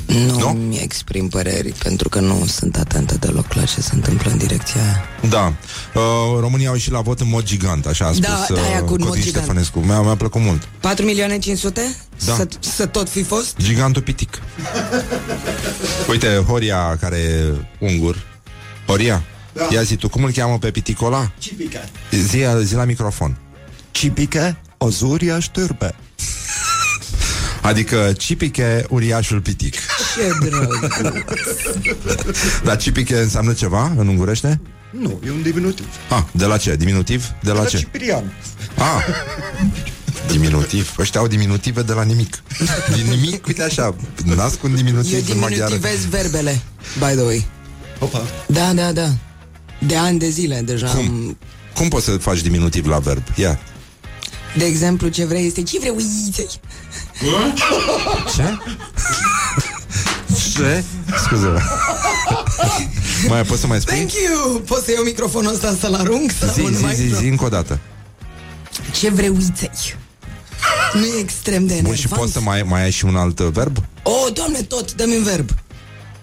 [0.09, 0.47] Nu, Nu?
[0.47, 4.81] mi exprim păreri Pentru că nu sunt atentă deloc La ce se întâmplă în direcția
[4.81, 5.53] aia Da.
[5.93, 8.79] Uh, România au ieșit la vot în mod gigant, așa a spus Da, da, aia
[8.81, 9.43] uh, cu în mod Codin gigant.
[9.43, 9.79] Ștefănescu.
[9.79, 10.67] Mi-a, mi-a plăcut mult.
[10.79, 11.95] 4 milioane 500?
[12.25, 12.33] Da.
[12.35, 13.55] Să, să tot fi fost?
[13.61, 14.41] Gigantul pitic.
[16.09, 18.25] Uite, Horia, care e ungur.
[18.87, 19.23] Horia?
[19.53, 19.67] Da.
[19.71, 21.31] Ia zi tu, cum îl cheamă pe piticola?
[21.37, 21.79] Cipica.
[22.11, 23.37] Zi, zi la microfon.
[23.91, 25.95] Cipica, o zuria ștârbe.
[27.61, 29.75] Adică Cipiche, uriașul pitic.
[30.19, 30.77] Ce drăguț
[32.63, 34.61] Dar Cipiche înseamnă ceva în ungurește?
[34.91, 35.85] Nu, e un diminutiv.
[36.09, 36.75] Ah, de la ce?
[36.75, 37.25] Diminutiv?
[37.43, 37.77] De la La ce?
[37.77, 38.33] Ciprian.
[38.77, 39.05] Ah,
[40.27, 40.95] diminutiv.
[40.99, 42.43] Ăștia au diminutive de la nimic.
[42.95, 45.69] Din nimic, uite așa, nasc un Eu diminutiv în maghiară.
[45.75, 46.61] diminutivez verbele
[46.97, 47.47] By the way
[47.99, 48.21] Opa.
[48.47, 49.09] Da, da, da
[49.79, 50.99] De ani de zile deja Cum?
[50.99, 51.37] am...
[51.73, 53.23] Cum poți să faci diminutiv la verb?
[53.35, 53.59] Ia.
[54.57, 56.45] De exemplu, ce vrei este Ce vrei uite
[58.35, 58.57] Ce?
[60.59, 60.83] Ce?
[61.23, 61.47] Scuze.
[63.29, 63.93] mai poți să mai spui?
[63.95, 66.31] Thank you Poți să iau microfonul ăsta să-l arunc?
[66.39, 67.79] Sau Zi, nu zi, mai zi, zi încă o dată.
[68.91, 69.71] Ce vrei uite
[70.93, 73.39] Nu e extrem de Bun, enervant și poți să mai, mai ai și un alt
[73.39, 73.77] uh, verb?
[74.03, 75.49] Oh, doamne, tot, dă-mi un verb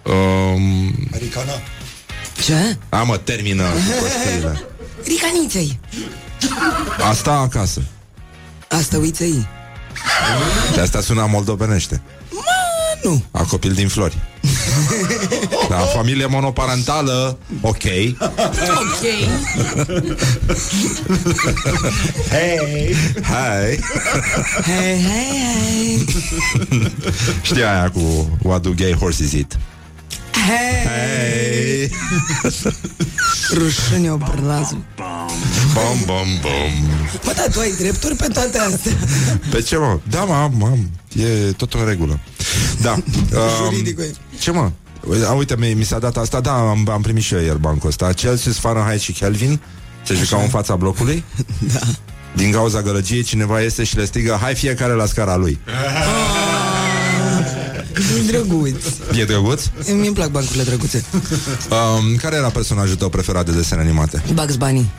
[0.02, 1.52] Um, Americana.
[2.44, 2.76] Ce?
[2.88, 4.64] a, mă, termină cu prostiile.
[5.04, 5.78] Ricaniței
[7.10, 7.82] Asta acasă.
[8.68, 9.46] Asta uiței
[10.74, 12.02] De asta sună moldovenește.
[13.02, 13.22] Nu.
[13.30, 14.16] A copil din flori.
[15.68, 17.82] Da, familie monoparentală, ok.
[18.14, 19.04] Ok.
[22.30, 22.94] Hey!
[23.22, 23.78] Hai!
[24.64, 26.04] Hei, hei, hei.
[27.42, 29.58] Știi aia cu What do gay horses eat?
[30.46, 30.82] Hei.
[30.86, 31.90] Hey!
[33.52, 34.84] Rușine obrazul.
[35.72, 36.72] Bom, bom, bom.
[37.24, 38.92] Bă, dar tu ai drepturi pe toate astea.
[39.50, 39.98] Pe ce, mă?
[40.10, 40.90] Da, mă, am, am.
[41.12, 42.20] E tot în regulă.
[42.80, 42.92] Da.
[42.92, 43.02] Um,
[43.64, 44.14] Juridicul e.
[44.38, 44.70] ce, mă?
[45.28, 47.88] A, uite, mi, mi s-a dat asta, da, am, am primit și eu ieri bancul
[47.88, 48.12] ăsta.
[48.12, 49.60] Celsius, Fahrenheit și Kelvin
[50.02, 51.24] se jucau în fața blocului.
[51.72, 51.80] Da.
[52.34, 55.58] Din cauza gălăgiei, cineva este și le strigă Hai fiecare la scara lui
[57.96, 58.84] E drăguț.
[59.12, 59.64] E drăguț?
[59.86, 61.04] Mie îmi plac bancurile drăguțe.
[61.70, 64.22] Um, care era personajul tău preferat de desene animate?
[64.34, 64.90] Bugs Bunny.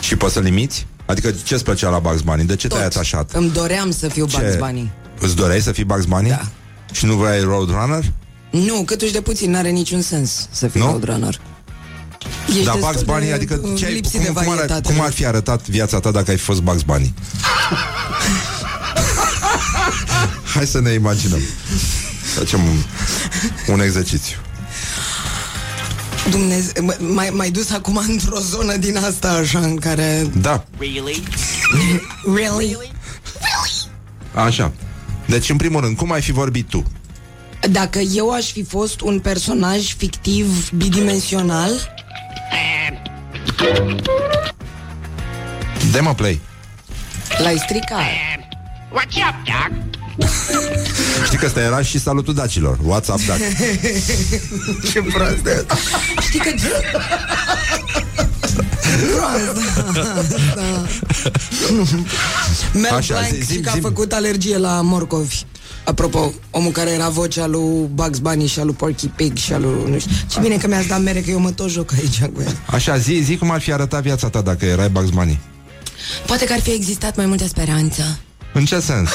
[0.00, 0.86] Și poți să limiți?
[1.06, 2.44] Adică ce-ți plăcea la Bugs Bunny?
[2.44, 3.32] De ce te-ai atașat?
[3.32, 4.56] Îmi doream să fiu Bugs Ce?
[4.58, 4.92] Bunny.
[5.20, 6.28] Îți doreai să fii Bugs Bunny?
[6.28, 6.40] Da.
[6.92, 8.04] Și nu vrei Roadrunner?
[8.50, 10.86] Nu, câtuși de puțin, n-are niciun sens să fii Nu?
[10.86, 11.40] Roadrunner.
[12.48, 14.48] Ești Dar destul Bugs Bunny, de, adică uh, ce ai, lipsit de cum, cum, ar,
[14.48, 14.92] varietate.
[14.92, 17.14] cum ar fi arătat viața ta dacă ai fi fost Bugs Bunny?
[20.54, 21.40] Hai să ne imaginăm.
[22.34, 22.76] Facem un,
[23.66, 24.36] un exercițiu.
[26.30, 30.26] Dumnezeu, m- mai, mai dus acum într-o zonă din asta așa în care...
[30.36, 31.22] Da, Really?
[32.34, 32.90] Really?
[34.34, 34.72] așa.
[35.26, 36.82] Deci, în primul rând, cum ai fi vorbit tu?
[37.70, 41.70] Dacă eu aș fi fost un personaj fictiv bidimensional,
[45.92, 46.40] Dă-mă play.
[47.42, 48.00] l-ai stricat.
[48.92, 49.72] What's up, Doc?
[51.26, 52.78] Știi că ăsta era și salutul dacilor.
[52.82, 53.38] WhatsApp dac.
[54.92, 55.66] Ce prost de
[56.20, 56.50] Știi că...
[62.72, 65.42] Mel Așa, Blanc zi- zi- și că a zi- făcut alergie la morcovi.
[65.84, 69.58] Apropo, omul care era vocea lui Bugs Bunny și a lui Porky Pig și a
[69.58, 69.90] lui...
[69.90, 70.10] Nu știu.
[70.30, 72.56] Ce bine că mi-ați dat mere, că eu mă tot joc aici cu el.
[72.66, 75.38] Așa, zi, zi cum ar fi arătat viața ta dacă erai Bugs Bunny.
[76.26, 78.18] Poate că ar fi existat mai multă speranță.
[78.54, 79.08] În ce sens?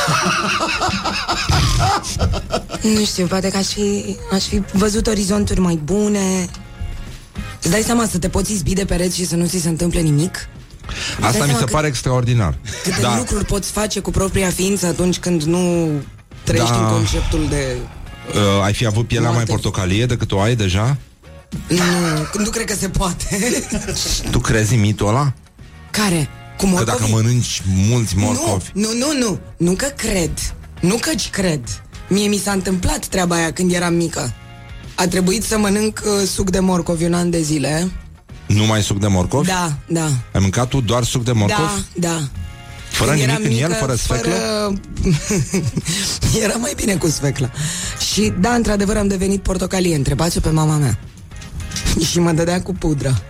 [2.81, 6.45] Nu știu, poate că aș fi, aș fi văzut orizonturi mai bune.
[7.61, 9.99] Îți dai seama să te poți izbi de pereți și să nu ți se întâmple
[9.99, 10.35] nimic?
[10.87, 12.57] Îți dai Asta mi seama se cât- pare extraordinar.
[12.83, 13.17] Câte Da.
[13.17, 15.89] lucruri poți face cu propria ființă atunci când nu
[16.43, 16.77] trăiești Da.
[16.85, 17.75] în conceptul de...
[18.33, 19.51] Uh, ai fi avut pielea mai Moarte.
[19.51, 20.97] portocalie decât o ai deja?
[21.67, 23.63] Nu, nu cred că se poate.
[24.31, 25.33] Tu crezi în mitul ăla?
[25.91, 26.29] Care?
[26.59, 26.91] Cu Că morcovi?
[26.91, 29.39] dacă mănânci mulți morcovi Nu, nu, nu, nu.
[29.57, 30.31] Nu că cred.
[30.81, 31.83] Nu căci cred.
[32.09, 34.33] Mie mi s-a întâmplat treaba aia când eram mică.
[34.95, 37.91] A trebuit să mănânc uh, suc de morcovi un an de zile.
[38.47, 39.47] Nu mai suc de morcovi?
[39.47, 40.05] Da, da.
[40.33, 41.81] Ai mâncat tu doar suc de morcovi?
[41.95, 42.21] Da, da.
[42.91, 44.33] Fără Când nimic eram în el, fără sfeclă?
[46.43, 47.51] Era mai bine cu sfeclă.
[48.13, 49.95] Și da, într-adevăr am devenit portocalie.
[49.95, 50.99] Întrebați-o pe mama mea.
[52.09, 53.21] și mă dădea cu pudră.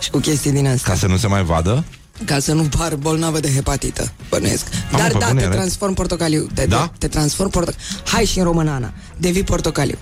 [0.00, 0.92] Și cu chestii din astea.
[0.92, 1.84] Ca să nu se mai vadă?
[2.24, 4.66] Ca să nu par bolnavă de hepatită, bănuiesc.
[4.90, 5.54] Mamă, Dar pe da, bune, te are?
[5.54, 6.46] transform portocaliu.
[6.54, 6.86] Te, Da?
[6.86, 7.86] te, te transform portocaliu.
[8.04, 8.92] Hai și în română, Ana.
[9.16, 9.98] Devii portocaliu.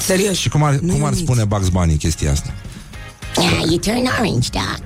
[0.00, 0.36] Serios.
[0.36, 1.20] Și cum ar, Nu cum e ar mic.
[1.22, 2.52] spune Bugs Bunny chestia asta?
[3.40, 4.82] Yeah, you turn orange, Doc.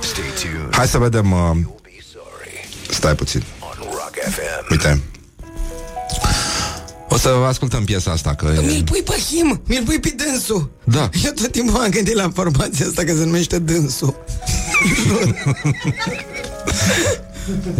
[0.00, 0.74] Stay tuned.
[0.74, 4.66] Hai să vedem uh, You'll be sorry Stai puțin on Rock FM.
[4.70, 5.02] Uite
[7.08, 8.82] O să ascultăm piesa asta că Mi-l e...
[8.82, 10.70] pui pe him, mi-l pui pe dânsul.
[10.84, 11.08] Da.
[11.24, 14.14] Eu tot timpul am gândit la formația asta că se numește dânsul.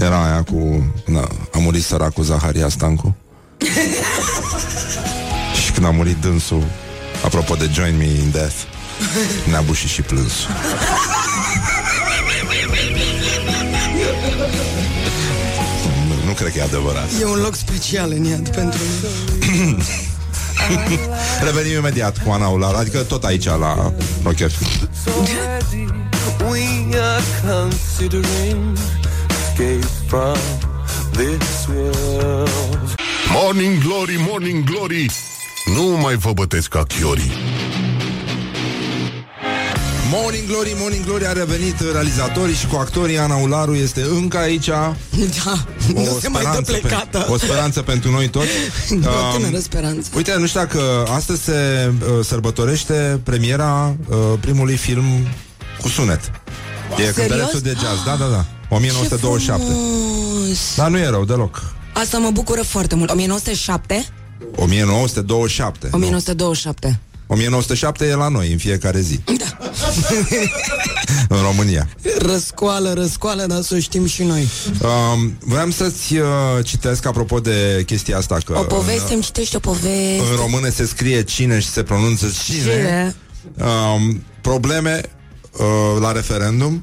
[0.00, 0.86] Era aia cu...
[1.06, 3.16] Na, a murit săracul Zaharia Stancu
[5.64, 6.62] Și când a murit dânsul
[7.24, 8.54] Apropo de Join Me in Death
[9.48, 10.50] Ne-a bușit și plânsul
[16.38, 18.80] cred că e adevărat E un loc special în iad pentru
[21.46, 23.92] Revenim imediat cu Ana Ular Adică tot aici la
[24.22, 24.88] Rock FM.
[25.06, 25.86] already
[26.50, 28.76] we are considering
[29.28, 30.38] escape from
[31.12, 32.94] this world.
[33.32, 35.10] Morning Glory, Morning Glory
[35.76, 37.32] Nu mai vă bătesc ca chiorii
[40.10, 44.66] Morning Glory, Morning Glory a revenit realizatorii și cu actorii Ana Ularu este încă aici
[44.66, 44.94] Da,
[45.94, 47.18] o nu se mai dă speranță plecată.
[47.18, 48.46] Pe, o speranță pentru noi toți
[48.90, 50.08] O Um, tânără speranță.
[50.16, 55.04] Uite, nu știu dacă astăzi se uh, sărbătorește premiera uh, primului film
[55.80, 56.20] cu sunet.
[56.96, 58.46] E cântărețul de jazz, da, da, da.
[58.68, 59.62] 1927.
[59.64, 60.74] Ce frumos.
[60.76, 61.74] Da, nu e rău deloc.
[61.92, 63.10] Asta mă bucură foarte mult.
[63.10, 64.06] 1907?
[64.56, 65.88] 1927.
[66.90, 67.07] nu?
[67.28, 68.04] 1927.
[68.04, 69.20] 1907 e la noi în fiecare zi.
[69.24, 69.58] Da.
[71.36, 71.88] în România.
[72.18, 74.48] Răscoală, răscoală, dar să o știm și noi.
[74.82, 76.26] Um, vreau să-ți uh,
[76.64, 80.22] citesc apropo de chestia asta că O poveste, în, îmi citești o poveste.
[80.30, 82.62] în română se scrie cine și se pronunță cine.
[82.62, 83.14] Ce?
[83.64, 85.00] Um, probleme
[85.52, 85.66] uh,
[86.00, 86.82] la referendum.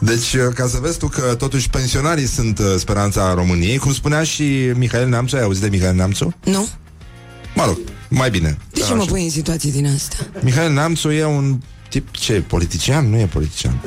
[0.00, 4.22] Deci, uh, ca să vezi tu că totuși pensionarii sunt uh, speranța României, cum spunea
[4.22, 6.34] și Mihail Neamțu, ai auzit de Mihail Neamțu?
[6.44, 6.68] Nu?
[7.54, 8.58] Mă rog, mai bine.
[8.70, 10.18] De ce mă pui în situații din astea?
[10.40, 13.10] Mihail Neamțu e un tip, ce, politician?
[13.10, 13.80] Nu e politician.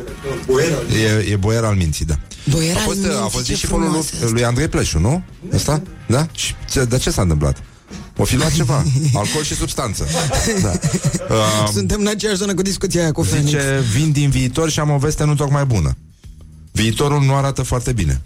[1.04, 2.20] E, e boier al minții, da.
[2.50, 4.34] Boier a al fost, minții, a fost ce discipolul lui, frumos asta.
[4.34, 5.24] lui Andrei Pleșu, nu?
[5.54, 5.82] Ăsta?
[6.08, 6.28] Da?
[6.32, 7.64] Și ce, de ce s-a întâmplat?
[8.18, 8.84] O fi luat ceva.
[9.14, 10.08] Alcool și substanță.
[10.62, 10.72] Da.
[11.30, 13.48] Uh, Suntem în aceeași zonă cu discuția aia cu Fenix.
[13.50, 15.98] zice, vin din viitor și am o veste nu tocmai bună.
[16.72, 18.22] Viitorul nu arată foarte bine.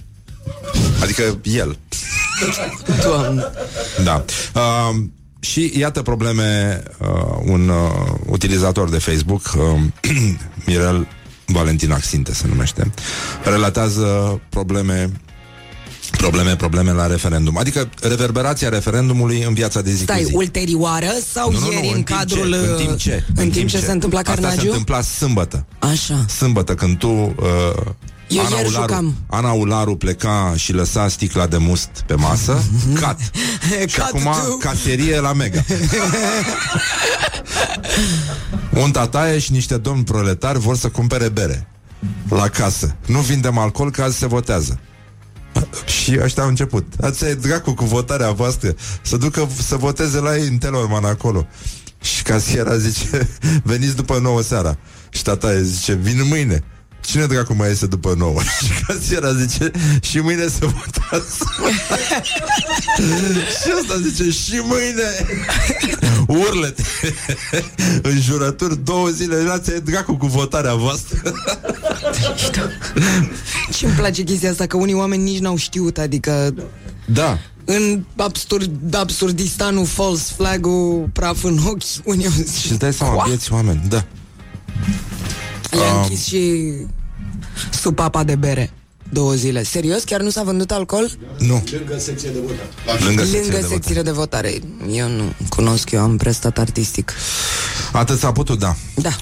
[1.01, 1.77] Adică el.
[3.03, 3.43] Doamne.
[4.03, 4.25] Da.
[4.55, 5.03] Uh,
[5.43, 7.07] și iată probleme uh,
[7.45, 9.81] un uh, utilizator de Facebook, uh,
[10.65, 11.07] Mirel
[11.45, 12.91] Valentin Axinte se numește,
[13.43, 15.11] relatează probleme
[16.17, 17.57] probleme, probleme la referendum.
[17.57, 20.35] Adică reverberația referendumului în viața de zi Stai, cu zi.
[20.35, 22.51] ulterioară sau Nu, nu, ieri nu, în, în timp cadrul...
[22.51, 24.67] ce, în timp ce, În, timp ce se întâmpla Asta se carnagiu?
[24.67, 25.65] întâmpla sâmbătă.
[25.79, 26.25] Așa.
[26.27, 27.85] Sâmbătă când tu uh,
[28.27, 29.15] Eu Ana ieri Ularu, jucam.
[29.27, 32.63] Ana Ularu pleca și lăsa sticla de must pe masă.
[32.99, 33.19] Cat.
[33.87, 35.63] Și Cut acum to- caserie la Mega.
[38.83, 41.67] Un tataie și niște domni proletari Vor să cumpere bere
[42.29, 42.95] La casă.
[43.05, 44.79] Nu vindem alcool că azi se votează.
[45.85, 46.93] Și ăștia au început.
[47.01, 48.75] Ați e dracu cu votarea voastră.
[49.01, 51.47] Să ducă să voteze la ei în Telorman acolo.
[52.01, 53.29] Și casiera zice
[53.63, 54.77] Veniți după 9 seara.
[55.09, 56.63] Și tata zice, vin mâine
[57.05, 58.39] Cine dracu mai iese după 9?
[58.65, 59.71] Și casiera zice,
[60.01, 61.45] și mâine se votează.
[63.61, 65.09] Și ăsta zice, și mâine.
[66.47, 66.83] Urlete
[68.01, 71.21] În jurături două zile Ați e dracu cu votarea voastră.
[73.71, 76.53] Ce îmi place chestia asta, că unii oameni nici n-au știut, adică
[77.05, 77.37] Da.
[77.65, 83.23] în absurd, absurdistanul false flag-ul praf în ochi, unii au zis, Și îți dai seama,
[83.27, 84.05] vieți oameni, da
[85.73, 86.01] le-a Um.
[86.01, 86.71] închis și
[87.81, 88.71] supapa de bere
[89.09, 89.63] două zile.
[89.63, 90.03] Serios?
[90.03, 91.11] Chiar nu s-a vândut alcool?
[91.39, 93.03] Nu Lângă secție de votare.
[93.05, 94.59] Lângă, secția Lângă de secțiile de votare.
[94.91, 97.11] Eu nu cunosc, eu am prestat artistic.
[97.11, 98.03] votare.
[98.03, 99.15] Atât s-a putut, da Da,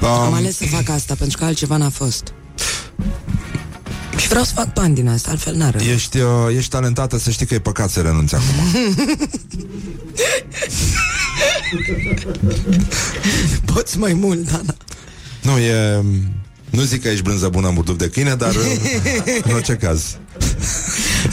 [0.00, 2.32] um, am ales să fac asta, pentru că altceva n-a fost.
[4.16, 5.74] Și vreau să fac bani din asta, altfel n-ar.
[5.94, 8.54] Ești, uh, ești talentată, să știi că e păcat să renunți acum
[13.74, 14.74] Poți mai mult, Ana.
[15.44, 16.02] Nu, e...
[16.70, 20.16] Nu zic că ești brânză bună în burduf de câine, dar uh, în orice caz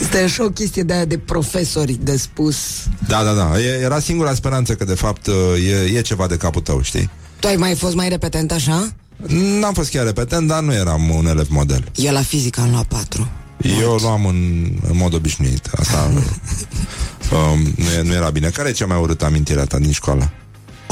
[0.00, 2.56] Este așa o chestie de aia de profesori de spus.
[3.08, 5.34] Da, da, da, e, era singura speranță că de fapt uh,
[5.90, 7.10] e, e ceva de capul tău, știi?
[7.38, 8.92] Tu ai mai fost mai repetent așa?
[9.60, 12.84] N-am fost chiar repetent, dar nu eram un elev model Eu la fizică am luat
[12.84, 13.28] patru.
[13.80, 16.10] Eu luam în, în mod obișnuit Asta
[17.52, 19.92] um, nu, e, nu era bine Care e cea mai urâtă amintire a ta din
[19.92, 20.32] școală?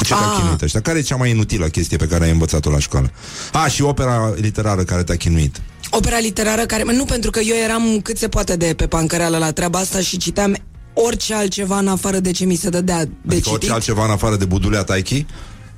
[0.01, 0.37] Cu ce te-a Ah.
[0.39, 0.81] chinuit ăștia?
[0.81, 3.11] Care e cea mai inutilă chestie pe care ai învățat-o la școală?
[3.53, 6.83] A, și opera literară care te-a chinuit Opera literară care...
[6.83, 10.17] Nu, pentru că eu eram cât se poate de pe pancăreală la treaba asta și
[10.17, 10.55] citeam
[10.93, 13.51] orice altceva în afară de ce mi se dădea de Adică citit.
[13.51, 15.25] orice altceva în afară de budulea taichi?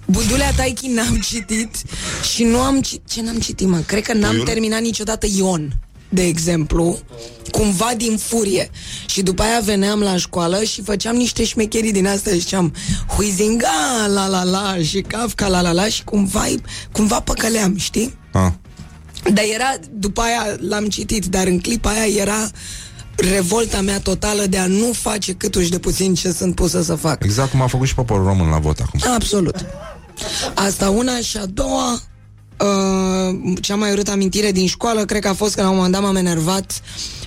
[0.05, 1.75] Budulea Taichi n-am citit
[2.33, 3.07] și nu am citit...
[3.09, 3.77] Ce n-am citit, mă?
[3.85, 4.45] Cred că n-am Puiul?
[4.45, 5.79] terminat niciodată Ion,
[6.13, 6.99] de exemplu,
[7.51, 8.69] cumva din furie.
[9.05, 12.73] Și după aia veneam la școală și făceam niște șmecherii din astea și ziceam
[13.15, 16.45] Huizinga, la la la și Kafka, la la la și cumva,
[16.91, 18.17] cumva păcăleam, știi?
[18.31, 18.51] Ah.
[19.33, 22.49] Dar era, după aia l-am citit, dar în clipa aia era
[23.15, 27.23] revolta mea totală de a nu face câtuși de puțin ce sunt pusă să fac.
[27.23, 29.65] Exact cum a făcut și poporul român la vot acum Absolut.
[30.53, 32.01] Asta una și a doua
[32.63, 35.93] uh, cea mai urâtă amintire din școală cred că a fost că la un moment
[35.93, 36.81] dat m-am enervat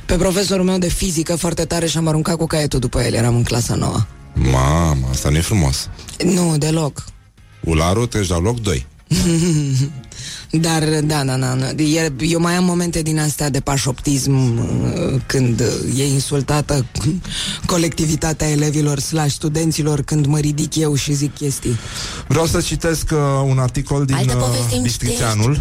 [0.06, 3.34] pe profesorul meu de fizică foarte tare și am aruncat cu caietul după el, eram
[3.34, 4.06] în clasa nouă.
[4.34, 5.88] Mamă, asta nu e frumos
[6.24, 7.04] Nu, deloc.
[7.60, 8.86] Ularul treci la loc 2
[10.60, 11.82] Dar, da, da, da, da.
[11.82, 16.86] E- Eu mai am momente din astea de pașoptism uh, când uh, e insultată
[17.66, 21.78] colectivitatea elevilor slash studenților când mă ridic eu și zic chestii.
[22.28, 23.18] Vreau să citesc uh,
[23.48, 25.60] un articol din Altă poveste uh, îmi Bistrițeanul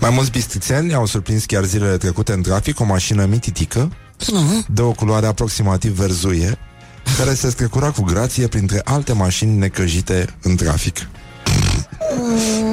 [0.00, 3.92] Mai mulți bistrițeni au surprins chiar zilele trecute în trafic o mașină mititică
[4.32, 4.64] Nu?
[4.68, 6.58] de o culoare aproximativ verzuie
[7.18, 10.96] care se strecura cu grație printre alte mașini necăjite în trafic.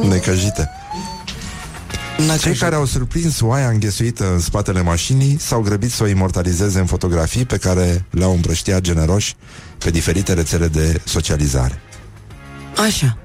[0.09, 0.69] Necăjite.
[2.39, 6.85] Cei care au surprins oaia înghesuită în spatele mașinii s-au grăbit să o imortalizeze în
[6.85, 9.35] fotografii pe care le-au împrăștiat generoși
[9.77, 11.81] pe diferite rețele de socializare.
[12.87, 13.17] Așa.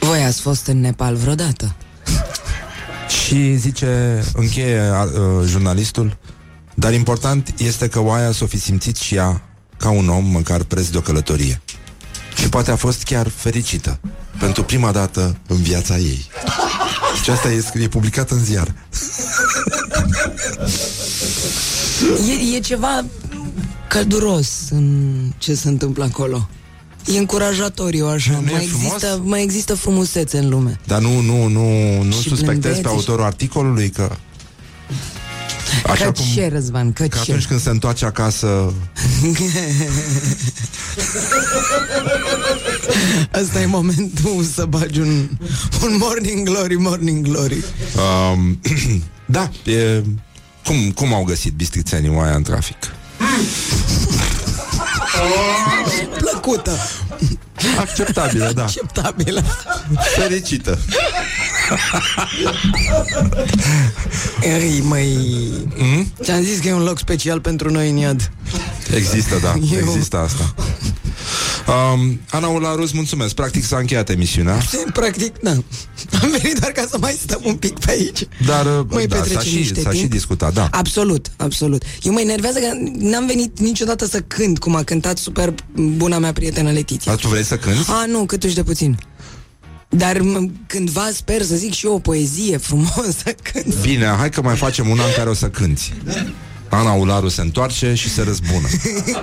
[0.00, 1.74] Voi ați fost în Nepal vreodată?
[3.24, 6.18] Și zice, încheie uh, jurnalistul,
[6.74, 9.42] dar important este că oaia s-o fi simțit și ea
[9.76, 11.60] ca un om măcar preț de o călătorie.
[12.40, 13.98] Și poate a fost chiar fericită
[14.38, 16.26] pentru prima dată în viața ei.
[17.22, 18.74] Și asta e, e publicat în ziar.
[22.28, 23.04] E, e ceva
[23.88, 25.04] călduros în
[25.38, 26.48] ce se întâmplă acolo.
[27.14, 28.32] E încurajatoriu așa.
[28.44, 28.92] Nu e mai, frumos?
[28.92, 30.80] există, mai există frumusețe în lume.
[30.86, 34.10] Dar nu, nu, nu, nu Și suspectez blândețe pe și- autorul articolului că
[35.86, 37.30] Așa că cum ce, Răzvan, că, că ce?
[37.30, 38.72] atunci când se întoarce acasă
[43.42, 45.28] Asta e momentul să bagi un,
[45.82, 47.64] un morning glory, morning glory.
[48.34, 48.60] um,
[49.26, 50.02] Da, e,
[50.64, 52.76] cum, cum au găsit bistrițenii oaia în trafic?
[56.18, 56.76] Plăcută,
[57.78, 59.42] Acceptabilă, da acceptabilă.
[60.16, 60.78] Fericită
[64.60, 65.16] Ei, măi...
[65.76, 66.12] Mm?
[66.22, 68.30] Ți-am zis că e un loc special pentru noi în iad.
[68.94, 70.54] Există, da, Eu- există asta
[71.94, 74.58] um, Ana Ularu, îți mulțumesc Practic s-a încheiat emisiunea
[74.92, 75.50] Practic, da.
[76.22, 78.28] Am venit doar ca să mai stăm un pic pe aici.
[78.46, 80.10] Dar Mai da, s-a, petrecem și, niște s-a și timp.
[80.10, 81.82] discutat, da Absolut, absolut.
[82.02, 82.68] Eu mă enervează că
[82.98, 87.12] n-am venit niciodată să cânt cum a cântat super buna mea prietenă Letiția.
[87.12, 87.90] Dar tu vrei să cânti?
[87.90, 88.98] A, nu, câtuși de puțin.
[89.88, 93.74] Dar m- cândva sper să zic și eu o poezie frumoasă când...
[93.80, 95.92] Bine, hai că mai facem una în care o să cânti
[96.68, 98.68] Ana Ularu se întoarce și se răzbună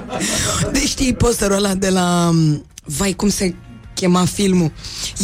[0.74, 2.32] Deci știi posterul ăla de la...
[2.84, 3.56] Vai, cum se
[3.94, 4.72] chema filmul.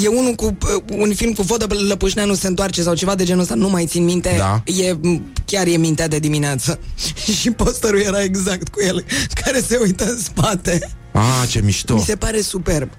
[0.04, 0.58] E unul cu
[0.92, 4.04] un film cu Vodă Lăpușneanu se întoarce sau ceva de genul ăsta, nu mai țin
[4.04, 4.36] minte.
[4.38, 4.64] Da.
[4.66, 4.98] E
[5.46, 6.80] chiar e mintea de dimineață.
[7.40, 9.06] și posterul era exact cu el,
[9.44, 10.90] care se uită în spate.
[11.14, 12.90] Ah, ce mișto Mi se pare superb.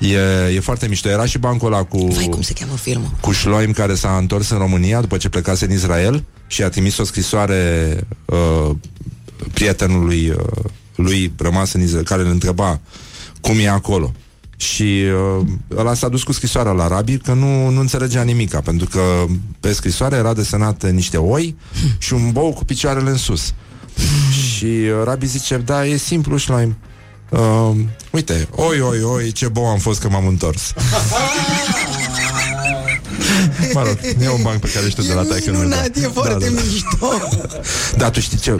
[0.00, 3.10] E, e foarte mișto Era și bancul ăla cu Vai, cum se cheamă filmul?
[3.20, 6.98] cu Șloim care s-a întors în România după ce plecase în Israel și a trimis
[6.98, 8.70] o scrisoare uh,
[9.52, 10.36] prietenului uh,
[10.96, 12.80] lui rămas în Israel, care îl întreba
[13.40, 14.12] cum e acolo.
[14.56, 15.02] Și
[15.38, 15.46] uh,
[15.76, 19.00] ăla s-a dus cu scrisoarea la Rabi că nu, nu înțelegea nimica, pentru că
[19.60, 21.56] pe scrisoare era desenat niște oi
[21.98, 23.54] și un bou cu picioarele în sus.
[24.56, 26.76] și uh, Rabi zice, da, e simplu, Șloim.
[27.28, 27.76] Uh,
[28.10, 30.72] uite, oi, oi, oi, ce bou am fost că m-am întors.
[33.72, 37.10] Mă rog, e un banc pe care știu de la taică minunat, e foarte mișto.
[37.96, 38.56] Da, tu știi ce?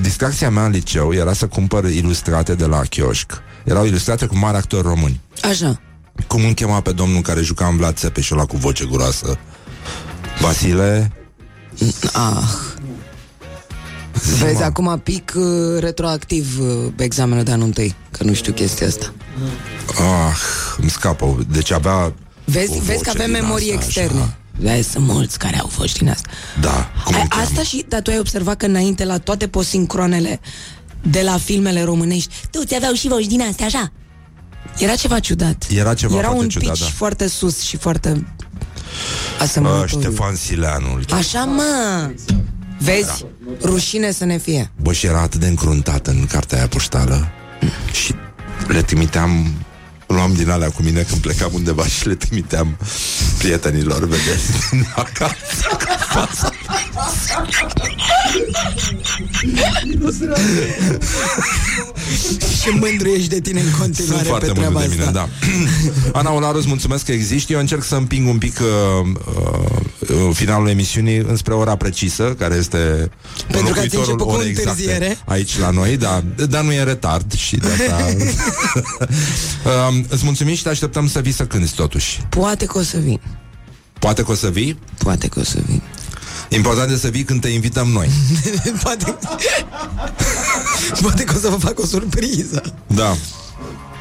[0.00, 3.32] Distracția mea în liceu era să cumpăr ilustrate de la chioșc.
[3.64, 5.20] Erau ilustrate cu mari actori români.
[5.42, 5.80] Așa.
[6.26, 9.38] Cum îl chema pe domnul care juca în Vlad Țepeș și ăla cu voce guroasă?
[10.40, 11.12] Vasile?
[12.12, 12.42] Ah.
[14.38, 15.44] Vezi, acum pic uh,
[15.80, 19.12] retroactiv uh, examenul de anul întâi, că nu știu chestia asta.
[19.98, 20.36] Ah,
[20.80, 21.46] îmi scapă.
[21.50, 22.12] Deci avea
[22.44, 24.20] Vezi, o vezi că voce avem din memorii asta, externe.
[24.20, 24.36] așa.
[24.58, 26.28] Vezi, sunt mulți care au fost din asta.
[26.60, 27.42] Da, cum Ai, îl cheamă?
[27.42, 30.40] asta și, dar tu ai observat că înainte la toate posincronele
[31.02, 33.92] de la filmele românești, tu ți aveau și voci din astea, așa?
[34.78, 35.66] Era ceva ciudat.
[35.74, 36.94] Era ceva Era foarte un ciudat, pitch da.
[36.96, 38.24] foarte sus și foarte
[38.90, 39.88] Uh, asemănător.
[39.88, 41.18] Ștefan Sileanu îl chema.
[41.18, 42.10] Așa, mă!
[42.78, 43.24] Vezi?
[43.62, 44.70] Rușine să ne fie.
[44.82, 47.30] Bă, și era atât de încruntat în cartea aia poștală
[47.92, 48.14] și
[48.68, 49.52] le trimiteam
[50.12, 52.76] luam din alea cu mine când plecam undeva și le trimiteam
[53.38, 56.50] prietenilor, vedeți, din acasă cu fața.
[62.62, 65.28] Și mândru ești de tine în Sunt continuare foarte pe mult treaba de mine, asta.
[66.12, 66.18] da.
[66.18, 67.52] Ana Olaru, îți mulțumesc că existi.
[67.52, 68.66] Eu încerc să împing un pic uh,
[69.98, 73.10] uh, finalul emisiunii înspre ora precisă, care este
[73.50, 75.18] Pentru că ați înlocuitorul început cu orei exacte întârziere.
[75.24, 78.06] aici la noi, da, dar nu e retard și de asta...
[79.64, 82.20] uh, îți mulțumim și te așteptăm să vii să cânti totuși.
[82.28, 83.20] Poate că o să vin.
[83.98, 84.78] Poate că o să vii.
[84.98, 85.82] Poate că o să vin.
[86.48, 88.10] Important e să vii când te invităm noi.
[88.82, 89.16] Poate...
[91.00, 92.74] Poate că o să vă fac o surpriză.
[92.86, 93.16] Da.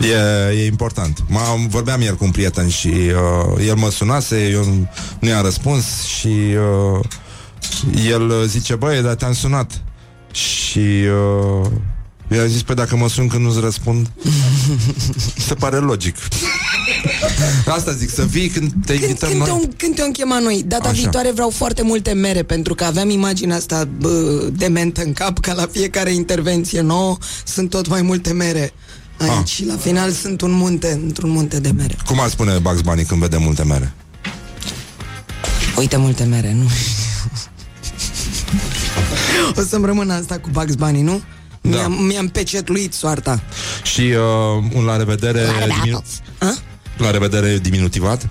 [0.02, 1.24] E, e important.
[1.28, 4.88] Mă, vorbeam ieri cu un prieten și uh, el mă sunase, eu
[5.20, 6.28] nu i-am răspuns și
[6.98, 7.06] uh,
[8.10, 9.82] el zice, băi, dar te-am sunat.
[10.32, 11.04] Și
[11.60, 11.72] uh,
[12.32, 14.10] i-am zis, păi dacă mă sun când nu-ți răspund,
[15.48, 16.16] se pare logic.
[17.68, 19.60] Asta zic, să vii când te Când, invităm când, noi.
[19.60, 20.98] te, când te-o închema noi Data Așa.
[21.02, 24.10] viitoare vreau foarte multe mere Pentru că aveam imaginea asta bă,
[24.52, 28.74] dementă în cap Că la fiecare intervenție nouă Sunt tot mai multe mere
[29.18, 29.46] Aici Ah.
[29.48, 33.04] și la final sunt un munte Într-un munte de mere Cum ar spune Bugs Bunny
[33.04, 33.94] când vede multe mere?
[35.78, 36.64] Uite multe mere, nu?
[39.58, 41.22] o să-mi rămână asta cu Bugs Bunny, nu?
[41.70, 41.78] Da.
[41.78, 43.42] Mi-am, mi-am pecetluit soarta.
[43.84, 45.46] Și uh, un la revedere
[45.82, 46.04] diminu-
[46.38, 46.56] A?
[46.98, 48.28] La revedere diminutivat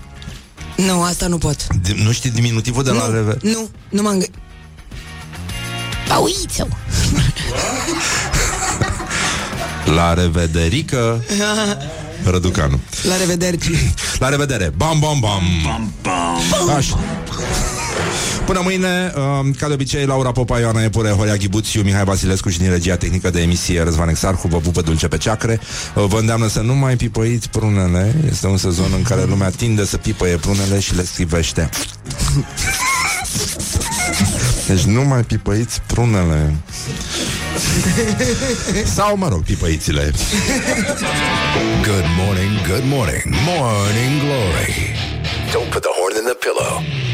[0.77, 1.67] Nu, asta nu pot.
[1.67, 3.51] Di- Nu știi diminutivul de la nu, revedere?
[3.53, 4.33] nu, nu m-am gândit.
[6.07, 6.67] Pauițu.
[9.95, 11.23] La revederică
[12.31, 13.57] Răducanu La revedere.
[14.19, 16.69] La revedere Bam, bam, bam, bam, bam.
[16.75, 16.99] Așa
[18.49, 22.57] Până mâine, uh, ca de obicei, Laura Popa, Ioana Epure, Horia Ghibuțiu, Mihai Vasilescu și
[22.57, 25.59] din regia tehnică de emisie Răzvan Exarhu vă pupă dulce pe ceacre.
[25.95, 28.15] Uh, vă îndeamnă să nu mai pipăiți prunele.
[28.29, 31.69] Este un sezon în care lumea tinde să pipăie prunele și le scrivește.
[34.67, 36.55] Deci nu mai pipăiți prunele.
[38.95, 40.11] Sau, mă rog, pipăițile.
[41.83, 44.95] Good morning, good morning, morning glory.
[45.51, 47.08] Don't put the horn in the pillow.